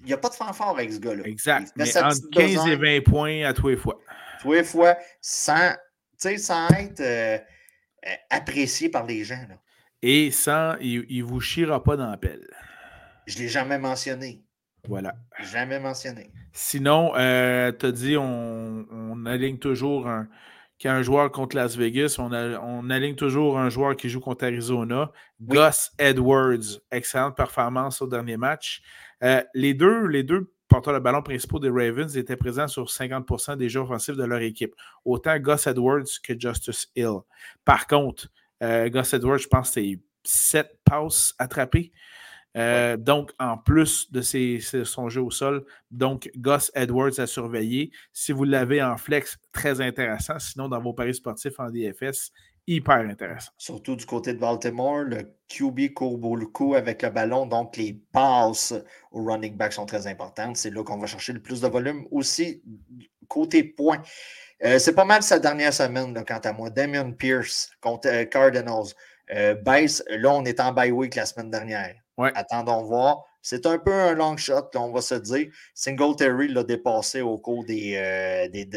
Il 0.00 0.06
n'y 0.06 0.12
a 0.12 0.18
pas 0.18 0.28
de 0.28 0.34
fanfare 0.34 0.70
avec 0.70 0.92
ce 0.92 0.98
gars-là. 0.98 1.24
Exact. 1.24 1.72
Mais 1.76 1.96
entre 1.96 2.30
15 2.32 2.66
et 2.68 2.76
20 2.76 3.04
points 3.04 3.44
à 3.44 3.52
tous 3.52 3.68
les 3.68 3.76
fois. 3.76 3.98
Tous 4.40 4.52
les 4.52 4.64
fois, 4.64 4.96
sans, 5.20 5.74
sans 6.16 6.68
être 6.68 7.00
euh, 7.00 7.38
apprécié 8.30 8.88
par 8.88 9.04
les 9.04 9.24
gens. 9.24 9.44
Là. 9.48 9.56
Et 10.02 10.30
sans, 10.30 10.76
il 10.80 11.06
ne 11.08 11.22
vous 11.22 11.40
chiera 11.40 11.82
pas 11.82 11.96
dans 11.96 12.10
la 12.10 12.16
pelle. 12.16 12.46
Je 13.26 13.36
ne 13.36 13.42
l'ai 13.42 13.48
jamais 13.48 13.78
mentionné. 13.78 14.42
Voilà. 14.88 15.14
Jamais 15.40 15.78
mentionné. 15.78 16.32
Sinon, 16.52 17.12
euh, 17.16 17.70
tu 17.72 17.86
as 17.86 17.92
dit 17.92 18.16
on, 18.16 18.86
on, 18.90 19.26
aligne 19.26 19.58
toujours 19.58 20.08
un, 20.08 20.26
un 20.84 21.02
joueur 21.02 21.30
contre 21.30 21.56
Las 21.56 21.76
Vegas, 21.76 22.16
on, 22.18 22.32
on, 22.32 22.88
aligne 22.90 23.14
toujours 23.14 23.58
un 23.58 23.68
joueur 23.68 23.94
qui 23.96 24.08
joue 24.08 24.20
contre 24.20 24.44
Arizona. 24.44 25.12
Gus 25.40 25.92
Edwards, 25.98 26.80
excellente 26.90 27.36
performance 27.36 28.00
au 28.00 28.06
dernier 28.06 28.38
match. 28.38 28.82
Euh, 29.22 29.42
les, 29.54 29.74
deux, 29.74 30.06
les 30.06 30.22
deux 30.22 30.52
porteurs 30.68 30.94
de 30.94 30.98
ballon 30.98 31.22
principaux 31.22 31.58
des 31.58 31.68
Ravens 31.68 32.16
étaient 32.16 32.36
présents 32.36 32.68
sur 32.68 32.86
50% 32.86 33.56
des 33.56 33.68
jeux 33.68 33.80
offensifs 33.80 34.16
de 34.16 34.24
leur 34.24 34.40
équipe. 34.40 34.74
Autant 35.04 35.38
Gus 35.38 35.66
Edwards 35.66 36.06
que 36.22 36.38
Justice 36.38 36.88
Hill. 36.96 37.18
Par 37.64 37.86
contre, 37.86 38.28
euh, 38.62 38.88
Gus 38.88 39.12
Edwards, 39.12 39.38
je 39.38 39.48
pense 39.48 39.68
que 39.68 39.74
c'est 39.74 39.98
7 40.24 40.78
passes 40.84 41.34
attrapées. 41.38 41.92
Euh, 42.56 42.96
donc, 42.96 43.32
en 43.38 43.56
plus 43.56 44.10
de 44.10 44.22
son 44.22 45.08
jeu 45.08 45.22
au 45.22 45.30
sol, 45.30 45.64
donc 45.90 46.30
Gus 46.36 46.72
Edwards 46.74 47.18
à 47.18 47.26
surveiller. 47.26 47.92
Si 48.12 48.32
vous 48.32 48.44
l'avez 48.44 48.82
en 48.82 48.96
flex, 48.96 49.38
très 49.52 49.80
intéressant. 49.80 50.38
Sinon, 50.38 50.68
dans 50.68 50.80
vos 50.80 50.92
paris 50.92 51.14
sportifs 51.14 51.60
en 51.60 51.70
DFS, 51.70 52.32
hyper 52.66 53.00
intéressant. 53.00 53.50
Surtout 53.56 53.96
du 53.96 54.06
côté 54.06 54.32
de 54.32 54.38
Baltimore, 54.38 55.02
le 55.02 55.34
QB 55.48 55.94
court 55.94 56.18
beaucoup 56.18 56.74
avec 56.74 57.02
le 57.02 57.10
ballon, 57.10 57.46
donc 57.46 57.76
les 57.76 57.94
passes 58.12 58.74
au 59.10 59.24
running 59.24 59.56
back 59.56 59.72
sont 59.72 59.86
très 59.86 60.06
importantes. 60.06 60.56
C'est 60.56 60.70
là 60.70 60.84
qu'on 60.84 60.98
va 60.98 61.06
chercher 61.06 61.32
le 61.32 61.40
plus 61.40 61.60
de 61.60 61.68
volume. 61.68 62.06
Aussi, 62.10 62.62
côté 63.28 63.64
points, 63.64 64.02
euh, 64.64 64.78
c'est 64.78 64.94
pas 64.94 65.04
mal 65.04 65.22
sa 65.22 65.38
dernière 65.38 65.72
semaine, 65.72 66.22
quant 66.26 66.38
à 66.38 66.52
moi. 66.52 66.70
Damien 66.70 67.12
Pierce 67.12 67.70
contre 67.80 68.08
euh, 68.08 68.24
Cardinals. 68.24 68.94
Euh, 69.34 69.54
là, 70.08 70.30
on 70.32 70.44
est 70.44 70.60
en 70.60 70.72
bye 70.72 70.90
week 70.90 71.14
la 71.14 71.26
semaine 71.26 71.50
dernière. 71.50 71.94
Attendons 72.34 72.82
voir. 72.84 73.24
C'est 73.42 73.66
un 73.66 73.78
peu 73.78 73.92
un 73.92 74.14
long 74.14 74.36
shot, 74.36 74.70
on 74.74 74.92
va 74.92 75.00
se 75.00 75.14
dire. 75.14 75.48
Singletary 75.74 76.48
l'a 76.48 76.62
dépassé 76.62 77.22
au 77.22 77.38
cours 77.38 77.64
des, 77.64 77.96
euh, 77.96 78.48
des 78.48 78.68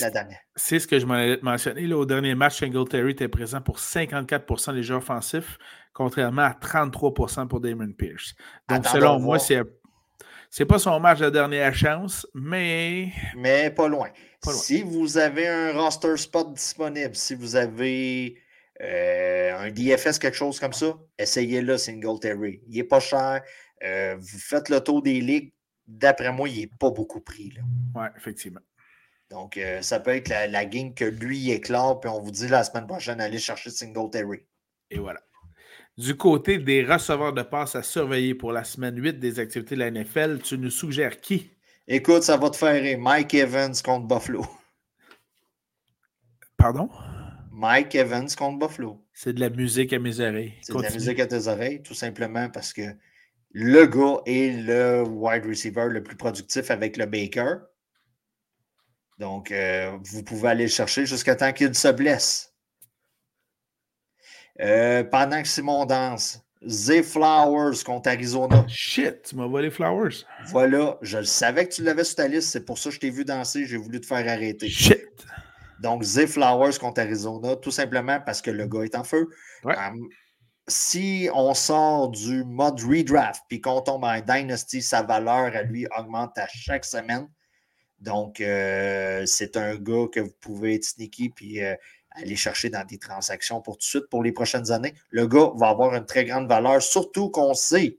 la 0.00 0.10
dernière. 0.10 0.38
C'est 0.54 0.78
ce 0.78 0.86
que 0.86 0.98
je 0.98 1.06
m'en 1.06 1.36
mentionné. 1.42 1.92
au 1.92 2.06
dernier 2.06 2.34
match, 2.34 2.58
Singletary 2.60 3.12
était 3.12 3.28
présent 3.28 3.60
pour 3.60 3.78
54% 3.78 4.74
des 4.74 4.82
jeux 4.82 4.96
offensifs, 4.96 5.58
contrairement 5.92 6.42
à 6.42 6.52
33% 6.52 7.48
pour 7.48 7.60
Damon 7.60 7.92
Pierce. 7.92 8.34
Donc, 8.68 8.86
selon 8.86 9.18
moi, 9.18 9.38
c'est 9.38 9.62
c'est 10.50 10.64
pas 10.64 10.78
son 10.78 10.98
match 10.98 11.18
de 11.18 11.28
dernière 11.28 11.74
chance, 11.74 12.26
mais. 12.34 13.12
Mais 13.36 13.70
pas 13.70 13.88
loin. 13.88 14.08
Si 14.44 14.82
vous 14.82 15.18
avez 15.18 15.46
un 15.46 15.72
roster 15.72 16.16
spot 16.16 16.54
disponible, 16.54 17.14
si 17.14 17.34
vous 17.34 17.56
avez 17.56 18.36
euh, 18.80 19.58
un 19.58 19.70
DFS, 19.70 20.18
quelque 20.18 20.36
chose 20.36 20.58
comme 20.58 20.72
ça, 20.72 20.94
essayez-le, 21.18 21.76
Singletary. 21.76 22.62
Il 22.68 22.76
n'est 22.76 22.84
pas 22.84 23.00
cher. 23.00 23.42
Euh, 23.84 24.16
vous 24.18 24.38
faites 24.38 24.68
le 24.68 24.80
tour 24.80 25.02
des 25.02 25.20
ligues. 25.20 25.52
D'après 25.86 26.32
moi, 26.32 26.48
il 26.48 26.60
n'est 26.60 26.66
pas 26.66 26.90
beaucoup 26.90 27.20
pris. 27.20 27.54
Oui, 27.94 28.06
effectivement. 28.16 28.60
Donc, 29.30 29.56
euh, 29.56 29.82
ça 29.82 30.00
peut 30.00 30.12
être 30.12 30.28
la, 30.28 30.64
game 30.64 30.94
que 30.94 31.04
lui 31.04 31.50
éclore, 31.50 32.00
puis 32.00 32.10
on 32.10 32.20
vous 32.20 32.30
dit 32.30 32.48
la 32.48 32.64
semaine 32.64 32.86
prochaine, 32.86 33.20
allez 33.20 33.38
chercher 33.38 33.70
Singletary. 33.70 34.40
Et 34.90 34.98
voilà. 34.98 35.20
Du 35.98 36.16
côté 36.16 36.58
des 36.58 36.84
receveurs 36.84 37.32
de 37.32 37.42
passe 37.42 37.74
à 37.74 37.82
surveiller 37.82 38.34
pour 38.34 38.52
la 38.52 38.64
semaine 38.64 38.96
8 39.02 39.18
des 39.18 39.40
activités 39.40 39.74
de 39.74 39.80
la 39.80 39.90
NFL, 39.90 40.40
tu 40.42 40.56
nous 40.56 40.70
suggères 40.70 41.20
qui? 41.20 41.50
Écoute, 41.86 42.22
ça 42.22 42.36
va 42.36 42.50
te 42.50 42.56
faire 42.56 42.80
rire. 42.80 42.98
Mike 42.98 43.34
Evans 43.34 43.74
contre 43.84 44.06
Buffalo. 44.06 44.46
Pardon? 46.56 46.88
Mike 47.50 47.94
Evans 47.96 48.28
contre 48.36 48.58
Buffalo. 48.58 49.04
C'est 49.12 49.32
de 49.32 49.40
la 49.40 49.50
musique 49.50 49.92
à 49.92 49.98
mes 49.98 50.20
oreilles. 50.20 50.54
C'est 50.62 50.74
de 50.74 50.82
la 50.82 50.90
musique 50.90 51.18
à 51.18 51.26
tes 51.26 51.48
oreilles, 51.48 51.82
tout 51.82 51.94
simplement 51.94 52.48
parce 52.50 52.72
que 52.72 52.82
le 53.50 53.86
gars 53.86 54.20
est 54.26 54.62
le 54.62 55.02
wide 55.02 55.46
receiver 55.46 55.86
le 55.88 56.02
plus 56.02 56.16
productif 56.16 56.70
avec 56.70 56.96
le 56.96 57.06
Baker. 57.06 57.54
Donc, 59.18 59.50
euh, 59.50 59.96
vous 60.04 60.22
pouvez 60.22 60.50
aller 60.50 60.64
le 60.64 60.70
chercher 60.70 61.06
jusqu'à 61.06 61.34
temps 61.34 61.52
qu'il 61.52 61.74
se 61.74 61.88
blesse. 61.88 62.54
Euh, 64.60 65.02
pendant 65.04 65.42
que 65.42 65.48
Simon 65.48 65.86
danse, 65.86 66.40
Zay 66.66 67.02
Flowers 67.02 67.82
contre 67.84 68.10
Arizona. 68.10 68.64
Shit, 68.68 69.22
tu 69.22 69.36
m'as 69.36 69.46
volé 69.46 69.70
Flowers. 69.70 70.24
Voilà, 70.46 70.98
je 71.02 71.18
le 71.18 71.24
savais 71.24 71.66
que 71.66 71.74
tu 71.74 71.82
l'avais 71.82 72.04
sur 72.04 72.16
ta 72.16 72.28
liste, 72.28 72.50
c'est 72.50 72.64
pour 72.64 72.78
ça 72.78 72.90
que 72.90 72.96
je 72.96 73.00
t'ai 73.00 73.10
vu 73.10 73.24
danser, 73.24 73.66
j'ai 73.66 73.76
voulu 73.76 74.00
te 74.00 74.06
faire 74.06 74.26
arrêter. 74.28 74.68
Shit. 74.68 75.26
Donc, 75.80 76.02
Zay 76.02 76.26
Flowers 76.26 76.78
contre 76.80 77.00
Arizona, 77.00 77.54
tout 77.56 77.70
simplement 77.70 78.20
parce 78.20 78.42
que 78.42 78.50
le 78.50 78.66
gars 78.66 78.82
est 78.82 78.96
en 78.96 79.04
feu. 79.04 79.28
Euh, 79.66 79.72
si 80.68 81.28
on 81.34 81.54
sort 81.54 82.10
du 82.10 82.44
mode 82.44 82.80
redraft 82.80 83.42
puis 83.48 83.60
qu'on 83.60 83.80
tombe 83.80 84.04
en 84.04 84.20
Dynasty, 84.20 84.82
sa 84.82 85.02
valeur 85.02 85.54
à 85.56 85.62
lui 85.62 85.86
augmente 85.98 86.36
à 86.38 86.46
chaque 86.46 86.84
semaine. 86.84 87.28
Donc, 88.00 88.40
euh, 88.40 89.24
c'est 89.26 89.56
un 89.56 89.76
gars 89.76 90.06
que 90.12 90.20
vous 90.20 90.34
pouvez 90.40 90.76
être 90.76 90.84
sneaky 90.84 91.30
puis 91.30 91.64
euh, 91.64 91.74
aller 92.12 92.36
chercher 92.36 92.70
dans 92.70 92.84
des 92.84 92.98
transactions 92.98 93.60
pour 93.60 93.74
tout 93.74 93.80
de 93.80 93.84
suite 93.84 94.08
pour 94.08 94.22
les 94.22 94.32
prochaines 94.32 94.70
années. 94.70 94.94
Le 95.10 95.26
gars 95.26 95.50
va 95.56 95.68
avoir 95.68 95.94
une 95.94 96.06
très 96.06 96.24
grande 96.24 96.48
valeur, 96.48 96.80
surtout 96.82 97.30
qu'on 97.30 97.54
sait 97.54 97.98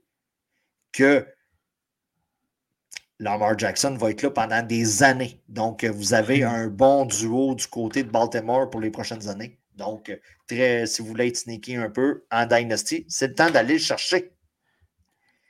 que 0.92 1.26
Lamar 3.18 3.58
Jackson 3.58 3.94
va 3.98 4.10
être 4.10 4.22
là 4.22 4.30
pendant 4.30 4.62
des 4.62 5.02
années. 5.02 5.42
Donc, 5.48 5.84
vous 5.84 6.14
avez 6.14 6.42
un 6.42 6.68
bon 6.68 7.04
duo 7.04 7.54
du 7.54 7.66
côté 7.66 8.02
de 8.02 8.10
Baltimore 8.10 8.70
pour 8.70 8.80
les 8.80 8.90
prochaines 8.90 9.28
années. 9.28 9.59
Donc, 9.76 10.16
très, 10.46 10.86
si 10.86 11.02
vous 11.02 11.08
voulez 11.08 11.28
être 11.28 11.36
sneaky 11.36 11.76
un 11.76 11.90
peu 11.90 12.24
en 12.30 12.46
Dynasty, 12.46 13.04
c'est 13.08 13.28
le 13.28 13.34
temps 13.34 13.50
d'aller 13.50 13.74
le 13.74 13.80
chercher. 13.80 14.32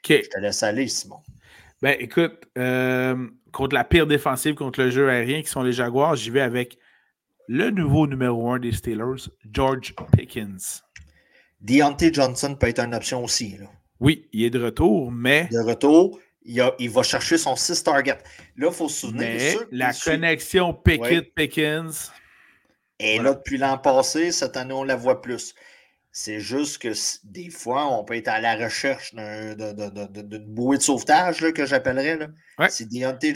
Je 0.09 0.29
te 0.29 0.39
laisse 0.39 0.63
aller, 0.63 0.89
Simon. 0.89 1.21
Ben, 1.83 1.97
écoute, 1.99 2.45
euh, 2.59 3.29
contre 3.53 3.75
la 3.75 3.85
pire 3.85 4.07
défensive 4.07 4.55
contre 4.55 4.81
le 4.81 4.91
jeu 4.91 5.09
aérien 5.09 5.43
qui 5.43 5.49
sont 5.49 5.63
les 5.63 5.73
Jaguars, 5.73 6.17
j'y 6.17 6.31
vais 6.31 6.41
avec 6.41 6.79
le 7.49 7.71
nouveau 7.71 8.07
numéro 8.07 8.51
un 8.51 8.59
des 8.59 8.73
Steelers, 8.73 9.29
George 9.51 9.95
Pickens. 10.17 10.83
Deontay 11.61 12.13
Johnson 12.13 12.55
peut 12.55 12.69
être 12.69 12.81
une 12.81 12.95
option 12.95 13.25
aussi. 13.25 13.59
Oui, 13.99 14.29
il 14.33 14.45
est 14.45 14.51
de 14.51 14.63
retour, 14.63 15.11
mais. 15.11 15.49
De 15.51 15.59
retour, 15.59 16.19
il, 16.45 16.91
va 16.91 17.03
chercher 17.03 17.39
son 17.39 17.57
6 17.57 17.83
target. 17.83 18.19
Là, 18.57 18.69
il 18.69 18.73
faut 18.73 18.89
se 18.89 19.01
souvenir. 19.01 19.61
la 19.71 19.93
connexion 19.93 20.73
Pickett-Pickens. 20.73 22.13
Et 23.01 23.19
là, 23.19 23.35
depuis 23.35 23.57
l'an 23.57 23.79
passé, 23.79 24.31
cette 24.31 24.57
année, 24.57 24.75
on 24.75 24.85
la 24.85 24.97
voit 24.97 25.23
plus. 25.23 25.55
C'est 26.13 26.41
juste 26.41 26.79
que 26.79 26.93
des 27.25 27.51
fois, 27.51 27.87
on 27.87 28.05
peut 28.05 28.17
être 28.17 28.29
à 28.29 28.41
la 28.41 28.57
recherche 28.57 29.15
d'une 29.15 30.45
bouée 30.47 30.77
de 30.77 30.83
sauvetage 30.83 31.53
que 31.53 31.65
j'appellerais. 31.65 32.29
C'est 32.69 32.89
Deontay, 32.89 33.33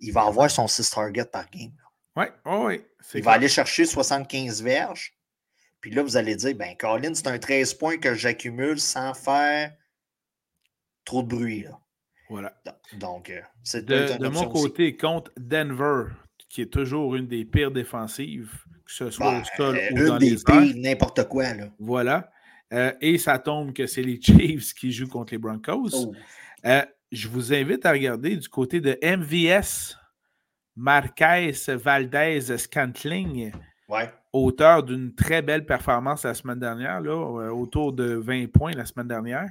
il 0.00 0.12
va 0.12 0.24
avoir 0.26 0.50
son 0.50 0.66
6 0.66 0.90
target 0.90 1.24
par 1.24 1.48
game. 1.50 1.72
Oui, 2.16 2.26
oui. 2.44 2.84
Il 3.14 3.22
va 3.22 3.32
aller 3.32 3.48
chercher 3.48 3.86
75 3.86 4.62
verges. 4.62 5.14
Puis 5.80 5.90
là, 5.92 6.02
vous 6.02 6.16
allez 6.16 6.34
dire, 6.34 6.54
ben, 6.54 6.74
Colin, 6.76 7.14
c'est 7.14 7.28
un 7.28 7.38
13 7.38 7.74
points 7.74 7.98
que 7.98 8.14
j'accumule 8.14 8.80
sans 8.80 9.14
faire 9.14 9.72
trop 11.04 11.22
de 11.22 11.28
bruit. 11.28 11.62
Là. 11.62 11.78
Voilà. 12.28 12.60
Donc, 12.94 13.30
euh, 13.30 13.40
c'est 13.62 13.84
de, 13.84 14.18
de 14.18 14.28
mon 14.28 14.48
côté, 14.48 14.96
contre 14.96 15.30
Denver, 15.36 16.06
qui 16.48 16.62
est 16.62 16.72
toujours 16.72 17.14
une 17.14 17.28
des 17.28 17.44
pires 17.44 17.70
défensives, 17.70 18.50
que 18.86 18.92
ce 18.92 19.10
soit 19.10 19.28
au 19.28 19.40
bah, 19.40 19.44
sol 19.56 19.76
euh, 19.76 19.90
ou 19.92 20.08
dans 20.08 20.18
des 20.18 20.36
pires, 20.36 20.76
n'importe 20.76 21.28
quoi. 21.28 21.54
Là. 21.54 21.64
Voilà. 21.78 22.30
Euh, 22.72 22.92
et 23.00 23.18
ça 23.18 23.38
tombe 23.38 23.72
que 23.72 23.86
c'est 23.86 24.02
les 24.02 24.20
Chiefs 24.20 24.74
qui 24.74 24.92
jouent 24.92 25.08
contre 25.08 25.34
les 25.34 25.38
Broncos. 25.38 25.90
Oh. 25.94 26.14
je 27.12 27.28
vous 27.28 27.52
invite 27.52 27.84
à 27.84 27.92
regarder 27.92 28.36
du 28.36 28.48
côté 28.48 28.80
de 28.80 28.98
MVS, 29.02 29.96
Marquez 30.74 31.52
Valdez 31.68 32.56
Scantling. 32.56 33.52
Auteur 34.32 34.82
d'une 34.82 35.14
très 35.14 35.42
belle 35.42 35.64
performance 35.64 36.24
la 36.24 36.34
semaine 36.34 36.58
dernière, 36.58 37.00
là, 37.00 37.14
autour 37.52 37.92
de 37.92 38.14
20 38.14 38.50
points 38.50 38.72
la 38.72 38.84
semaine 38.84 39.08
dernière 39.08 39.48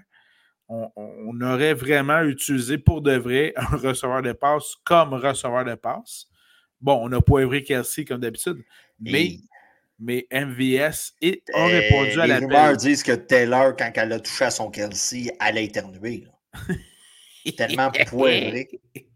on, 0.67 1.41
aurait 1.41 1.73
vraiment 1.73 2.21
utilisé 2.21 2.77
pour 2.77 3.01
de 3.01 3.15
vrai 3.15 3.53
un 3.55 3.77
receveur 3.77 4.21
de 4.21 4.33
passe 4.33 4.75
comme 4.83 5.13
receveur 5.13 5.65
de 5.65 5.75
passe. 5.75 6.27
Bon, 6.85 7.03
on 7.03 7.09
n'a 7.09 7.19
pas 7.19 7.39
évré 7.39 7.63
Kelsey 7.63 8.05
comme 8.05 8.21
d'habitude, 8.21 8.63
mais, 8.99 9.39
mais 9.97 10.27
MVS 10.31 11.15
a 11.55 11.65
répondu 11.65 12.21
à 12.21 12.27
la 12.27 12.39
Les 12.39 12.45
rumeurs 12.45 12.77
disent 12.77 13.01
que 13.01 13.13
Taylor, 13.13 13.75
quand 13.75 13.91
elle 13.95 14.13
a 14.13 14.19
touché 14.19 14.45
à 14.45 14.51
son 14.51 14.69
Kelsey, 14.69 15.35
elle 15.41 15.57
a 15.57 15.61
éternué. 15.61 16.27
Tellement 17.57 17.91
poivré. 18.07 18.69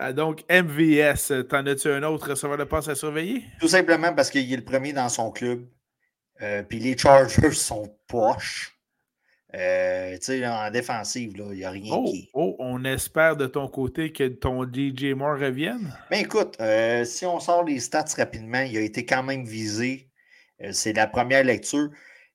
Ah, 0.00 0.12
donc, 0.12 0.42
MVS, 0.50 1.46
t'en 1.48 1.64
as-tu 1.66 1.88
un 1.88 2.02
autre 2.02 2.30
receveur 2.30 2.58
de 2.58 2.64
passe 2.64 2.88
à 2.88 2.96
surveiller? 2.96 3.44
Tout 3.60 3.68
simplement 3.68 4.12
parce 4.12 4.28
qu'il 4.28 4.52
est 4.52 4.56
le 4.56 4.64
premier 4.64 4.92
dans 4.92 5.08
son 5.08 5.30
club. 5.30 5.68
Euh, 6.42 6.64
puis 6.64 6.80
les 6.80 6.98
Chargers 6.98 7.52
sont 7.52 7.96
poches. 8.08 8.73
Euh, 9.54 10.18
en 10.46 10.70
défensive, 10.70 11.32
il 11.36 11.44
n'y 11.44 11.64
a 11.64 11.70
rien 11.70 11.94
oh, 11.94 12.04
qui. 12.04 12.28
Oh, 12.34 12.56
on 12.58 12.84
espère 12.84 13.36
de 13.36 13.46
ton 13.46 13.68
côté 13.68 14.12
que 14.12 14.26
ton 14.26 14.64
DJ 14.64 15.14
Moore 15.14 15.38
revienne? 15.38 15.96
Mais 16.10 16.18
ben, 16.18 16.24
écoute, 16.24 16.56
euh, 16.60 17.04
si 17.04 17.24
on 17.24 17.38
sort 17.38 17.62
les 17.62 17.78
stats 17.78 18.04
rapidement, 18.16 18.62
il 18.62 18.76
a 18.76 18.80
été 18.80 19.06
quand 19.06 19.22
même 19.22 19.44
visé. 19.44 20.08
Euh, 20.62 20.72
c'est 20.72 20.92
la 20.92 21.06
première 21.06 21.44
lecture. 21.44 21.90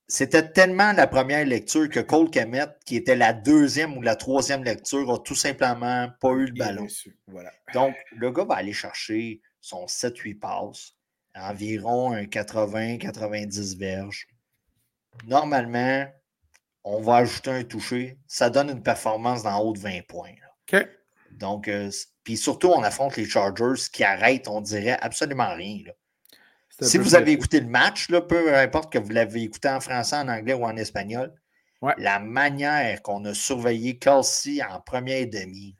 c'était 0.08 0.49
tellement 0.49 0.93
la 0.93 1.08
première 1.08 1.45
lecture 1.45 1.89
que 1.89 1.99
Cole 1.99 2.29
Kemet, 2.29 2.67
qui 2.86 2.95
était 2.95 3.17
la 3.17 3.34
deuxième 3.34 3.97
ou 3.97 4.01
la 4.01 4.15
troisième 4.15 4.63
lecture, 4.63 5.12
a 5.12 5.19
tout 5.19 5.36
simplement 5.36 6.10
pas 6.21 6.32
eu 6.32 6.45
le 6.45 6.53
ballon. 6.53 6.88
Voilà. 7.27 7.51
Donc, 7.73 7.95
le 8.15 8.32
gars 8.32 8.45
va 8.45 8.55
aller 8.55 8.73
chercher 8.73 9.41
son 9.60 9.86
7-8 9.88 10.39
passes, 10.39 10.95
environ 11.36 12.13
un 12.13 12.23
80-90 12.23 13.77
verges. 13.77 14.27
Normalement, 15.27 16.08
on 16.84 17.02
va 17.02 17.18
ajouter 17.18 17.52
un 17.52 17.63
toucher. 17.63 18.18
Ça 18.28 18.50
donne 18.50 18.70
une 18.70 18.84
performance 18.84 19.44
d'en 19.44 19.60
haut 19.60 19.74
de 19.74 19.80
20 19.80 20.08
points. 20.08 20.32
OK. 20.72 20.88
Donc, 21.32 21.68
euh, 21.68 21.89
puis 22.24 22.38
surtout, 22.38 22.68
on 22.68 22.84
affronte 22.84 23.15
les 23.15 23.26
Chargers 23.26 23.82
qui 23.92 24.04
arrêtent, 24.04 24.48
on 24.48 24.62
dirait 24.62 24.98
absolument 25.02 25.54
rien. 25.56 25.80
Si 26.82 26.98
vous 26.98 27.15
avez 27.15 27.34
écouté 27.34 27.60
le 27.60 27.68
match, 27.68 28.10
là, 28.10 28.22
peu 28.22 28.56
importe 28.56 28.92
que 28.92 29.00
vous 29.00 29.10
l'avez 29.10 29.44
écouté 29.44 29.68
en 29.70 29.82
français, 29.82 30.15
en 30.15 30.30
anglais 30.30 30.54
ou 30.54 30.63
en 30.63 30.78
espagnol, 30.78 31.34
la 31.98 32.20
manière 32.20 33.02
qu'on 33.02 33.24
a 33.26 33.34
surveillé 33.34 33.98
Kelsey 33.98 34.62
en 34.63 34.80
première 34.82 35.28
demi. 35.28 35.76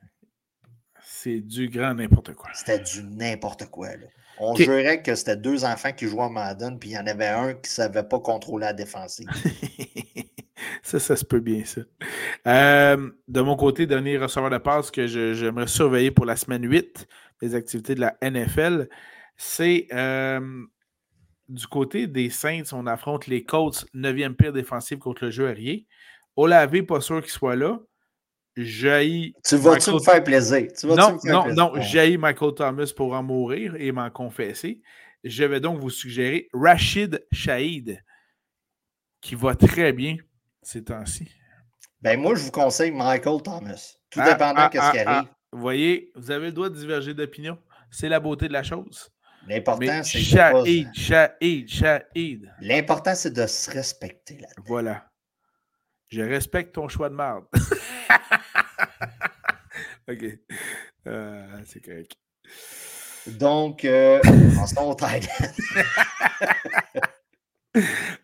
C'est 1.04 1.42
du 1.42 1.70
grand 1.70 1.94
n'importe 1.94 2.34
quoi. 2.34 2.50
C'était 2.54 2.80
du 2.80 3.04
n'importe 3.04 3.66
quoi. 3.66 3.90
On 4.40 4.56
jurait 4.56 5.02
que 5.02 5.16
c'était 5.16 5.36
deux 5.36 5.66
enfants 5.66 5.92
qui 5.92 6.08
jouaient 6.08 6.24
à 6.24 6.30
Madden, 6.30 6.80
puis 6.80 6.92
il 6.92 6.94
y 6.94 6.98
en 6.98 7.08
avait 7.08 7.28
un 7.28 7.54
qui 7.54 7.70
ne 7.70 7.74
savait 7.74 8.04
pas 8.04 8.20
contrôler 8.20 8.68
la 8.68 8.74
défensive. 8.74 9.28
ça, 10.84 11.00
ça 11.00 11.16
se 11.16 11.26
peut 11.26 11.40
bien, 11.40 11.64
ça. 11.66 11.82
Euh, 12.48 13.10
de 13.28 13.42
mon 13.42 13.56
côté, 13.56 13.86
dernier 13.86 14.18
receveur 14.18 14.50
de 14.50 14.58
passe 14.58 14.92
que 14.92 15.08
j'aimerais 15.08 15.68
surveiller 15.68 16.12
pour 16.12 16.26
la 16.26 16.36
semaine 16.36 16.70
8 16.70 17.08
des 17.42 17.56
activités 17.56 17.96
de 17.96 18.02
la 18.02 18.18
NFL, 18.22 18.90
c'est 19.38 19.88
euh, 19.94 20.40
du 21.48 21.68
côté 21.68 22.08
des 22.08 22.30
Saints, 22.30 22.74
on 22.74 22.86
affronte 22.86 23.28
les 23.28 23.44
Colts, 23.44 23.86
9e 23.96 24.34
pire 24.34 24.54
défensive 24.54 25.00
contre 25.00 25.26
le 25.26 25.32
jeu 25.32 25.48
aérien. 25.48 25.80
Olavé, 26.36 26.84
pas 26.84 27.02
sûr 27.02 27.22
qu'il 27.22 27.32
soit 27.32 27.56
là. 27.56 27.80
Jaillit. 28.56 29.34
Tu 29.46 29.56
vas-tu 29.56 29.92
me 29.92 30.00
faire 30.00 30.24
plaisir? 30.24 30.68
non, 30.84 31.18
non, 31.24 31.54
non, 31.54 31.82
jaillit 31.82 32.18
Michael 32.18 32.54
Thomas 32.56 32.92
pour 32.96 33.14
en 33.14 33.24
mourir 33.24 33.76
et 33.78 33.92
m'en 33.92 34.10
confesser. 34.10 34.82
Je 35.24 35.44
vais 35.44 35.60
donc 35.60 35.80
vous 35.80 35.90
suggérer 35.90 36.50
Rachid 36.54 37.26
Shahid, 37.32 38.04
qui 39.22 39.36
va 39.36 39.56
très 39.56 39.94
bien 39.94 40.18
ces 40.70 40.84
temps-ci? 40.84 41.28
Ben 42.02 42.20
moi, 42.20 42.36
je 42.36 42.44
vous 42.44 42.52
conseille 42.52 42.92
Michael 42.92 43.42
Thomas. 43.42 43.96
Tout 44.10 44.20
ah, 44.22 44.32
dépendant 44.32 44.70
de 44.70 44.78
ah, 44.78 44.88
ce 44.88 44.92
qui 44.92 45.00
ah, 45.00 45.10
arrive. 45.10 45.30
Vous 45.52 45.60
voyez, 45.60 46.12
vous 46.16 46.32
avez 46.32 46.48
le 46.48 46.52
droit 46.52 46.70
de 46.70 46.76
diverger 46.76 47.14
d'opinion. 47.14 47.58
C'est 47.92 48.08
la 48.08 48.20
beauté 48.20 48.48
de 48.48 48.54
la 48.54 48.64
chose. 48.64 49.10
L'important, 49.48 50.04
c'est 50.04 50.20
Shahid. 50.20 50.90
L'important, 52.62 53.16
c'est 53.16 53.34
de 53.34 53.48
se 53.48 53.72
respecter 53.72 54.38
là 54.38 54.48
-dedans. 54.48 54.64
Voilà. 54.68 55.10
Je 56.10 56.22
respecte 56.22 56.76
ton 56.76 56.88
choix 56.88 57.10
de 57.10 57.16
marde. 57.16 57.46
OK. 60.10 60.24
Euh, 61.08 61.64
c'est 61.66 61.84
correct. 61.84 62.16
Donc, 63.28 63.86
euh, 63.86 64.20
en 64.58 64.66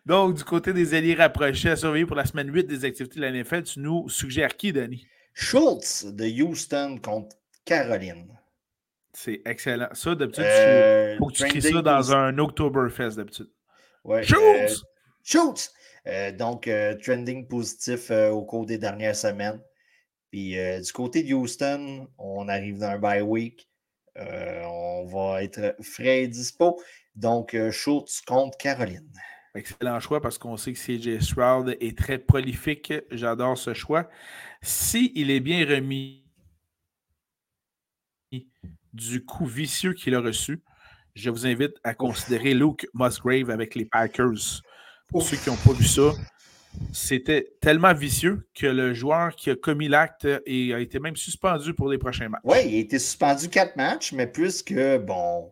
Donc, 0.06 0.34
du 0.34 0.44
côté 0.44 0.72
des 0.72 0.94
alliés 0.94 1.14
rapprochés 1.14 1.70
à 1.70 1.76
surveiller 1.76 2.06
pour 2.06 2.16
la 2.16 2.24
semaine 2.24 2.52
8 2.52 2.64
des 2.64 2.84
activités 2.84 3.16
de 3.16 3.20
la 3.20 3.32
NFL, 3.32 3.62
tu 3.62 3.80
nous 3.80 4.08
suggères 4.08 4.56
qui, 4.56 4.72
Danny? 4.72 5.06
Schultz 5.34 6.04
de 6.06 6.42
Houston 6.42 6.98
contre 7.02 7.36
Caroline. 7.64 8.28
C'est 9.12 9.42
excellent. 9.44 9.88
Ça, 9.92 10.14
d'habitude, 10.14 10.44
il 10.44 10.50
euh, 10.50 11.18
faut 11.18 11.26
que 11.26 11.34
tu 11.34 11.44
crées 11.44 11.60
ça 11.60 11.82
dans 11.82 12.12
un 12.12 12.36
Oktoberfest, 12.38 13.16
d'habitude. 13.16 13.50
Ouais, 14.04 14.22
Schultz! 14.22 14.82
Schultz! 15.22 15.72
donc, 16.38 16.70
trending 17.02 17.48
positif 17.48 18.12
au 18.12 18.44
cours 18.44 18.64
des 18.64 18.78
dernières 18.78 19.16
semaines. 19.16 19.60
Puis 20.30 20.58
euh, 20.58 20.80
du 20.80 20.92
côté 20.92 21.22
de 21.22 21.34
Houston, 21.34 22.08
on 22.18 22.48
arrive 22.48 22.78
dans 22.78 22.88
un 22.88 22.98
bye 22.98 23.22
week. 23.22 23.68
Euh, 24.18 24.62
on 24.64 25.06
va 25.06 25.42
être 25.42 25.76
frais 25.82 26.22
et 26.22 26.28
dispo. 26.28 26.80
Donc, 27.14 27.54
euh, 27.54 27.70
Schultz 27.70 28.20
contre 28.22 28.56
Caroline. 28.58 29.10
Excellent 29.56 30.00
choix 30.00 30.20
parce 30.20 30.36
qu'on 30.36 30.58
sait 30.58 30.74
que 30.74 30.78
CJ 30.78 31.18
Stroud 31.22 31.76
est 31.80 31.96
très 31.96 32.18
prolifique. 32.18 32.92
J'adore 33.10 33.56
ce 33.56 33.72
choix. 33.72 34.08
S'il 34.60 35.30
est 35.30 35.40
bien 35.40 35.66
remis 35.66 36.24
du 38.92 39.24
coup 39.24 39.46
vicieux 39.46 39.94
qu'il 39.94 40.14
a 40.14 40.20
reçu, 40.20 40.62
je 41.14 41.30
vous 41.30 41.46
invite 41.46 41.72
à 41.84 41.94
considérer 41.94 42.52
Luke 42.52 42.86
Musgrave 42.92 43.48
avec 43.48 43.74
les 43.74 43.86
Packers. 43.86 44.62
Pour 45.08 45.22
ceux 45.22 45.38
qui 45.38 45.48
n'ont 45.48 45.56
pas 45.56 45.72
vu 45.72 45.84
ça, 45.84 46.12
c'était 46.92 47.54
tellement 47.62 47.94
vicieux 47.94 48.46
que 48.54 48.66
le 48.66 48.92
joueur 48.92 49.34
qui 49.34 49.48
a 49.50 49.56
commis 49.56 49.88
l'acte 49.88 50.26
a 50.26 50.40
été 50.46 50.98
même 50.98 51.16
suspendu 51.16 51.72
pour 51.72 51.88
les 51.88 51.96
prochains 51.96 52.28
matchs. 52.28 52.42
Oui, 52.44 52.58
il 52.66 52.74
a 52.74 52.78
été 52.80 52.98
suspendu 52.98 53.48
quatre 53.48 53.76
matchs, 53.76 54.12
mais 54.12 54.26
puisque, 54.26 54.74
bon, 54.98 55.50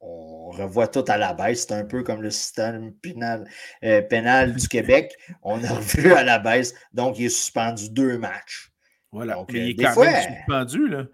on 0.00 0.31
revoit 0.52 0.88
tout 0.88 1.04
à 1.08 1.16
la 1.16 1.34
baisse, 1.34 1.66
c'est 1.68 1.74
un 1.74 1.84
peu 1.84 2.02
comme 2.02 2.22
le 2.22 2.30
système 2.30 2.92
pénal, 2.94 3.48
euh, 3.84 4.02
pénal 4.02 4.54
du 4.54 4.68
Québec. 4.68 5.16
On 5.42 5.62
a 5.64 5.68
revu 5.68 6.12
à 6.12 6.22
la 6.22 6.38
baisse, 6.38 6.74
donc 6.92 7.18
il 7.18 7.26
est 7.26 7.30
suspendu 7.30 7.90
deux 7.90 8.18
matchs. 8.18 8.70
Voilà, 9.10 9.34
donc, 9.34 9.50
il 9.52 9.70
est 9.70 9.74
quand 9.74 10.00
même 10.00 10.36
suspendu, 10.36 10.88
là. 10.88 11.04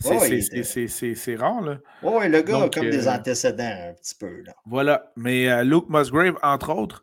C'est 0.00 1.36
rare, 1.36 1.60
là. 1.62 1.78
Oui, 2.02 2.28
le 2.28 2.42
gars 2.42 2.64
a 2.64 2.68
comme 2.68 2.90
des 2.90 3.06
euh, 3.06 3.12
antécédents 3.12 3.88
un 3.90 3.94
petit 3.94 4.16
peu, 4.16 4.42
là. 4.42 4.52
Voilà, 4.66 5.12
mais 5.16 5.48
euh, 5.48 5.62
Luke 5.62 5.88
Musgrave, 5.88 6.36
entre 6.42 6.74
autres, 6.74 7.02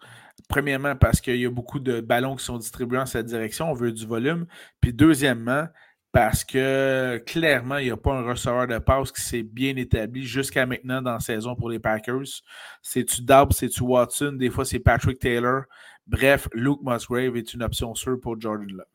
Premièrement, 0.49 0.95
parce 0.95 1.21
qu'il 1.21 1.35
y 1.35 1.45
a 1.45 1.49
beaucoup 1.51 1.79
de 1.79 2.01
ballons 2.01 2.35
qui 2.35 2.43
sont 2.43 2.57
distribués 2.57 2.97
en 2.97 3.05
cette 3.05 3.27
direction, 3.27 3.69
on 3.69 3.75
veut 3.75 3.91
du 3.91 4.07
volume. 4.07 4.47
Puis 4.81 4.91
deuxièmement, 4.91 5.67
parce 6.11 6.43
que 6.43 7.21
clairement, 7.25 7.77
il 7.77 7.85
n'y 7.85 7.91
a 7.91 7.97
pas 7.97 8.13
un 8.13 8.23
receveur 8.23 8.67
de 8.67 8.79
passe 8.79 9.11
qui 9.11 9.21
s'est 9.21 9.43
bien 9.43 9.75
établi 9.75 10.23
jusqu'à 10.23 10.65
maintenant 10.65 11.01
dans 11.01 11.13
la 11.13 11.19
saison 11.19 11.55
pour 11.55 11.69
les 11.69 11.79
Packers. 11.79 12.41
C'est-tu 12.81 13.21
Dobbs, 13.21 13.53
c'est-tu 13.53 13.83
Watson, 13.83 14.33
des 14.33 14.49
fois 14.49 14.65
c'est 14.65 14.79
Patrick 14.79 15.19
Taylor. 15.19 15.63
Bref, 16.07 16.47
Luke 16.53 16.79
Musgrave 16.81 17.37
est 17.37 17.53
une 17.53 17.61
option 17.61 17.93
sûre 17.93 18.19
pour 18.19 18.39
Jordan 18.41 18.71
Love. 18.71 18.85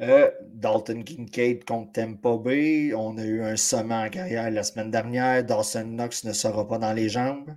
Euh, 0.00 0.30
Dalton 0.54 1.04
Kincaid 1.04 1.64
contre 1.64 1.92
Tampa 1.92 2.38
Bay. 2.38 2.94
On 2.94 3.18
a 3.18 3.24
eu 3.24 3.42
un 3.42 3.56
sommet 3.56 3.94
en 3.94 4.08
carrière 4.08 4.50
la 4.50 4.62
semaine 4.62 4.90
dernière. 4.90 5.44
Dawson 5.44 5.84
Knox 5.84 6.24
ne 6.24 6.32
sera 6.32 6.66
pas 6.66 6.78
dans 6.78 6.94
les 6.94 7.10
jambes. 7.10 7.54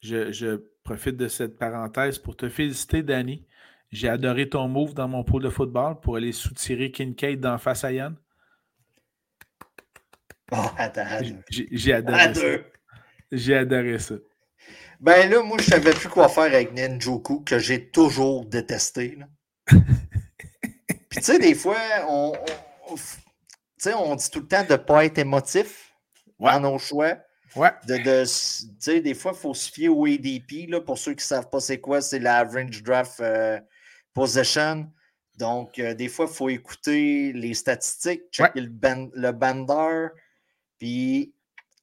Je, 0.00 0.30
je 0.30 0.62
profite 0.84 1.16
de 1.16 1.26
cette 1.26 1.58
parenthèse 1.58 2.20
pour 2.20 2.36
te 2.36 2.48
féliciter, 2.48 3.02
Danny. 3.02 3.44
J'ai 3.90 4.08
adoré 4.08 4.48
ton 4.48 4.68
move 4.68 4.94
dans 4.94 5.08
mon 5.08 5.24
pool 5.24 5.42
de 5.42 5.50
football 5.50 6.00
pour 6.00 6.16
aller 6.16 6.32
soutirer 6.32 6.90
Kincaid 6.90 7.40
dans 7.40 7.56
face 7.58 7.84
à 7.84 7.92
Yann. 7.92 8.16
Oh. 10.52 10.56
J'ai 11.50 11.92
adoré 11.92 12.34
ça. 12.34 12.46
J'ai 13.32 13.56
adoré 13.56 13.98
ça. 13.98 14.14
Ben 15.00 15.30
là, 15.30 15.42
moi, 15.42 15.58
je 15.60 15.64
savais 15.64 15.92
plus 15.92 16.08
quoi 16.08 16.28
faire 16.28 16.44
avec 16.44 16.72
Ninjoku, 16.72 17.44
que 17.44 17.58
j'ai 17.58 17.88
toujours 17.90 18.44
détesté. 18.46 19.18
Puis 19.66 21.20
tu 21.20 21.22
sais, 21.22 21.38
des 21.38 21.54
fois, 21.54 21.78
on, 22.08 22.32
on 23.96 24.14
dit 24.16 24.30
tout 24.30 24.40
le 24.40 24.48
temps 24.48 24.64
de 24.64 24.72
ne 24.72 24.76
pas 24.76 25.04
être 25.04 25.18
émotif 25.18 25.92
dans 26.40 26.60
nos 26.60 26.78
choix. 26.78 27.16
Ouais. 27.54 27.70
De, 27.86 29.00
des 29.00 29.14
fois, 29.14 29.32
il 29.34 29.38
faut 29.38 29.54
se 29.54 29.70
fier 29.70 29.88
au 29.88 30.04
ADP. 30.04 30.68
Là, 30.68 30.80
pour 30.80 30.98
ceux 30.98 31.12
qui 31.12 31.18
ne 31.18 31.28
savent 31.28 31.48
pas 31.48 31.60
c'est 31.60 31.80
quoi, 31.80 32.00
c'est 32.00 32.18
l'Average 32.18 32.82
Draft 32.82 33.20
euh, 33.20 33.58
Position. 34.18 34.92
Donc, 35.36 35.78
euh, 35.78 35.94
des 35.94 36.08
fois, 36.08 36.26
il 36.28 36.34
faut 36.34 36.48
écouter 36.48 37.32
les 37.32 37.54
statistiques, 37.54 38.22
checker 38.32 38.60
le, 38.60 39.10
le 39.14 39.32
bander. 39.32 40.08
Puis, 40.78 41.32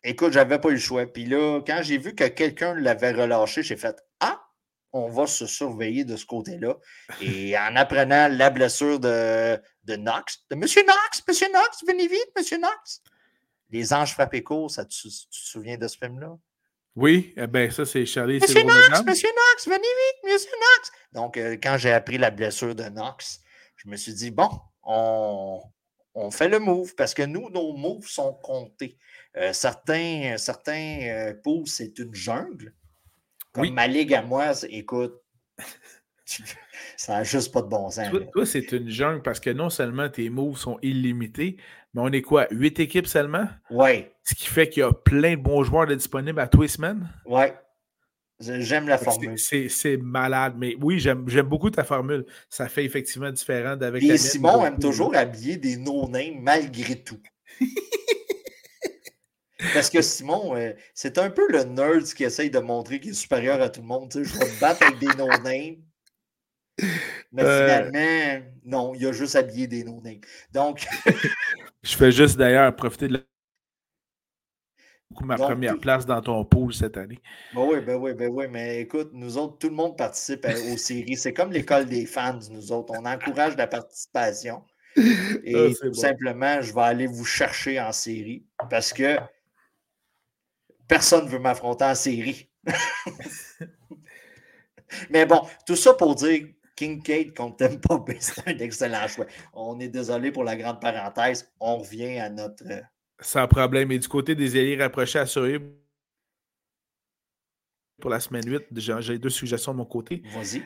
écoute, 0.04 0.34
j'avais 0.34 0.60
pas 0.60 0.70
eu 0.70 0.74
le 0.74 0.80
choix. 0.80 1.06
Puis 1.06 1.26
là, 1.26 1.62
quand 1.66 1.80
j'ai 1.82 1.98
vu 1.98 2.14
que 2.14 2.26
quelqu'un 2.26 2.74
l'avait 2.76 3.14
relâché, 3.14 3.64
j'ai 3.64 3.78
fait 3.78 3.96
Ah, 4.20 4.42
on 4.92 5.08
va 5.08 5.28
se 5.28 5.46
surveiller 5.46 6.04
de 6.04 6.18
ce 6.18 6.26
côté-là. 6.26 6.76
Et 7.22 7.58
en 7.58 7.76
apprenant 7.78 8.28
la 8.28 8.50
blessure 8.50 9.00
de, 9.00 9.58
de 9.86 9.96
Knox, 9.96 10.46
de 10.50 10.56
Monsieur 10.56 10.84
Knox, 10.84 11.24
Monsieur 11.28 11.48
Knox, 11.48 11.84
venez 11.88 12.08
vite, 12.08 12.32
Monsieur 12.38 12.58
Knox. 12.58 13.02
Les 13.70 13.94
Anges 13.94 14.14
frappés 14.14 14.44
court, 14.44 14.70
ça, 14.70 14.86
tu, 14.86 15.10
tu, 15.10 15.10
te 15.10 15.26
souviens 15.30 15.78
de 15.78 15.88
ce 15.88 15.98
film-là? 15.98 16.38
Oui, 16.96 17.34
eh 17.36 17.48
ben 17.48 17.70
ça, 17.72 17.86
c'est 17.86 18.06
Charlie. 18.06 18.40
Monsieur 18.40 18.64
Knox, 18.64 19.04
Monsieur 19.06 19.30
Knox, 19.30 19.66
venez 19.68 19.80
vite, 19.80 20.34
Monsieur 20.34 20.52
Knox. 20.52 20.92
Donc, 21.12 21.38
euh, 21.38 21.58
quand 21.62 21.78
j'ai 21.78 21.92
appris 21.92 22.18
la 22.18 22.32
blessure 22.32 22.74
de 22.74 22.84
Knox, 22.84 23.42
je 23.76 23.90
me 23.90 23.98
suis 23.98 24.14
dit, 24.14 24.32
bon, 24.32 24.50
on, 24.84 25.62
on 26.14 26.32
fait 26.32 26.48
le 26.48 26.60
move 26.60 26.96
parce 26.96 27.14
que 27.14 27.24
nous, 27.24 27.50
nos 27.50 27.76
moves 27.76 28.08
sont 28.08 28.34
comptés. 28.34 28.98
Euh, 29.36 29.52
certains 29.52 30.36
certains 30.38 31.00
euh, 31.02 31.34
pouces, 31.34 31.76
c'est 31.76 32.00
une 32.00 32.16
jungle. 32.16 32.74
Comme 33.52 33.70
ma 33.72 33.88
ligue 33.88 34.14
à 34.14 34.22
moi, 34.22 34.54
écoute, 34.70 35.22
ça 36.98 37.14
n'a 37.18 37.24
juste 37.24 37.54
pas 37.54 37.62
de 37.62 37.68
bon 37.68 37.90
sens. 37.90 38.08
Toi, 38.34 38.46
c'est 38.46 38.72
une 38.72 38.90
jungle 38.90 39.22
parce 39.22 39.40
que 39.40 39.50
non 39.50 39.70
seulement 39.70 40.10
tes 40.10 40.30
moves 40.30 40.58
sont 40.58 40.80
illimités, 40.82 41.58
mais 41.96 42.02
on 42.02 42.12
est 42.12 42.22
quoi? 42.22 42.46
Huit 42.52 42.78
équipes 42.80 43.08
seulement? 43.08 43.48
Oui. 43.70 44.06
Ce 44.24 44.36
qui 44.36 44.48
fait 44.48 44.68
qu'il 44.68 44.82
y 44.82 44.84
a 44.84 44.92
plein 44.92 45.36
de 45.36 45.42
bons 45.42 45.64
joueurs 45.64 45.88
disponibles 45.88 46.42
à 46.42 46.48
tous 46.48 46.64
les 46.64 46.68
semaines? 46.68 47.10
Oui. 47.26 47.46
J'aime 48.40 48.90
la 48.90 48.98
formule. 48.98 49.40
C'est 49.40 49.98
malade, 49.98 50.56
mais 50.58 50.76
oui, 50.82 51.00
j'aime 51.00 51.24
beaucoup 51.44 51.70
ta 51.70 51.86
formule. 51.86 52.26
Ça 52.50 52.68
fait 52.68 52.84
effectivement 52.84 53.32
différent 53.32 53.78
d'avec. 53.78 54.04
Et 54.04 54.18
Simon 54.18 54.66
aime 54.66 54.78
toujours 54.78 55.16
habiller 55.16 55.56
des 55.56 55.78
no-names 55.78 56.42
malgré 56.42 56.96
tout. 57.02 57.22
Parce 59.74 59.90
que 59.90 60.02
Simon, 60.02 60.54
euh, 60.58 60.74
c'est 60.94 61.18
un 61.18 61.30
peu 61.30 61.48
le 61.50 61.64
nerd 61.64 62.04
qui 62.14 62.26
essaye 62.26 62.50
de 62.50 62.60
montrer 62.60 63.00
qu'il 63.00 63.12
est 63.12 63.14
supérieur 63.14 63.62
à 63.62 63.70
tout 63.70 63.80
le 63.80 63.88
monde. 63.88 64.12
je 64.14 64.38
vais 64.38 64.46
me 64.46 64.60
battre 64.60 64.84
avec 64.86 65.00
des 65.00 65.08
no-names. 65.08 65.78
Mais 67.32 67.44
euh. 67.44 67.90
finalement, 67.90 68.46
non, 68.66 68.94
il 68.96 69.08
a 69.08 69.14
juste 69.14 69.38
habillé 69.38 69.68
des 69.68 69.86
no-names. 69.86 70.20
Donc. 70.52 70.86
je 71.86 71.96
fais 71.96 72.12
juste 72.12 72.38
d'ailleurs 72.38 72.76
profiter 72.76 73.08
de 73.08 73.14
la 73.14 73.20
ma 75.22 75.38
première 75.38 75.80
place 75.80 76.06
dans 76.06 76.22
ton 76.22 76.44
pool 76.44 76.74
cette 76.74 76.98
année. 76.98 77.22
Ben 77.54 77.62
oui, 77.62 77.80
ben 77.80 77.96
oui, 77.96 78.14
ben 78.14 78.30
oui, 78.34 78.48
mais 78.50 78.82
écoute, 78.82 79.12
nous 79.14 79.38
autres, 79.38 79.58
tout 79.60 79.70
le 79.70 79.76
monde 79.76 79.98
participe 79.98 80.46
aux 80.46 80.50
séries. 80.78 81.16
C'est 81.16 81.34
comme 81.34 81.52
l'école 81.52 81.86
des 81.86 82.06
fans, 82.06 82.40
nous 82.52 82.72
autres. 82.72 82.94
On 82.98 83.06
encourage 83.06 83.56
la 83.56 83.68
participation. 83.68 84.64
Et 84.98 85.56
ah, 85.56 85.70
tout 85.80 85.94
simplement, 85.94 86.62
je 86.62 86.74
vais 86.74 86.82
aller 86.82 87.08
vous 87.08 87.24
chercher 87.24 87.80
en 87.80 87.92
série 87.92 88.46
parce 88.70 88.92
que 88.92 89.18
personne 90.88 91.26
ne 91.26 91.30
veut 91.30 91.40
m'affronter 91.40 91.86
en 91.86 91.96
série. 91.96 92.50
mais 95.10 95.26
bon, 95.26 95.42
tout 95.66 95.76
ça 95.76 95.94
pour 95.94 96.16
dire 96.16 96.48
Kincaid 96.76 97.34
contre 97.36 97.68
Tempo 97.68 98.00
Bay, 98.00 98.18
c'est 98.20 98.48
un 98.48 98.58
excellent 98.58 99.08
choix. 99.08 99.26
On 99.54 99.80
est 99.80 99.88
désolé 99.88 100.32
pour 100.32 100.44
la 100.44 100.56
grande 100.56 100.82
parenthèse. 100.82 101.52
On 101.60 101.78
revient 101.78 102.20
à 102.20 102.30
notre 102.30 102.64
sans 103.20 103.48
problème. 103.48 103.92
Et 103.92 104.00
du 104.00 104.08
côté 104.08 104.36
des 104.36 104.60
alliés 104.60 104.78
rapprochés 104.78 105.20
assurés 105.20 105.60
pour 108.02 108.10
la 108.10 108.20
semaine 108.20 108.44
8, 108.46 108.66
j'ai 108.76 109.18
deux 109.18 109.30
suggestions 109.30 109.72
de 109.72 109.78
mon 109.78 109.86
côté. 109.86 110.22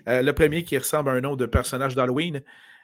Euh, 0.08 0.22
le 0.24 0.34
premier 0.34 0.64
qui 0.64 0.78
ressemble 0.78 1.10
à 1.10 1.14
un 1.14 1.22
nom 1.22 1.36
de 1.36 1.46
personnage 1.46 1.94
d'Halloween, 1.94 2.42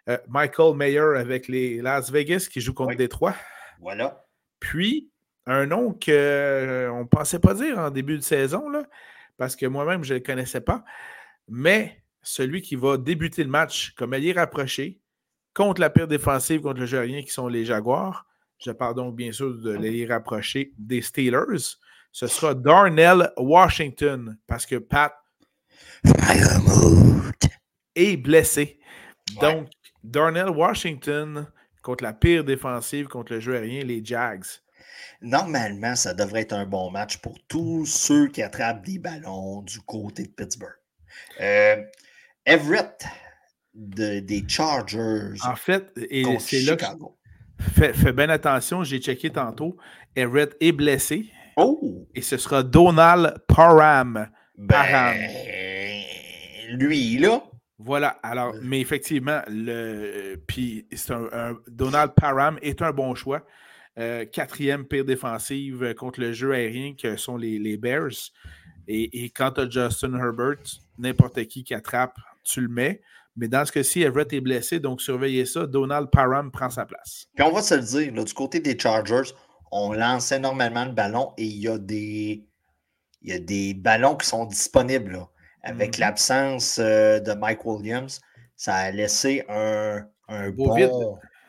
euh, 0.07 0.17
Michael 0.28 0.76
Mayer 0.76 1.17
avec 1.17 1.47
les 1.47 1.82
Las 1.82 2.11
Vegas 2.11 2.47
qui 2.51 2.61
joue 2.61 2.73
contre 2.73 2.95
Détroit. 2.95 3.36
Voilà. 3.82 4.23
Puis, 4.59 5.09
un 5.47 5.65
nom 5.65 5.93
qu'on 5.93 6.11
euh, 6.11 6.99
ne 6.99 7.03
pensait 7.05 7.39
pas 7.39 7.55
dire 7.55 7.80
en 7.80 7.89
début 7.89 8.17
de 8.17 8.23
saison, 8.23 8.69
là, 8.69 8.84
parce 9.38 9.55
que 9.55 9.65
moi-même, 9.65 10.03
je 10.03 10.13
ne 10.13 10.19
le 10.19 10.23
connaissais 10.23 10.61
pas, 10.61 10.86
mais 11.47 12.03
celui 12.26 12.61
qui 12.61 12.76
va 12.76 12.97
débuter 12.97 13.43
le 13.43 13.49
match 13.49 13.93
comme 13.95 14.13
allié 14.13 14.34
rapproché 14.34 14.99
contre 15.53 15.80
la 15.80 15.89
pire 15.89 16.07
défensive 16.07 16.61
contre 16.61 16.82
le 16.82 16.86
Jérien 16.86 17.21
qui 17.21 17.30
sont 17.30 17.47
les 17.47 17.63
Jaguars. 17.63 18.26
Je 18.57 18.71
parle 18.71 18.95
donc 18.95 19.15
bien 19.15 19.32
sûr 19.32 19.53
de 19.53 19.71
les 19.71 20.05
rapprocher 20.05 20.73
des 20.78 21.01
Steelers. 21.01 21.78
Ce 22.11 22.28
sera 22.28 22.53
Darnell 22.53 23.30
Washington 23.38 24.38
parce 24.47 24.65
que 24.65 24.78
Pat 24.78 25.13
est 27.95 28.17
blessé. 28.17 28.80
Donc, 29.39 29.69
Darnell 30.03 30.49
Washington 30.49 31.47
contre 31.82 32.03
la 32.03 32.13
pire 32.13 32.43
défensive 32.43 33.07
contre 33.07 33.34
le 33.34 33.39
jeu 33.39 33.55
aérien, 33.55 33.84
les 33.84 34.03
Jags. 34.03 34.45
Normalement, 35.21 35.95
ça 35.95 36.13
devrait 36.13 36.41
être 36.41 36.53
un 36.53 36.65
bon 36.65 36.89
match 36.89 37.17
pour 37.17 37.38
tous 37.47 37.86
ceux 37.86 38.28
qui 38.28 38.41
attrapent 38.41 38.84
des 38.84 38.97
ballons 38.97 39.61
du 39.61 39.80
côté 39.82 40.23
de 40.23 40.30
Pittsburgh. 40.30 40.76
Euh, 41.39 41.84
Everett 42.46 43.06
des 43.74 44.46
Chargers. 44.48 45.38
En 45.43 45.56
fait, 45.56 45.91
c'est 46.39 46.62
là, 46.62 46.78
Fais, 47.58 48.14
bien 48.14 48.30
attention, 48.30 48.84
j'ai 48.84 49.00
checké 49.00 49.30
tantôt. 49.30 49.78
Everett 50.16 50.56
est 50.60 50.72
blessé. 50.72 51.30
Oh! 51.56 52.06
Et 52.14 52.22
ce 52.22 52.38
sera 52.38 52.64
Donald 52.64 53.36
Parham. 53.48 54.30
Ben, 54.58 55.14
lui, 56.70 57.18
là. 57.18 57.43
Voilà. 57.80 58.10
Alors, 58.24 58.54
mais 58.62 58.80
effectivement, 58.82 59.41
le, 59.48 60.36
puis 60.48 60.86
c'est 60.91 61.14
un, 61.14 61.58
Donald 61.68 62.12
Parham 62.16 62.60
est 62.62 62.82
un 62.82 62.91
bon 62.91 63.16
choix. 63.16 63.46
Euh, 63.98 64.26
quatrième 64.26 64.86
pire 64.86 65.06
défensive 65.06 65.93
contre 65.96 66.20
le 66.20 66.34
jeu 66.34 66.54
aérien 66.54 66.93
que 67.02 67.16
sont 67.16 67.38
les, 67.38 67.78
Bears. 67.78 68.32
Et, 68.88 69.24
et 69.24 69.30
quand 69.30 69.52
tu 69.52 69.62
as 69.62 69.70
Justin 69.70 70.14
Herbert, 70.16 70.62
n'importe 70.98 71.41
qui 71.46 71.64
qui 71.64 71.74
attrape, 71.74 72.18
tu 72.46 72.62
le 72.62 72.70
mets. 72.70 73.02
Mais 73.36 73.50
dans 73.50 73.66
ce 73.66 73.72
cas-ci, 73.72 74.02
Everett 74.02 74.32
est 74.32 74.41
blessé, 74.41 74.80
donc 74.80 75.02
surveillez 75.02 75.46
ça. 75.46 75.68
Donald 75.68 76.10
Parham 76.10 76.52
prend 76.52 76.70
sa 76.70 76.86
place. 76.86 77.26
Puis 77.36 77.46
on 77.46 77.52
va 77.52 77.62
se 77.62 77.76
le 77.76 77.82
dire, 77.82 78.24
du 78.24 78.34
côté 78.34 78.62
des 78.62 78.80
Chargers, 78.80 79.34
on 79.72 79.91
lance 79.91 80.32
énormément 80.32 80.86
de 80.86 80.93
ballons 80.93 81.34
et 81.38 81.43
il 81.43 81.60
y 81.60 81.68
a 81.68 81.78
des, 81.78 82.46
il 83.22 83.30
y 83.30 83.34
a 83.34 83.39
des 83.39 83.74
ballons 83.74 84.16
qui 84.16 84.28
sont 84.28 84.46
disponibles. 84.46 85.20
Avec 85.64 85.98
mhm. 85.98 86.02
l'absence 86.02 86.80
euh, 86.80 87.20
de 87.20 87.34
Mike 87.34 87.66
Williams, 87.66 88.22
ça 88.56 88.76
a 88.76 88.91
laissé 88.91 89.43
un, 89.50 90.06
un 90.30 90.52
bon, 90.52 90.76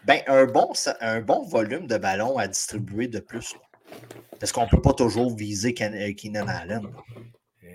ben, 0.04 0.20
un, 0.26 0.46
bon, 0.46 0.72
un 1.00 1.20
bon 1.20 1.42
volume 1.42 1.86
de 1.86 1.98
ballons 1.98 2.38
à 2.38 2.48
distribuer 2.48 3.08
de 3.08 3.20
plus. 3.20 3.54
Parce 4.40 4.52
qu'on 4.52 4.64
ne 4.64 4.68
peut 4.68 4.80
pas 4.80 4.94
toujours 4.94 5.36
viser 5.36 5.74
euh, 5.80 6.12
Keenan 6.14 6.48
Allen. 6.48 6.86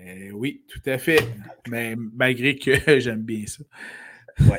Euh, 0.06 0.30
oui, 0.32 0.64
tout 0.68 0.82
à 0.86 0.98
fait. 0.98 1.20
Mais 1.68 1.94
malgré 1.96 2.56
que 2.56 2.72
j'aime 3.00 3.22
bien 3.22 3.44
ça. 3.46 3.62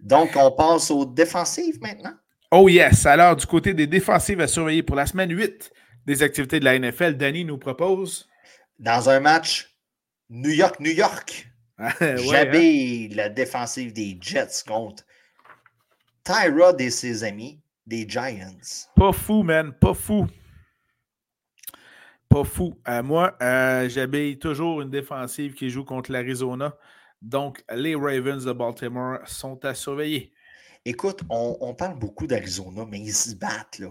Donc, 0.00 0.30
on 0.36 0.50
passe 0.52 0.90
aux 0.90 1.04
défensives 1.04 1.80
maintenant? 1.80 2.14
Oh 2.50 2.68
yes. 2.68 3.06
Alors, 3.06 3.36
du 3.36 3.46
côté 3.46 3.74
des 3.74 3.86
défensives 3.86 4.40
à 4.40 4.46
surveiller 4.46 4.82
pour 4.82 4.96
la 4.96 5.06
semaine 5.06 5.30
8 5.30 5.72
des 6.06 6.22
activités 6.22 6.60
de 6.60 6.64
la 6.64 6.78
NFL, 6.78 7.16
Danny 7.16 7.44
nous 7.44 7.58
propose. 7.58 8.28
Dans 8.78 9.08
un 9.08 9.20
match 9.20 9.70
New 10.28 10.50
York-New 10.50 10.92
York, 10.92 11.48
ouais, 11.78 13.08
hein? 13.10 13.14
la 13.14 13.28
défensive 13.28 13.92
des 13.92 14.18
Jets 14.20 14.64
contre 14.66 15.04
Tyrod 16.24 16.80
et 16.80 16.90
ses 16.90 17.24
amis 17.24 17.60
des 17.86 18.08
Giants. 18.08 18.56
Pas 18.96 19.12
fou, 19.12 19.42
man. 19.42 19.72
Pas 19.72 19.94
fou 19.94 20.26
pas 22.32 22.44
fou. 22.44 22.74
Moi, 23.04 23.36
euh, 23.42 23.88
j'habille 23.88 24.38
toujours 24.38 24.80
une 24.80 24.90
défensive 24.90 25.54
qui 25.54 25.70
joue 25.70 25.84
contre 25.84 26.10
l'Arizona. 26.12 26.74
Donc, 27.20 27.62
les 27.74 27.94
Ravens 27.94 28.44
de 28.44 28.52
Baltimore 28.52 29.18
sont 29.26 29.64
à 29.64 29.74
surveiller. 29.74 30.32
Écoute, 30.84 31.20
on, 31.30 31.74
parle 31.74 31.98
beaucoup 31.98 32.26
d'Arizona, 32.26 32.84
mais 32.90 32.98
ils 32.98 33.12
se 33.12 33.36
battent, 33.36 33.78
là. 33.78 33.88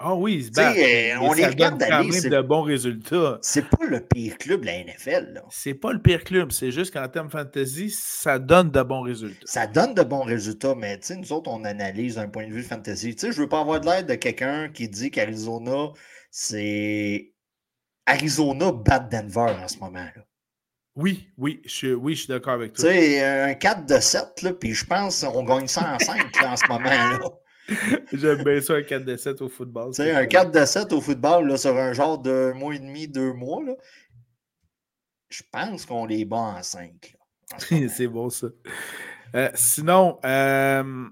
Ah 0.00 0.14
oui, 0.14 0.34
ils 0.34 0.44
se 0.44 0.50
battent. 0.52 0.76
Euh, 0.76 1.16
on 1.20 1.32
les 1.32 1.46
regarde 1.46 1.78
d'aller. 1.78 2.20
de 2.20 2.40
bons 2.40 2.62
résultats. 2.62 3.38
C'est 3.42 3.68
pas 3.68 3.84
le 3.84 3.98
pire 3.98 4.38
club 4.38 4.60
de 4.60 4.66
la 4.66 4.84
NFL. 4.84 5.42
C'est 5.50 5.74
pas 5.74 5.92
le 5.92 6.00
pire 6.00 6.22
club. 6.22 6.52
C'est 6.52 6.70
juste 6.70 6.92
qu'en 6.92 7.08
termes 7.08 7.30
fantasy, 7.30 7.90
ça 7.90 8.38
donne 8.38 8.70
de 8.70 8.82
bons 8.82 9.00
résultats. 9.00 9.44
Ça 9.44 9.66
donne 9.66 9.94
de 9.94 10.02
bons 10.02 10.22
résultats, 10.22 10.76
mais 10.76 11.00
nous 11.16 11.32
autres, 11.32 11.50
on 11.50 11.64
analyse 11.64 12.14
d'un 12.14 12.28
point 12.28 12.46
de 12.46 12.52
vue 12.52 12.62
fantasy. 12.62 13.16
Je 13.20 13.40
veux 13.40 13.48
pas 13.48 13.60
avoir 13.60 13.80
de 13.80 13.86
l'aide 13.86 14.06
de 14.06 14.14
quelqu'un 14.14 14.68
qui 14.68 14.88
dit 14.88 15.10
qu'Arizona, 15.10 15.88
c'est 16.30 17.32
Arizona 18.08 18.72
bat 18.72 19.00
Denver 19.00 19.54
en 19.62 19.68
ce 19.68 19.78
moment-là. 19.78 20.24
Oui, 20.96 21.28
oui, 21.36 21.62
je, 21.64 21.94
oui, 21.94 22.14
je 22.14 22.20
suis 22.22 22.28
d'accord 22.28 22.54
avec 22.54 22.72
toi. 22.72 22.88
Tu 22.88 22.90
sais, 22.90 23.24
un 23.24 23.54
4 23.54 23.86
de 23.86 24.00
7, 24.00 24.42
là, 24.42 24.52
puis 24.52 24.74
je 24.74 24.84
pense 24.84 25.24
qu'on 25.24 25.44
gagne 25.44 25.68
ça 25.68 25.94
en 25.94 25.98
5 25.98 26.42
en 26.42 26.56
ce 26.56 26.66
moment-là. 26.68 27.20
J'aime 28.12 28.42
bien 28.42 28.60
ça, 28.60 28.74
un 28.74 28.82
4 28.82 29.04
de 29.04 29.16
7 29.16 29.42
au 29.42 29.48
football. 29.48 29.90
Tu 29.90 30.02
sais, 30.02 30.10
un 30.10 30.26
4 30.26 30.50
de 30.50 30.64
7 30.64 30.92
au 30.92 31.00
football, 31.00 31.46
là, 31.46 31.56
sur 31.56 31.76
un 31.76 31.92
genre 31.92 32.18
de 32.18 32.52
mois 32.56 32.74
et 32.74 32.78
demi, 32.78 33.06
deux 33.06 33.32
mois, 33.32 33.62
là, 33.62 33.74
je 35.28 35.42
pense 35.52 35.86
qu'on 35.86 36.06
les 36.06 36.24
bat 36.24 36.36
en 36.36 36.62
5. 36.62 37.14
C'est 37.88 38.08
bon, 38.08 38.30
ça. 38.30 38.48
Euh, 39.34 39.50
sinon, 39.54 40.18
euh, 40.24 41.06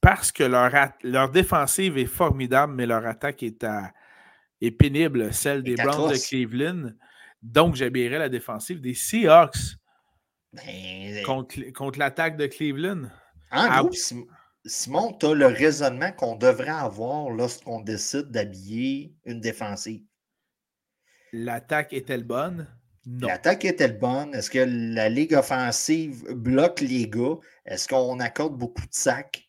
parce 0.00 0.32
que 0.32 0.44
leur, 0.44 0.72
leur 1.04 1.30
défensive 1.30 1.98
est 1.98 2.06
formidable, 2.06 2.72
mais 2.74 2.86
leur 2.86 3.06
attaque 3.06 3.42
est 3.42 3.62
à 3.62 3.92
est 4.60 4.70
pénible, 4.70 5.32
celle 5.32 5.62
des 5.62 5.74
Browns 5.74 6.12
de 6.12 6.18
Cleveland. 6.18 6.92
Donc, 7.42 7.76
j'habillerais 7.76 8.18
la 8.18 8.28
défensive 8.28 8.80
des 8.80 8.94
Seahawks 8.94 9.76
ben, 10.52 11.22
contre, 11.24 11.98
l'attaque 11.98 12.36
de 12.36 12.46
Cleveland. 12.46 13.04
En 13.50 13.68
ah, 13.70 13.82
gros, 13.82 13.90
Simon, 14.64 15.12
tu 15.12 15.26
as 15.26 15.34
le 15.34 15.46
raisonnement 15.46 16.10
qu'on 16.12 16.36
devrait 16.36 16.68
avoir 16.68 17.30
lorsqu'on 17.30 17.80
décide 17.80 18.30
d'habiller 18.30 19.14
une 19.24 19.40
défensive. 19.40 20.02
L'attaque 21.32 21.92
est-elle 21.92 22.24
bonne? 22.24 22.66
Non. 23.06 23.28
L'attaque 23.28 23.64
est-elle 23.64 23.98
bonne? 23.98 24.34
Est-ce 24.34 24.50
que 24.50 24.58
la 24.94 25.08
ligue 25.08 25.34
offensive 25.34 26.24
bloque 26.32 26.80
les 26.80 27.08
gars? 27.08 27.36
Est-ce 27.64 27.86
qu'on 27.86 28.18
accorde 28.18 28.58
beaucoup 28.58 28.82
de 28.82 28.92
sacs? 28.92 29.45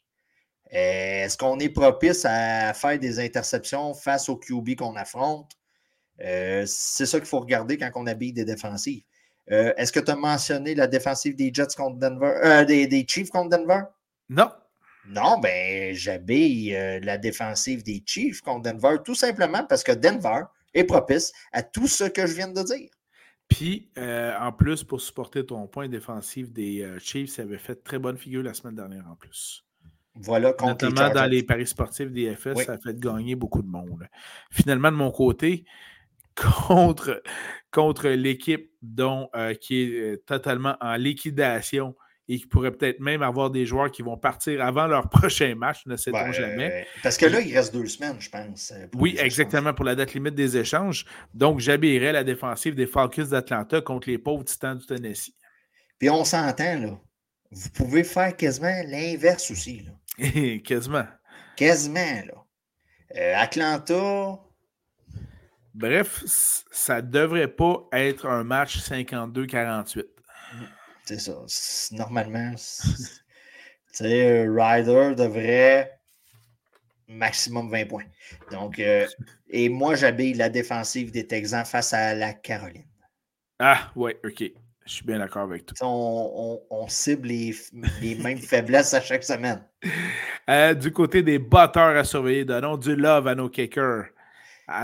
Euh, 0.74 1.26
est-ce 1.26 1.38
qu'on 1.38 1.60
est 1.60 1.70
propice 1.70 2.26
à 2.26 2.74
faire 2.74 3.00
des 3.00 3.20
interceptions 3.20 3.94
face 3.94 4.30
au 4.30 4.36
QB 4.36 4.76
qu'on 4.76 4.96
affronte? 4.96 5.52
Euh, 6.22 6.64
c'est 6.66 7.06
ça 7.06 7.20
qu'il 7.20 7.28
faut 7.28 7.40
regarder 7.40 7.78
quand 7.78 7.92
on 7.96 8.08
habille 8.08 8.34
des 8.34 8.46
défensives. 8.46 9.04
Euh, 9.52 9.74
est-ce 9.78 9.94
que 9.94 10.00
tu 10.00 10.12
as 10.12 10.16
mentionné 10.16 10.76
la 10.76 10.88
défensive 10.88 11.36
des 11.36 11.52
Jets 11.54 11.76
contre 11.78 11.98
Denver, 11.98 12.66
des, 12.66 13.06
Chiefs 13.08 13.30
contre 13.30 13.58
Denver? 13.58 13.84
Non. 14.30 14.52
Non, 15.10 15.40
ben 15.40 15.94
j'habille 15.96 16.72
la 17.02 17.18
défensive 17.18 17.82
des 17.82 18.04
Chiefs 18.06 18.42
contre 18.42 18.74
Denver 18.74 18.98
tout 19.06 19.16
simplement 19.16 19.64
parce 19.64 19.82
que 19.82 19.94
Denver 19.94 20.42
est 20.74 20.84
propice 20.84 21.32
à 21.54 21.64
tout 21.64 21.88
ce 21.88 22.04
que 22.04 22.28
je 22.28 22.34
viens 22.34 22.50
de 22.50 22.62
dire. 22.62 22.90
Puis, 23.48 23.90
en 23.96 24.52
plus, 24.52 24.84
pour 24.84 25.00
supporter 25.00 25.46
ton 25.46 25.66
point 25.66 25.88
défensif 25.88 26.52
des 26.52 26.86
Chiefs, 27.00 27.30
ça 27.30 27.44
avait 27.44 27.58
fait 27.58 27.82
très 27.82 28.00
bonne 28.00 28.18
figure 28.18 28.44
la 28.44 28.54
semaine 28.54 28.76
dernière 28.76 29.08
en 29.10 29.16
plus. 29.16 29.66
Voilà, 30.20 30.54
contre 30.54 30.86
Notamment 30.86 31.14
dans 31.14 31.26
les 31.26 31.44
paris 31.44 31.68
sportifs 31.68 32.12
des 32.12 32.34
FS, 32.36 32.66
ça 32.66 32.74
a 32.74 32.78
fait 32.78 33.00
gagner 33.00 33.36
beaucoup 33.36 33.62
de 33.62 33.68
monde. 33.68 34.08
Finalement, 34.52 34.92
de 34.92 34.98
mon 34.98 35.12
côté, 35.12 35.66
contre, 36.36 37.22
contre 37.72 38.10
l'équipe 38.10 38.72
dont 38.82 39.30
euh, 39.36 39.54
qui 39.54 39.84
est 39.84 40.26
totalement 40.26 40.76
en 40.82 40.96
liquidation 40.96 41.96
et 42.30 42.40
qui 42.40 42.46
pourrait 42.46 42.72
peut-être 42.72 43.00
même 43.00 43.22
avoir 43.22 43.50
des 43.50 43.66
joueurs 43.66 43.90
qui 43.90 44.02
vont 44.02 44.18
partir 44.18 44.62
avant 44.62 44.86
leur 44.88 45.10
prochain 45.10 45.56
match, 45.56 45.86
ne 45.86 45.96
sait-on 45.96 46.32
jamais. 46.32 46.86
Parce 47.02 47.18
que 47.18 47.26
là, 47.26 47.40
il 47.40 47.56
reste 47.56 47.74
deux 47.74 47.86
semaines, 47.86 48.18
je 48.20 48.30
pense. 48.30 48.74
Oui, 48.96 49.16
exactement, 49.20 49.74
pour 49.74 49.86
la 49.86 49.96
date 49.96 50.14
limite 50.14 50.36
des 50.36 50.58
échanges. 50.58 51.06
Donc, 51.34 51.60
j'habillerai 51.60 52.12
la 52.12 52.24
défensive 52.24 52.76
des 52.76 52.88
Falcons 52.88 53.24
d'Atlanta 53.24 53.80
contre 53.82 54.10
les 54.10 54.18
pauvres 54.18 54.44
titans 54.44 54.78
du 54.78 54.86
Tennessee. 54.86 55.34
Puis 56.00 56.10
on 56.10 56.26
s'entend, 56.26 56.80
là. 56.80 57.00
Vous 57.50 57.70
pouvez 57.70 58.04
faire 58.04 58.36
quasiment 58.36 58.76
l'inverse 58.86 59.50
aussi. 59.52 59.80
Là. 59.80 59.92
quasiment. 60.64 61.08
Quasiment, 61.56 62.22
là. 62.26 62.46
Euh, 63.16 63.34
Atlanta. 63.36 64.40
Bref, 65.74 66.24
ça 66.26 67.02
ne 67.02 67.08
devrait 67.08 67.48
pas 67.48 67.88
être 67.92 68.26
un 68.26 68.44
match 68.44 68.78
52-48. 68.80 70.06
C'est 71.06 71.20
ça. 71.20 71.46
Normalement, 71.92 72.54
sais, 73.92 74.48
Ryder 74.48 75.16
devrait 75.16 75.98
maximum 77.08 77.70
20 77.70 77.86
points. 77.86 78.06
Donc, 78.52 78.80
euh, 78.80 79.08
et 79.50 79.70
moi, 79.70 79.96
j'habille 79.96 80.34
la 80.34 80.50
défensive 80.50 81.12
des 81.12 81.26
Texans 81.26 81.66
face 81.66 81.94
à 81.94 82.14
la 82.14 82.34
Caroline. 82.34 82.84
Ah, 83.60 83.92
ouais, 83.96 84.20
OK. 84.26 84.44
Je 84.88 84.94
suis 84.94 85.06
bien 85.06 85.20
d'accord 85.20 85.44
avec 85.44 85.66
toi. 85.66 85.76
On, 85.82 86.88
cible 86.88 87.28
les, 87.28 87.54
mêmes 88.16 88.40
faiblesses 88.40 88.94
à 88.94 89.02
chaque 89.02 89.24
semaine. 89.24 89.64
Euh, 90.50 90.74
du 90.74 90.94
côté 90.94 91.24
des 91.24 91.40
batteurs 91.40 91.98
à 91.98 92.06
surveiller, 92.06 92.46
donnons 92.46 92.78
du 92.78 92.96
love 92.96 93.28
à 93.28 93.36
nos 93.36 93.50
kickers. 93.50 94.06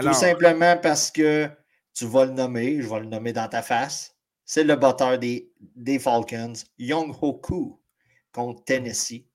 Tout 0.01 0.14
simplement 0.14 0.76
parce 0.76 1.10
que 1.10 1.47
tu 1.93 2.06
vas 2.06 2.26
le 2.26 2.34
nommer, 2.34 2.82
je 2.82 2.89
vais 2.89 2.99
le 2.99 3.06
nommer 3.06 3.32
dans 3.32 3.47
ta 3.47 3.62
face 3.62 4.14
c'est 4.45 4.64
le 4.64 4.76
batteur 4.76 5.18
des, 5.18 5.49
des 5.76 5.99
Falcons, 5.99 6.54
Young 6.78 7.14
Hoku, 7.22 7.80
contre 8.32 8.64
Tennessee. 8.66 9.26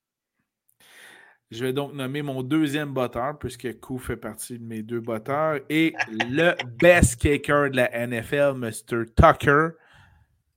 Je 1.50 1.64
vais 1.64 1.72
donc 1.72 1.94
nommer 1.94 2.20
mon 2.20 2.42
deuxième 2.42 2.92
batteur, 2.92 3.38
puisque 3.38 3.80
Ku 3.80 3.98
fait 3.98 4.18
partie 4.18 4.58
de 4.58 4.64
mes 4.64 4.82
deux 4.82 5.00
batteurs, 5.00 5.60
et 5.70 5.94
le 6.28 6.54
best 6.78 7.16
kicker 7.16 7.70
de 7.70 7.76
la 7.76 8.06
NFL, 8.06 8.52
Mr. 8.56 9.06
Tucker, 9.16 9.70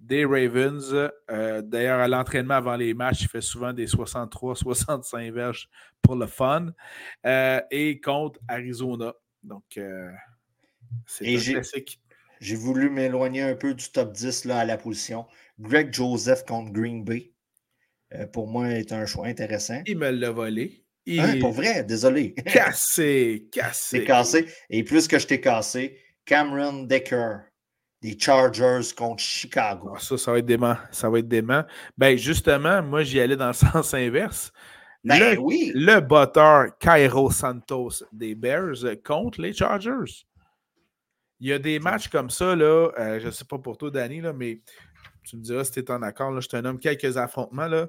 des 0.01 0.25
Ravens. 0.25 0.93
Euh, 1.29 1.61
d'ailleurs, 1.61 1.99
à 1.99 2.07
l'entraînement 2.07 2.55
avant 2.55 2.75
les 2.75 2.93
matchs, 2.93 3.21
il 3.21 3.27
fait 3.27 3.41
souvent 3.41 3.71
des 3.71 3.87
63-65 3.87 5.31
verges 5.31 5.69
pour 6.01 6.15
le 6.15 6.25
fun. 6.25 6.73
Euh, 7.25 7.61
et 7.69 8.01
contre 8.01 8.39
Arizona. 8.47 9.13
Donc, 9.43 9.77
euh, 9.77 10.11
c'est 11.05 11.35
classique. 11.35 12.01
J'ai 12.39 12.55
voulu 12.55 12.89
m'éloigner 12.89 13.43
un 13.43 13.55
peu 13.55 13.75
du 13.75 13.91
top 13.91 14.13
10 14.13 14.45
là, 14.45 14.59
à 14.59 14.65
la 14.65 14.77
position. 14.77 15.27
Greg 15.59 15.93
Joseph 15.93 16.43
contre 16.45 16.71
Green 16.71 17.03
Bay, 17.03 17.31
pour 18.33 18.47
moi, 18.47 18.69
est 18.69 18.91
un 18.91 19.05
choix 19.05 19.27
intéressant. 19.27 19.83
Il 19.85 19.99
me 19.99 20.09
l'a 20.09 20.31
volé. 20.31 20.83
Hein, 21.07 21.39
pour 21.39 21.51
vrai, 21.51 21.83
désolé. 21.83 22.33
Cassé, 22.33 23.47
cassé. 23.51 23.99
C'est 23.99 24.05
cassé. 24.05 24.45
Et 24.71 24.83
plus 24.83 25.07
que 25.07 25.19
je 25.19 25.27
t'ai 25.27 25.39
cassé, 25.39 25.99
Cameron 26.25 26.83
Decker, 26.83 27.41
des 28.01 28.17
Chargers 28.17 28.93
contre 28.97 29.21
Chicago. 29.21 29.93
Ah, 29.95 29.99
ça, 29.99 30.17
ça 30.17 30.31
va 30.31 30.39
être 30.39 30.45
dément. 30.45 30.75
Ça 30.91 31.09
va 31.09 31.19
être 31.19 31.27
dément. 31.27 31.63
Ben, 31.97 32.17
justement, 32.17 32.81
moi, 32.81 33.03
j'y 33.03 33.19
allais 33.19 33.37
dans 33.37 33.47
le 33.47 33.53
sens 33.53 33.93
inverse. 33.93 34.51
Ben 35.03 35.19
le, 35.19 35.39
oui. 35.39 35.71
Le 35.73 35.99
batteur 35.99 36.77
Cairo 36.77 37.31
Santos 37.31 38.03
des 38.11 38.35
Bears 38.35 38.83
contre 39.03 39.41
les 39.41 39.53
Chargers. 39.53 40.25
Il 41.39 41.47
y 41.47 41.53
a 41.53 41.59
des 41.59 41.79
matchs 41.79 42.07
comme 42.07 42.29
ça, 42.29 42.55
là, 42.55 42.91
euh, 42.99 43.19
je 43.19 43.27
ne 43.27 43.31
sais 43.31 43.45
pas 43.45 43.57
pour 43.57 43.75
toi, 43.75 43.89
Danny, 43.89 44.21
là, 44.21 44.31
mais 44.31 44.61
tu 45.23 45.37
me 45.37 45.41
diras 45.41 45.63
si 45.63 45.71
tu 45.71 45.79
es 45.79 45.91
en 45.91 46.03
accord. 46.03 46.31
Là, 46.31 46.39
je 46.39 46.47
te 46.47 46.55
nomme 46.55 46.77
quelques 46.77 47.17
affrontements. 47.17 47.67
Là. 47.67 47.87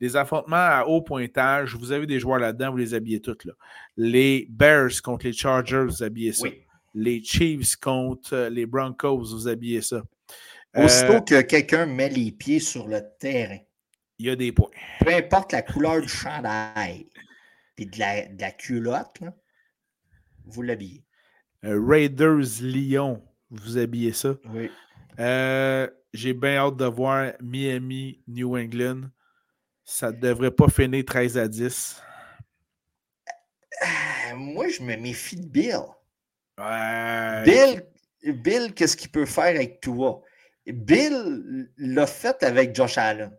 Les 0.00 0.16
affrontements 0.16 0.56
à 0.56 0.84
haut 0.86 1.02
pointage, 1.02 1.74
vous 1.76 1.92
avez 1.92 2.06
des 2.06 2.18
joueurs 2.18 2.38
là-dedans, 2.38 2.70
vous 2.70 2.78
les 2.78 2.94
habillez 2.94 3.20
tous. 3.20 3.44
Là. 3.44 3.52
Les 3.98 4.46
Bears 4.48 5.02
contre 5.02 5.26
les 5.26 5.32
Chargers, 5.34 5.84
vous 5.84 6.02
habillez 6.02 6.32
ça. 6.32 6.48
Les 6.94 7.22
Chiefs 7.22 7.76
contre 7.76 8.34
euh, 8.34 8.50
les 8.50 8.66
Broncos, 8.66 9.18
vous 9.18 9.48
habillez 9.48 9.82
ça. 9.82 10.02
Aussitôt 10.76 11.14
euh, 11.14 11.20
que 11.20 11.40
quelqu'un 11.42 11.86
met 11.86 12.08
les 12.08 12.32
pieds 12.32 12.60
sur 12.60 12.88
le 12.88 13.00
terrain, 13.18 13.58
il 14.18 14.26
y 14.26 14.30
a 14.30 14.36
des 14.36 14.52
points. 14.52 14.70
Peu 15.00 15.12
importe 15.12 15.52
la 15.52 15.62
couleur 15.62 16.00
du 16.00 16.08
chandail 16.08 17.08
et 17.78 17.86
de 17.86 17.98
la, 17.98 18.26
de 18.26 18.40
la 18.40 18.52
culotte, 18.52 19.20
vous 20.44 20.62
l'habillez. 20.62 21.04
Euh, 21.64 21.80
Raiders 21.84 22.60
Lyon, 22.62 23.22
vous 23.50 23.78
habillez 23.78 24.12
ça. 24.12 24.36
Oui. 24.52 24.70
Euh, 25.18 25.88
j'ai 26.12 26.34
bien 26.34 26.56
hâte 26.56 26.76
de 26.76 26.84
voir 26.84 27.32
Miami, 27.40 28.20
New 28.28 28.56
England. 28.56 29.02
Ça 29.84 30.10
ne 30.10 30.18
devrait 30.18 30.50
pas 30.50 30.68
finir 30.68 31.04
13 31.04 31.38
à 31.38 31.48
10. 31.48 32.02
Euh, 33.82 34.36
moi, 34.36 34.68
je 34.68 34.82
me 34.82 34.96
méfie 34.96 35.36
de 35.36 35.46
Bill. 35.46 35.80
Bill, 36.56 37.82
Bill 38.24 38.74
qu'est-ce 38.74 38.96
qu'il 38.96 39.10
peut 39.10 39.26
faire 39.26 39.56
avec 39.56 39.80
toi? 39.80 40.22
Bill 40.66 41.68
l'a 41.76 42.06
fait 42.06 42.42
avec 42.42 42.74
Josh 42.74 42.96
Allen. 42.96 43.36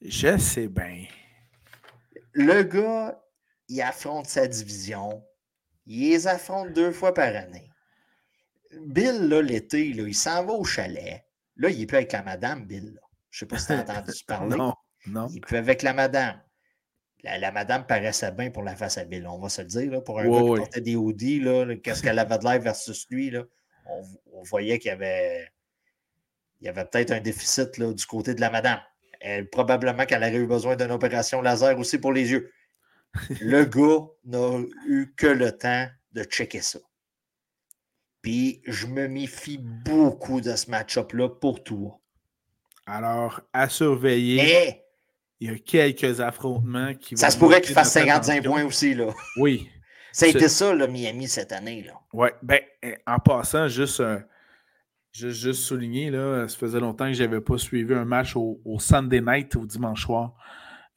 Je 0.00 0.36
sais 0.36 0.68
bien. 0.68 1.06
Le 2.32 2.62
gars, 2.62 3.20
il 3.68 3.80
affronte 3.82 4.26
sa 4.26 4.46
division. 4.46 5.24
Il 5.86 6.10
les 6.10 6.26
affronte 6.26 6.72
deux 6.72 6.92
fois 6.92 7.12
par 7.14 7.34
année. 7.34 7.70
Bill, 8.80 9.28
là, 9.28 9.42
l'été, 9.42 9.88
il 9.88 10.14
s'en 10.14 10.44
va 10.44 10.52
au 10.52 10.64
chalet. 10.64 11.24
Là, 11.56 11.68
il 11.70 11.82
est 11.82 11.86
plus 11.86 11.96
avec 11.96 12.12
la 12.12 12.22
madame, 12.22 12.64
Bill. 12.64 12.98
Je 13.30 13.36
ne 13.36 13.38
sais 13.40 13.46
pas 13.46 13.58
si 13.58 13.66
tu 13.66 13.72
as 13.72 13.80
entendu 13.80 14.12
parler. 14.26 14.56
non, 14.56 14.74
non. 15.06 15.26
Il 15.28 15.38
est 15.38 15.40
plus 15.40 15.56
avec 15.56 15.82
la 15.82 15.92
madame. 15.92 16.40
La, 17.22 17.52
madame 17.52 17.86
paraissait 17.86 18.32
bien 18.32 18.50
pour 18.50 18.64
la 18.64 18.74
face 18.74 18.98
à 18.98 19.04
Bill, 19.04 19.26
on 19.28 19.38
va 19.38 19.48
se 19.48 19.62
le 19.62 19.68
dire. 19.68 19.92
Là, 19.92 20.00
pour 20.00 20.18
un 20.18 20.28
gars 20.28 20.40
qui 20.40 20.60
portait 20.60 20.80
des 20.80 20.96
hoodies, 20.96 21.42
qu'est-ce 21.82 22.02
qu'elle 22.02 22.18
avait 22.18 22.38
de 22.38 22.44
l'air 22.44 22.60
versus 22.60 23.06
lui, 23.10 23.30
là, 23.30 23.44
on, 24.32 24.42
voyait 24.42 24.78
qu'il 24.80 24.88
y 24.88 24.92
avait, 24.92 25.48
il 26.60 26.66
y 26.66 26.68
avait 26.68 26.84
peut-être 26.84 27.12
un 27.12 27.20
déficit 27.20 27.78
là, 27.78 27.92
du 27.92 28.06
côté 28.06 28.34
de 28.34 28.40
la 28.40 28.50
madame. 28.50 28.80
Elle, 29.20 29.48
probablement 29.48 30.04
qu'elle 30.04 30.22
aurait 30.22 30.34
eu 30.34 30.46
besoin 30.46 30.74
d'une 30.74 30.90
opération 30.90 31.42
laser 31.42 31.78
aussi 31.78 31.98
pour 31.98 32.12
les 32.12 32.32
yeux 32.32 32.50
le 33.40 33.64
gars 33.64 34.06
n'a 34.24 34.64
eu 34.86 35.12
que 35.16 35.26
le 35.26 35.56
temps 35.56 35.86
de 36.12 36.24
checker 36.24 36.62
ça. 36.62 36.78
Puis 38.22 38.62
je 38.66 38.86
me 38.86 39.08
méfie 39.08 39.58
beaucoup 39.58 40.40
de 40.40 40.54
ce 40.54 40.70
match-up-là 40.70 41.28
pour 41.28 41.62
toi. 41.62 41.98
Alors, 42.86 43.40
à 43.52 43.68
surveiller. 43.68 44.81
Il 45.42 45.50
y 45.50 45.54
a 45.54 45.58
quelques 45.58 46.20
affrontements 46.20 46.94
qui 46.94 47.16
Ça 47.16 47.30
se 47.30 47.36
pourrait 47.36 47.60
qu'il 47.60 47.74
fasse 47.74 47.92
55 47.92 48.44
points 48.44 48.64
aussi, 48.64 48.94
là. 48.94 49.12
Oui. 49.36 49.68
Ça 50.12 50.26
a 50.26 50.28
été 50.28 50.46
ça, 50.48 50.74
le 50.74 50.86
Miami, 50.86 51.26
cette 51.26 51.52
année, 51.52 51.82
là. 51.82 51.94
Oui. 52.12 52.28
Ben, 52.42 52.60
en 53.06 53.18
passant, 53.18 53.66
juste, 53.66 54.02
juste, 55.10 55.62
souligner, 55.62 56.10
là, 56.10 56.46
ça 56.46 56.58
faisait 56.58 56.80
longtemps 56.80 57.06
que 57.06 57.14
je 57.14 57.22
n'avais 57.22 57.40
pas 57.40 57.56
suivi 57.56 57.94
un 57.94 58.04
match 58.04 58.36
au, 58.36 58.60
au 58.66 58.78
Sunday 58.78 59.22
night, 59.22 59.56
au 59.56 59.64
dimanche 59.64 60.04
soir. 60.04 60.34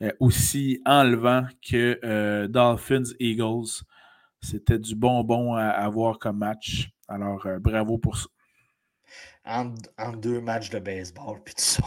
Euh, 0.01 0.11
aussi 0.19 0.81
enlevant 0.85 1.47
que 1.65 1.97
euh, 2.03 2.49
Dolphins-Eagles. 2.49 3.85
C'était 4.41 4.77
du 4.77 4.93
bonbon 4.93 5.53
à, 5.53 5.67
à, 5.67 5.89
voir 5.89 6.19
comme 6.19 6.39
match. 6.39 6.89
Alors, 7.07 7.45
euh, 7.45 7.59
bravo 7.59 7.97
pour 7.97 8.17
ça. 8.17 8.27
En, 9.45 9.73
deux 10.17 10.41
matchs 10.41 10.69
de 10.71 10.79
baseball, 10.79 11.41
puis 11.43 11.53
tout 11.55 11.63
ça, 11.63 11.83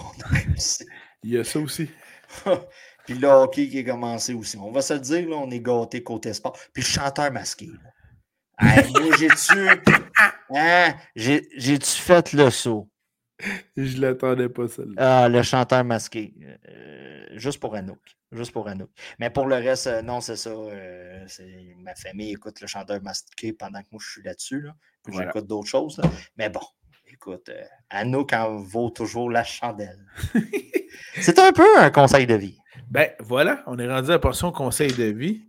Il 1.23 1.33
y 1.33 1.39
a 1.39 1.45
ça 1.45 1.61
aussi. 1.61 1.91
puis 3.07 3.15
le 3.15 3.29
hockey 3.29 3.69
qui 3.69 3.79
a 3.79 3.85
commencé 3.85 4.35
aussi. 4.35 4.57
On 4.57 4.71
va 4.71 4.83
se 4.83 4.95
le 4.95 5.01
dire, 5.01 5.29
là, 5.29 5.37
on 5.37 5.51
est 5.51 5.61
gâté 5.61 6.03
côté 6.03 6.33
sport. 6.33 6.57
Puis 6.73 6.83
le 6.83 6.89
chanteur 6.89 7.31
masqué. 7.33 7.71
j'ai-tu 9.19 9.69
hein, 10.55 10.95
j'ai-tu 11.15 11.91
fait 11.91 12.33
le 12.33 12.51
saut? 12.51 12.89
Je 13.77 14.01
l'attendais 14.01 14.49
pas, 14.49 14.67
ça. 14.69 14.83
Ah, 14.97 15.29
le 15.29 15.43
chanteur 15.43 15.85
masqué. 15.85 16.35
Euh, 16.69 17.27
juste 17.37 17.61
pour 17.61 17.75
Anouk. 17.75 18.01
Juste 18.33 18.53
pour 18.53 18.67
Anouk. 18.69 18.91
Mais 19.19 19.31
pour 19.31 19.47
le 19.47 19.55
reste, 19.57 19.87
euh, 19.87 20.03
non, 20.03 20.21
c'est 20.21 20.37
ça. 20.37 20.51
Euh, 20.51 21.27
ma 21.79 21.95
famille 21.95 22.33
écoute 22.33 22.61
le 22.61 22.67
chanteur 22.67 23.01
masqué 23.03 23.53
pendant 23.53 23.81
que 23.81 23.87
moi, 23.93 24.01
je 24.05 24.11
suis 24.11 24.23
là-dessus. 24.23 24.63
Là. 24.63 24.75
J'écoute 25.11 25.47
d'autres 25.47 25.69
choses. 25.69 26.01
Mais 26.37 26.51
bon, 26.51 26.61
écoute, 27.19 27.51
Anouk 27.91 28.33
en 28.33 28.59
vaut 28.59 28.91
toujours 28.91 29.29
la 29.29 29.43
chandelle. 29.43 30.07
c'est 31.21 31.41
un 31.41 31.53
peu 31.53 31.67
un 31.79 31.91
conseil 31.91 32.29
de 32.29 32.35
vie. 32.35 32.57
Ben 32.91 33.11
voilà, 33.19 33.65
on 33.67 33.77
est 33.81 33.89
rendu 33.89 34.11
à 34.11 34.13
la 34.13 34.19
portion 34.21 34.53
conseil 34.53 34.93
de 34.93 35.05
vie. 35.05 35.45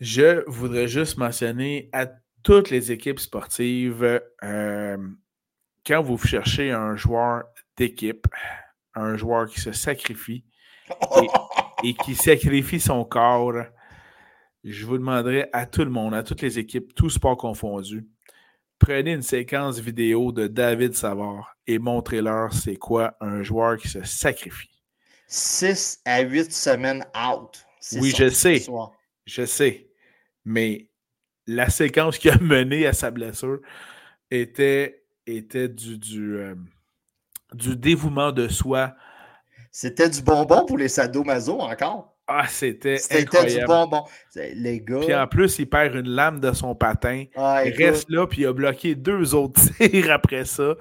Je 0.00 0.42
voudrais 0.46 0.88
juste 0.88 1.18
mentionner 1.18 1.90
à 1.92 2.06
toutes 2.42 2.70
les 2.70 2.92
équipes 2.92 3.20
sportives, 3.20 4.22
euh, 4.42 4.96
quand 5.86 6.02
vous 6.02 6.16
cherchez 6.16 6.70
un 6.70 6.96
joueur 6.96 7.44
d'équipe, 7.76 8.26
un 8.94 9.16
joueur 9.16 9.46
qui 9.48 9.60
se 9.60 9.72
sacrifie 9.72 10.46
et, 11.82 11.94
qui 12.04 12.14
sacrifie 12.14 12.80
son 12.80 13.04
corps, 13.04 13.52
je 14.64 14.86
vous 14.86 14.96
demanderai 14.96 15.50
à 15.52 15.66
tout 15.66 15.84
le 15.84 15.90
monde, 15.90 16.14
à 16.14 16.22
toutes 16.22 16.40
les 16.40 16.58
équipes, 16.58 16.94
tous 16.94 17.10
sports 17.10 17.36
confondus, 17.36 18.08
prenez 18.78 19.12
une 19.12 19.22
séquence 19.22 19.78
vidéo 19.78 20.32
de 20.32 20.46
David 20.46 20.94
Savard 20.94 21.56
et 21.66 21.78
montrez-leur 21.78 22.52
c'est 22.52 22.76
quoi 22.76 23.16
un 23.20 23.42
joueur 23.42 23.76
qui 23.78 23.88
se 23.88 24.02
sacrifie. 24.04 24.70
6 25.28 26.00
à 26.04 26.20
8 26.20 26.52
semaines 26.52 27.04
out. 27.16 27.66
Oui, 27.92 28.12
je 28.16 28.28
sais. 28.28 28.64
Je 29.24 29.44
sais. 29.44 29.88
Mais 30.44 30.88
la 31.46 31.68
séquence 31.68 32.18
qui 32.18 32.30
a 32.30 32.38
mené 32.38 32.86
à 32.86 32.92
sa 32.92 33.10
blessure 33.10 33.60
était, 34.30 35.04
était 35.26 35.68
du, 35.68 35.98
du, 35.98 36.36
euh, 36.36 36.54
du 37.52 37.76
dévouement 37.76 38.32
de 38.32 38.48
soi. 38.48 38.94
C'était 39.70 40.08
du 40.08 40.22
bonbon 40.22 40.64
pour 40.64 40.78
les 40.78 40.88
sadomaso 40.88 41.60
encore. 41.60 42.15
Ah, 42.26 42.46
c'était 42.48 42.98
C'était 42.98 43.46
du 43.46 43.64
bonbon. 43.64 44.04
Les 44.34 44.80
gars. 44.80 45.00
Puis 45.00 45.14
en 45.14 45.26
plus, 45.26 45.58
il 45.58 45.66
perd 45.68 45.94
une 45.94 46.08
lame 46.08 46.40
de 46.40 46.52
son 46.52 46.74
patin. 46.74 47.24
Ah, 47.36 47.62
il 47.64 47.72
reste 47.72 48.10
là, 48.10 48.26
puis 48.26 48.42
il 48.42 48.46
a 48.46 48.52
bloqué 48.52 48.94
deux 48.94 49.34
autres 49.34 49.60
tirs 49.78 50.10
après 50.10 50.44
ça. 50.44 50.74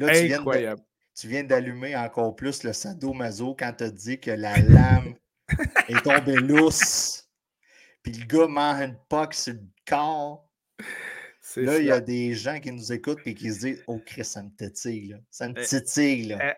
incroyable. 0.00 0.80
Tu 1.14 1.28
viens 1.28 1.44
d'allumer 1.44 1.96
encore 1.96 2.34
plus 2.36 2.62
le 2.62 2.72
sadomaso 2.72 3.54
quand 3.58 3.72
tu 3.76 3.84
as 3.84 3.90
dit 3.90 4.18
que 4.20 4.30
la 4.30 4.56
lame 4.58 5.14
est 5.88 6.02
tombée 6.02 6.36
lousse. 6.36 7.28
Puis 8.02 8.12
le 8.12 8.24
gars 8.24 8.46
mange 8.46 8.80
une 8.80 8.96
poque 9.08 9.34
sur 9.34 9.54
le 9.54 9.60
corps. 9.86 10.48
Là, 11.56 11.78
il 11.78 11.86
y 11.86 11.90
a 11.90 12.00
des 12.00 12.32
gens 12.34 12.60
qui 12.60 12.70
nous 12.70 12.92
écoutent 12.92 13.20
et 13.26 13.34
qui 13.34 13.52
se 13.52 13.60
disent 13.60 13.84
Oh, 13.86 14.00
Chris, 14.06 14.24
ça 14.24 14.42
me 14.42 14.50
titille. 14.56 15.08
Là. 15.08 15.16
Ça 15.30 15.48
me 15.48 15.54
eh, 15.58 15.64
titille. 15.64 16.28
Là. 16.28 16.56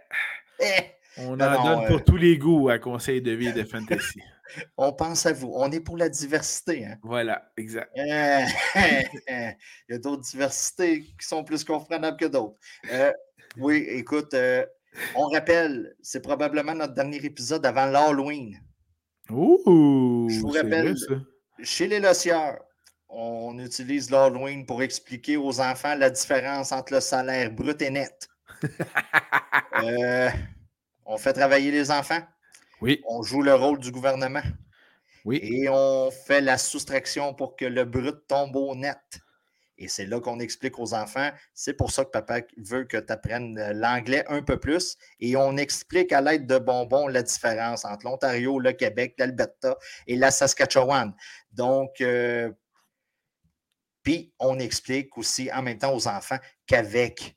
Eh, 0.61 0.65
eh. 0.65 0.83
On 1.19 1.33
en 1.33 1.37
donne 1.37 1.87
pour 1.87 1.97
euh, 1.97 2.05
tous 2.05 2.17
les 2.17 2.39
goûts 2.39 2.69
à 2.69 2.79
Conseil 2.79 3.21
de 3.21 3.33
vie 3.33 3.53
de 3.53 3.63
Fantasy. 3.71 4.21
On 4.77 4.93
pense 4.93 5.27
à 5.27 5.33
vous. 5.33 5.53
On 5.55 5.71
est 5.71 5.81
pour 5.81 5.97
la 5.97 6.09
diversité. 6.09 6.87
Hein? 6.87 6.97
Voilà, 7.03 7.51
exact. 7.57 7.91
il 7.97 9.55
y 9.89 9.95
a 9.95 9.99
d'autres 9.99 10.23
diversités 10.23 11.03
qui 11.03 11.27
sont 11.27 11.45
plus 11.45 11.65
compréhensibles 11.65 12.17
que 12.17 12.27
d'autres. 12.27 12.57
Euh, 12.91 13.13
oui, 13.59 13.85
écoute, 13.89 14.35
euh, 14.35 14.65
on 15.15 15.29
rappelle, 15.29 15.95
c'est 16.03 16.23
probablement 16.23 16.75
notre 16.75 16.95
dernier 16.95 17.25
épisode 17.25 17.65
avant 17.67 17.87
l'Halloween. 17.87 18.61
Ouh! 19.31 20.29
Je 20.31 20.41
vous 20.41 20.49
rappelle, 20.49 20.95
chez 21.63 21.87
les 21.87 22.01
lossieurs, 22.01 22.59
on 23.09 23.59
utilise 23.59 24.11
l'Halloween 24.11 24.67
pour 24.67 24.83
expliquer 24.83 25.37
aux 25.37 25.61
enfants 25.61 25.95
la 25.95 26.11
différence 26.11 26.73
entre 26.73 26.95
le 26.95 27.01
salaire 27.01 27.51
brut 27.51 27.81
et 27.83 27.91
net. 27.91 28.29
Euh, 29.83 30.29
on 31.05 31.19
fait 31.19 31.33
travailler 31.33 31.71
les 31.71 31.91
enfants. 31.91 32.21
Oui. 32.81 33.01
On 33.07 33.23
joue 33.23 33.43
le 33.43 33.55
rôle 33.55 33.79
du 33.79 33.91
gouvernement. 33.91 34.43
Oui. 35.25 35.39
Et 35.43 35.69
on 35.69 36.11
fait 36.11 36.41
la 36.41 36.59
soustraction 36.59 37.35
pour 37.35 37.57
que 37.57 37.65
le 37.65 37.85
brut 37.85 38.27
tombe 38.27 38.57
au 38.57 38.75
net. 38.75 38.99
Et 39.79 39.89
c'est 39.89 40.07
là 40.07 40.21
qu'on 40.21 40.39
explique 40.39 40.79
aux 40.79 40.95
enfants, 40.95 41.31
c'est 41.55 41.73
pour 41.73 41.91
ça 41.91 42.05
que 42.05 42.11
papa 42.11 42.41
veut 42.57 42.85
que 42.85 42.99
tu 42.99 43.13
apprennes 43.13 43.59
euh, 43.59 43.73
l'anglais 43.73 44.25
un 44.29 44.43
peu 44.43 44.59
plus. 44.61 44.97
Et 45.19 45.37
on 45.37 45.57
explique 45.57 46.13
à 46.13 46.21
l'aide 46.21 46.47
de 46.47 46.59
bonbons 46.59 47.09
la 47.09 47.23
différence 47.23 47.85
entre 47.85 48.07
l'Ontario, 48.07 48.61
le 48.61 48.73
Québec, 48.73 49.15
l'Alberta 49.19 49.77
et 50.07 50.17
la 50.17 50.31
Saskatchewan. 50.31 51.13
Donc, 51.53 52.01
euh, 52.01 52.53
puis 54.03 54.33
on 54.39 54.59
explique 54.59 55.17
aussi 55.17 55.51
en 55.53 55.63
même 55.63 55.79
temps 55.79 55.95
aux 55.95 56.07
enfants 56.07 56.39
qu'avec 56.67 57.37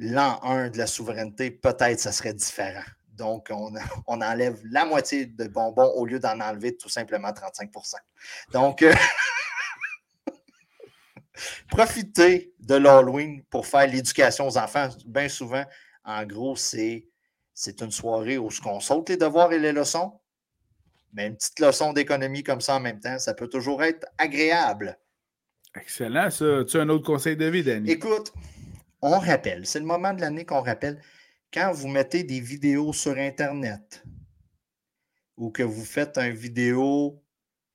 l'an 0.00 0.40
1 0.42 0.70
de 0.70 0.78
la 0.78 0.86
souveraineté, 0.86 1.50
peut-être 1.50 2.00
ça 2.00 2.10
serait 2.10 2.32
différent. 2.32 2.82
Donc, 3.12 3.48
on, 3.50 3.72
on, 4.06 4.22
enlève 4.22 4.58
la 4.70 4.86
moitié 4.86 5.26
de 5.26 5.46
bonbons 5.46 5.92
au 5.94 6.06
lieu 6.06 6.18
d'en 6.18 6.40
enlever 6.40 6.76
tout 6.76 6.88
simplement 6.88 7.28
35% 7.28 7.94
Donc, 8.52 8.82
euh, 8.82 8.94
Profitez 11.68 12.54
de 12.58 12.74
l'Halloween 12.74 13.42
pour 13.50 13.66
faire 13.66 13.86
l'éducation 13.86 14.48
aux 14.48 14.58
enfants. 14.58 14.88
Bien 15.06 15.28
souvent, 15.28 15.64
en 16.04 16.24
gros, 16.24 16.56
c'est, 16.56 17.06
c'est 17.54 17.80
une 17.80 17.90
soirée 17.90 18.38
où 18.38 18.48
on 18.66 18.80
saute 18.80 19.08
les 19.08 19.16
devoirs 19.16 19.52
et 19.52 19.58
les 19.58 19.72
leçons. 19.72 20.20
Mais 21.12 21.26
une 21.26 21.36
petite 21.36 21.58
leçon 21.60 21.92
d'économie 21.92 22.42
comme 22.42 22.60
ça 22.60 22.76
en 22.76 22.80
même 22.80 23.00
temps, 23.00 23.18
ça 23.18 23.34
peut 23.34 23.48
toujours 23.48 23.82
être 23.82 24.06
agréable. 24.18 24.98
Excellent, 25.74 26.30
ça. 26.30 26.64
Tu 26.64 26.78
as 26.78 26.82
un 26.82 26.88
autre 26.88 27.06
conseil 27.06 27.36
de 27.36 27.46
vie, 27.46 27.62
Danny? 27.62 27.90
Écoute, 27.90 28.32
on 29.02 29.18
rappelle, 29.18 29.66
c'est 29.66 29.80
le 29.80 29.86
moment 29.86 30.12
de 30.12 30.20
l'année 30.20 30.44
qu'on 30.44 30.62
rappelle, 30.62 31.00
quand 31.52 31.72
vous 31.72 31.88
mettez 31.88 32.22
des 32.22 32.40
vidéos 32.40 32.92
sur 32.92 33.16
Internet 33.16 34.04
ou 35.36 35.50
que 35.50 35.62
vous 35.62 35.84
faites 35.84 36.18
une 36.18 36.34
vidéo 36.34 37.22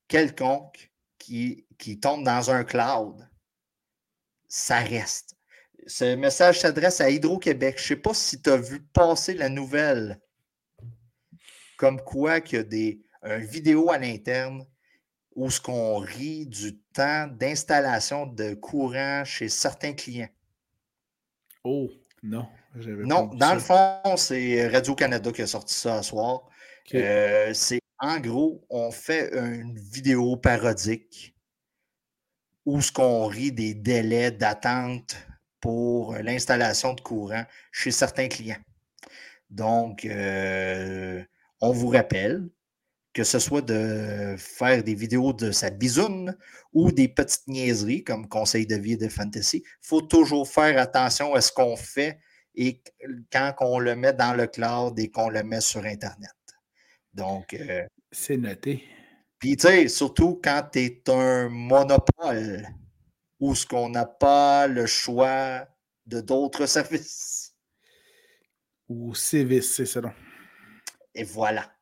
quelconque 0.07 0.91
qui, 1.17 1.65
tombe 2.01 2.23
dans 2.23 2.51
un 2.51 2.63
cloud, 2.63 3.28
ça 4.47 4.80
reste. 4.80 5.36
Ce 5.88 6.15
message 6.15 6.59
s'adresse 6.59 7.01
à 7.01 7.09
Hydro-Québec. 7.09 7.76
Je 7.78 7.84
ne 7.84 7.88
sais 7.88 7.95
pas 7.95 8.13
si 8.13 8.41
tu 8.41 8.49
as 8.49 8.57
vu 8.57 8.82
passer 8.82 9.34
la 9.34 9.49
nouvelle 9.49 10.19
comme 11.78 12.01
quoi 12.01 12.41
qu'il 12.41 12.57
y 12.57 12.61
a 12.61 12.63
des 12.63 13.01
une 13.23 13.45
vidéo 13.45 13.89
à 13.89 13.97
l'interne 13.97 14.65
où 15.36 15.49
ce 15.49 15.59
qu'on 15.59 15.97
rit 15.97 16.45
du 16.45 16.78
temps 16.93 17.28
d'installation 17.28 18.28
de 18.28 18.53
courant 18.53 19.26
chez 19.26 19.49
certains 19.49 19.93
clients. 19.93 20.30
Oh, 21.66 21.89
non. 22.22 22.47
Non, 22.76 23.26
dans 23.34 23.55
le 23.55 23.59
fond, 23.59 24.18
c'est 24.18 24.68
Radio-Canada 24.68 25.32
qui 25.32 25.41
a 25.41 25.47
sorti 25.47 25.74
ça 25.74 26.03
ce 26.03 26.09
soir. 26.09 26.43
Euh, 26.93 27.53
c'est 27.53 27.82
en 27.97 28.20
gros, 28.20 28.63
on 28.70 28.91
fait 28.91 29.34
une 29.34 29.80
vidéo 29.80 30.38
parodique 30.38 31.36
où 32.66 32.82
ce 32.82 32.91
qu'on 32.91 33.26
rit 33.26 33.51
des 33.51 33.74
délais 33.74 34.30
d'attente 34.30 35.16
pour 35.59 36.13
l'installation 36.16 36.93
de 36.93 37.01
courant 37.01 37.45
chez 37.72 37.89
certains 37.89 38.28
clients. 38.28 38.61
Donc, 39.49 40.05
euh, 40.05 41.24
on 41.61 41.72
vous 41.72 41.88
rappelle 41.88 42.47
que 43.16 43.24
ce 43.24 43.39
soit 43.39 43.61
de 43.61 44.36
faire 44.38 44.84
des 44.84 44.93
vidéos 44.93 45.32
de 45.32 45.51
sa 45.51 45.70
bisoune 45.70 46.38
ou 46.74 46.91
des 46.91 47.07
petites 47.07 47.47
niaiseries 47.47 48.03
comme 48.03 48.28
conseil 48.28 48.68
de 48.68 48.76
vie 48.76 48.97
de 48.97 49.07
fantasy, 49.07 49.63
il 49.66 49.88
faut 49.88 50.01
toujours 50.01 50.45
faire 50.47 50.78
attention 50.78 51.34
à 51.34 51.39
ce 51.39 51.49
qu'on 51.53 51.78
fait 51.78 52.20
et 52.55 52.84
quand 53.32 53.53
on 53.61 53.80
le 53.80 53.95
met 53.95 54.11
dans 54.11 54.34
le 54.34 54.47
cloud 54.47 54.99
et 54.99 55.09
qu'on 55.09 55.30
le 55.30 55.43
met 55.43 55.61
sur 55.61 55.86
Internet. 55.86 56.36
Donc. 57.13 57.53
Euh, 57.53 57.86
C'est 58.11 58.36
noté. 58.36 58.84
Puis, 59.39 59.55
tu 59.55 59.68
sais, 59.68 59.88
surtout 59.88 60.41
quand 60.43 60.68
tu 60.74 60.80
es 60.80 61.09
un 61.09 61.47
monopole 61.47 62.68
où 63.39 63.55
ce 63.55 63.66
qu'on 63.66 63.89
n'a 63.89 64.05
pas 64.05 64.68
le 64.68 64.86
choix 64.88 65.66
de 66.05 66.20
d'autres 66.20 66.66
services. 66.78 67.55
Ou 68.89 69.16
service, 69.16 69.74
c'est 69.76 69.86
ça. 69.86 70.01
Et 71.13 71.24
voilà. 71.24 71.74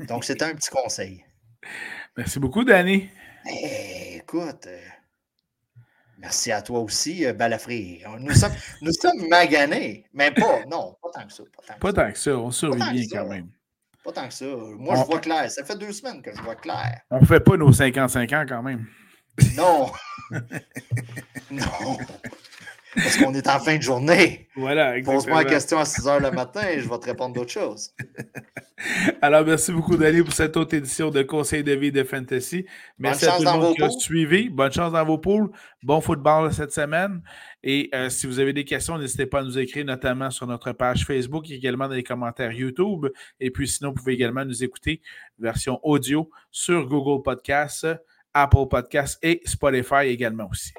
Donc, 0.00 0.24
c'est 0.24 0.42
un 0.42 0.54
petit 0.54 0.70
conseil. 0.70 1.24
Merci 2.16 2.38
beaucoup, 2.38 2.64
Danny. 2.64 3.08
Eh, 3.48 4.16
écoute, 4.16 4.66
euh, 4.66 4.80
merci 6.18 6.52
à 6.52 6.62
toi 6.62 6.80
aussi, 6.80 7.26
euh, 7.26 7.32
Balafré. 7.32 8.02
Nous 8.18 8.34
sommes, 8.34 8.52
nous 8.82 8.92
sommes 8.92 9.28
maganés, 9.28 10.06
mais 10.12 10.30
pas, 10.30 10.64
non, 10.70 10.96
pas 11.02 11.10
tant 11.12 11.26
que 11.26 11.32
ça. 11.32 11.42
Pas 11.78 11.92
tant, 11.92 12.12
que, 12.12 12.18
ça. 12.18 12.36
on 12.36 12.50
survit 12.50 12.90
bien 12.90 13.04
quand 13.10 13.28
même. 13.28 13.48
Pas 14.02 14.12
tant 14.12 14.28
que 14.28 14.34
ça. 14.34 14.46
Moi, 14.46 14.96
je 14.96 15.02
vois 15.04 15.20
clair. 15.20 15.50
Ça 15.50 15.64
fait 15.64 15.78
deux 15.78 15.92
semaines 15.92 16.22
que 16.22 16.34
je 16.34 16.42
vois 16.42 16.56
clair. 16.56 17.00
On 17.10 17.20
ne 17.20 17.26
fait 17.26 17.40
pas 17.40 17.56
nos 17.56 17.72
55 17.72 18.32
ans 18.32 18.44
quand 18.48 18.62
même. 18.62 18.86
Non. 19.56 19.90
non. 21.50 21.98
Parce 22.94 23.16
qu'on 23.16 23.34
est 23.34 23.48
en 23.48 23.58
fin 23.58 23.76
de 23.76 23.82
journée. 23.82 24.40
Voilà. 24.56 24.94
Pose-moi 25.02 25.42
la 25.42 25.50
question 25.50 25.78
à 25.78 25.84
6 25.84 26.06
heures 26.06 26.20
le 26.20 26.30
matin 26.30 26.60
et 26.68 26.78
je 26.78 26.88
vais 26.88 26.98
te 26.98 27.06
répondre 27.06 27.34
d'autres 27.34 27.50
choses. 27.50 27.92
Alors, 29.20 29.44
merci 29.44 29.72
beaucoup, 29.72 29.96
Dali, 29.96 30.22
pour 30.22 30.32
cette 30.32 30.56
autre 30.56 30.74
édition 30.74 31.10
de 31.10 31.22
Conseil 31.22 31.64
de 31.64 31.72
vie 31.72 31.90
de 31.90 32.04
Fantasy. 32.04 32.64
Merci 32.96 33.26
à 33.26 33.36
tout 33.36 33.42
le 33.42 33.50
monde 33.50 33.74
qui 33.74 33.82
a 33.82 33.90
suivi. 33.90 34.48
Bonne 34.48 34.70
chance 34.70 34.92
dans 34.92 35.04
vos 35.04 35.18
poules. 35.18 35.50
Bon 35.82 36.00
football 36.00 36.52
cette 36.52 36.72
semaine. 36.72 37.20
Et 37.64 37.90
euh, 37.94 38.08
si 38.10 38.28
vous 38.28 38.38
avez 38.38 38.52
des 38.52 38.64
questions, 38.64 38.96
n'hésitez 38.96 39.26
pas 39.26 39.40
à 39.40 39.42
nous 39.42 39.58
écrire, 39.58 39.84
notamment 39.84 40.30
sur 40.30 40.46
notre 40.46 40.70
page 40.70 41.04
Facebook, 41.04 41.50
également 41.50 41.88
dans 41.88 41.94
les 41.94 42.04
commentaires 42.04 42.52
YouTube. 42.52 43.06
Et 43.40 43.50
puis, 43.50 43.66
sinon, 43.66 43.90
vous 43.90 43.96
pouvez 43.96 44.12
également 44.12 44.44
nous 44.44 44.62
écouter 44.62 45.00
version 45.36 45.80
audio 45.82 46.30
sur 46.52 46.86
Google 46.86 47.24
Podcasts, 47.24 47.88
Apple 48.32 48.68
Podcasts 48.70 49.18
et 49.20 49.40
Spotify 49.44 50.06
également 50.06 50.48
aussi 50.48 50.72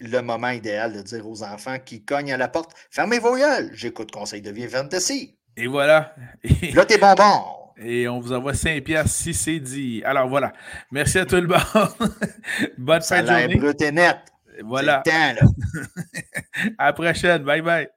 le 0.00 0.20
moment 0.20 0.50
idéal 0.50 0.92
de 0.92 1.02
dire 1.02 1.28
aux 1.28 1.42
enfants 1.42 1.78
qui 1.78 2.04
cognent 2.04 2.32
à 2.32 2.36
la 2.36 2.48
porte 2.48 2.72
Fermez 2.90 3.18
vos 3.18 3.36
yeux, 3.36 3.70
j'écoute 3.72 4.10
Conseil 4.10 4.42
de 4.42 4.50
vie 4.50 4.68
Fantasy. 4.68 5.36
Et 5.56 5.66
voilà. 5.66 6.14
Là, 6.74 6.84
t'es 6.84 6.98
bonbon. 6.98 7.62
Et 7.76 8.08
on 8.08 8.20
vous 8.20 8.32
envoie 8.32 8.54
5 8.54 8.82
piastres 8.84 9.10
si 9.10 9.34
c'est 9.34 9.60
dit. 9.60 10.02
Alors 10.04 10.28
voilà. 10.28 10.52
Merci 10.90 11.18
à 11.18 11.26
tout 11.26 11.36
le 11.36 11.48
monde. 11.48 11.60
Bonne 12.78 13.02
fin 13.02 13.22
de 13.22 13.26
journée. 13.26 13.56
brut 13.56 13.80
et 13.82 13.92
net. 13.92 14.18
Voilà. 14.64 15.02
C'est 15.04 15.12
le 15.12 15.38
temps, 15.38 15.46
là. 15.74 16.72
à 16.78 16.86
la 16.86 16.92
prochaine. 16.92 17.42
Bye 17.42 17.62
bye. 17.62 17.88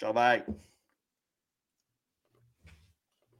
Ciao, 0.00 0.12
bye. 0.12 0.44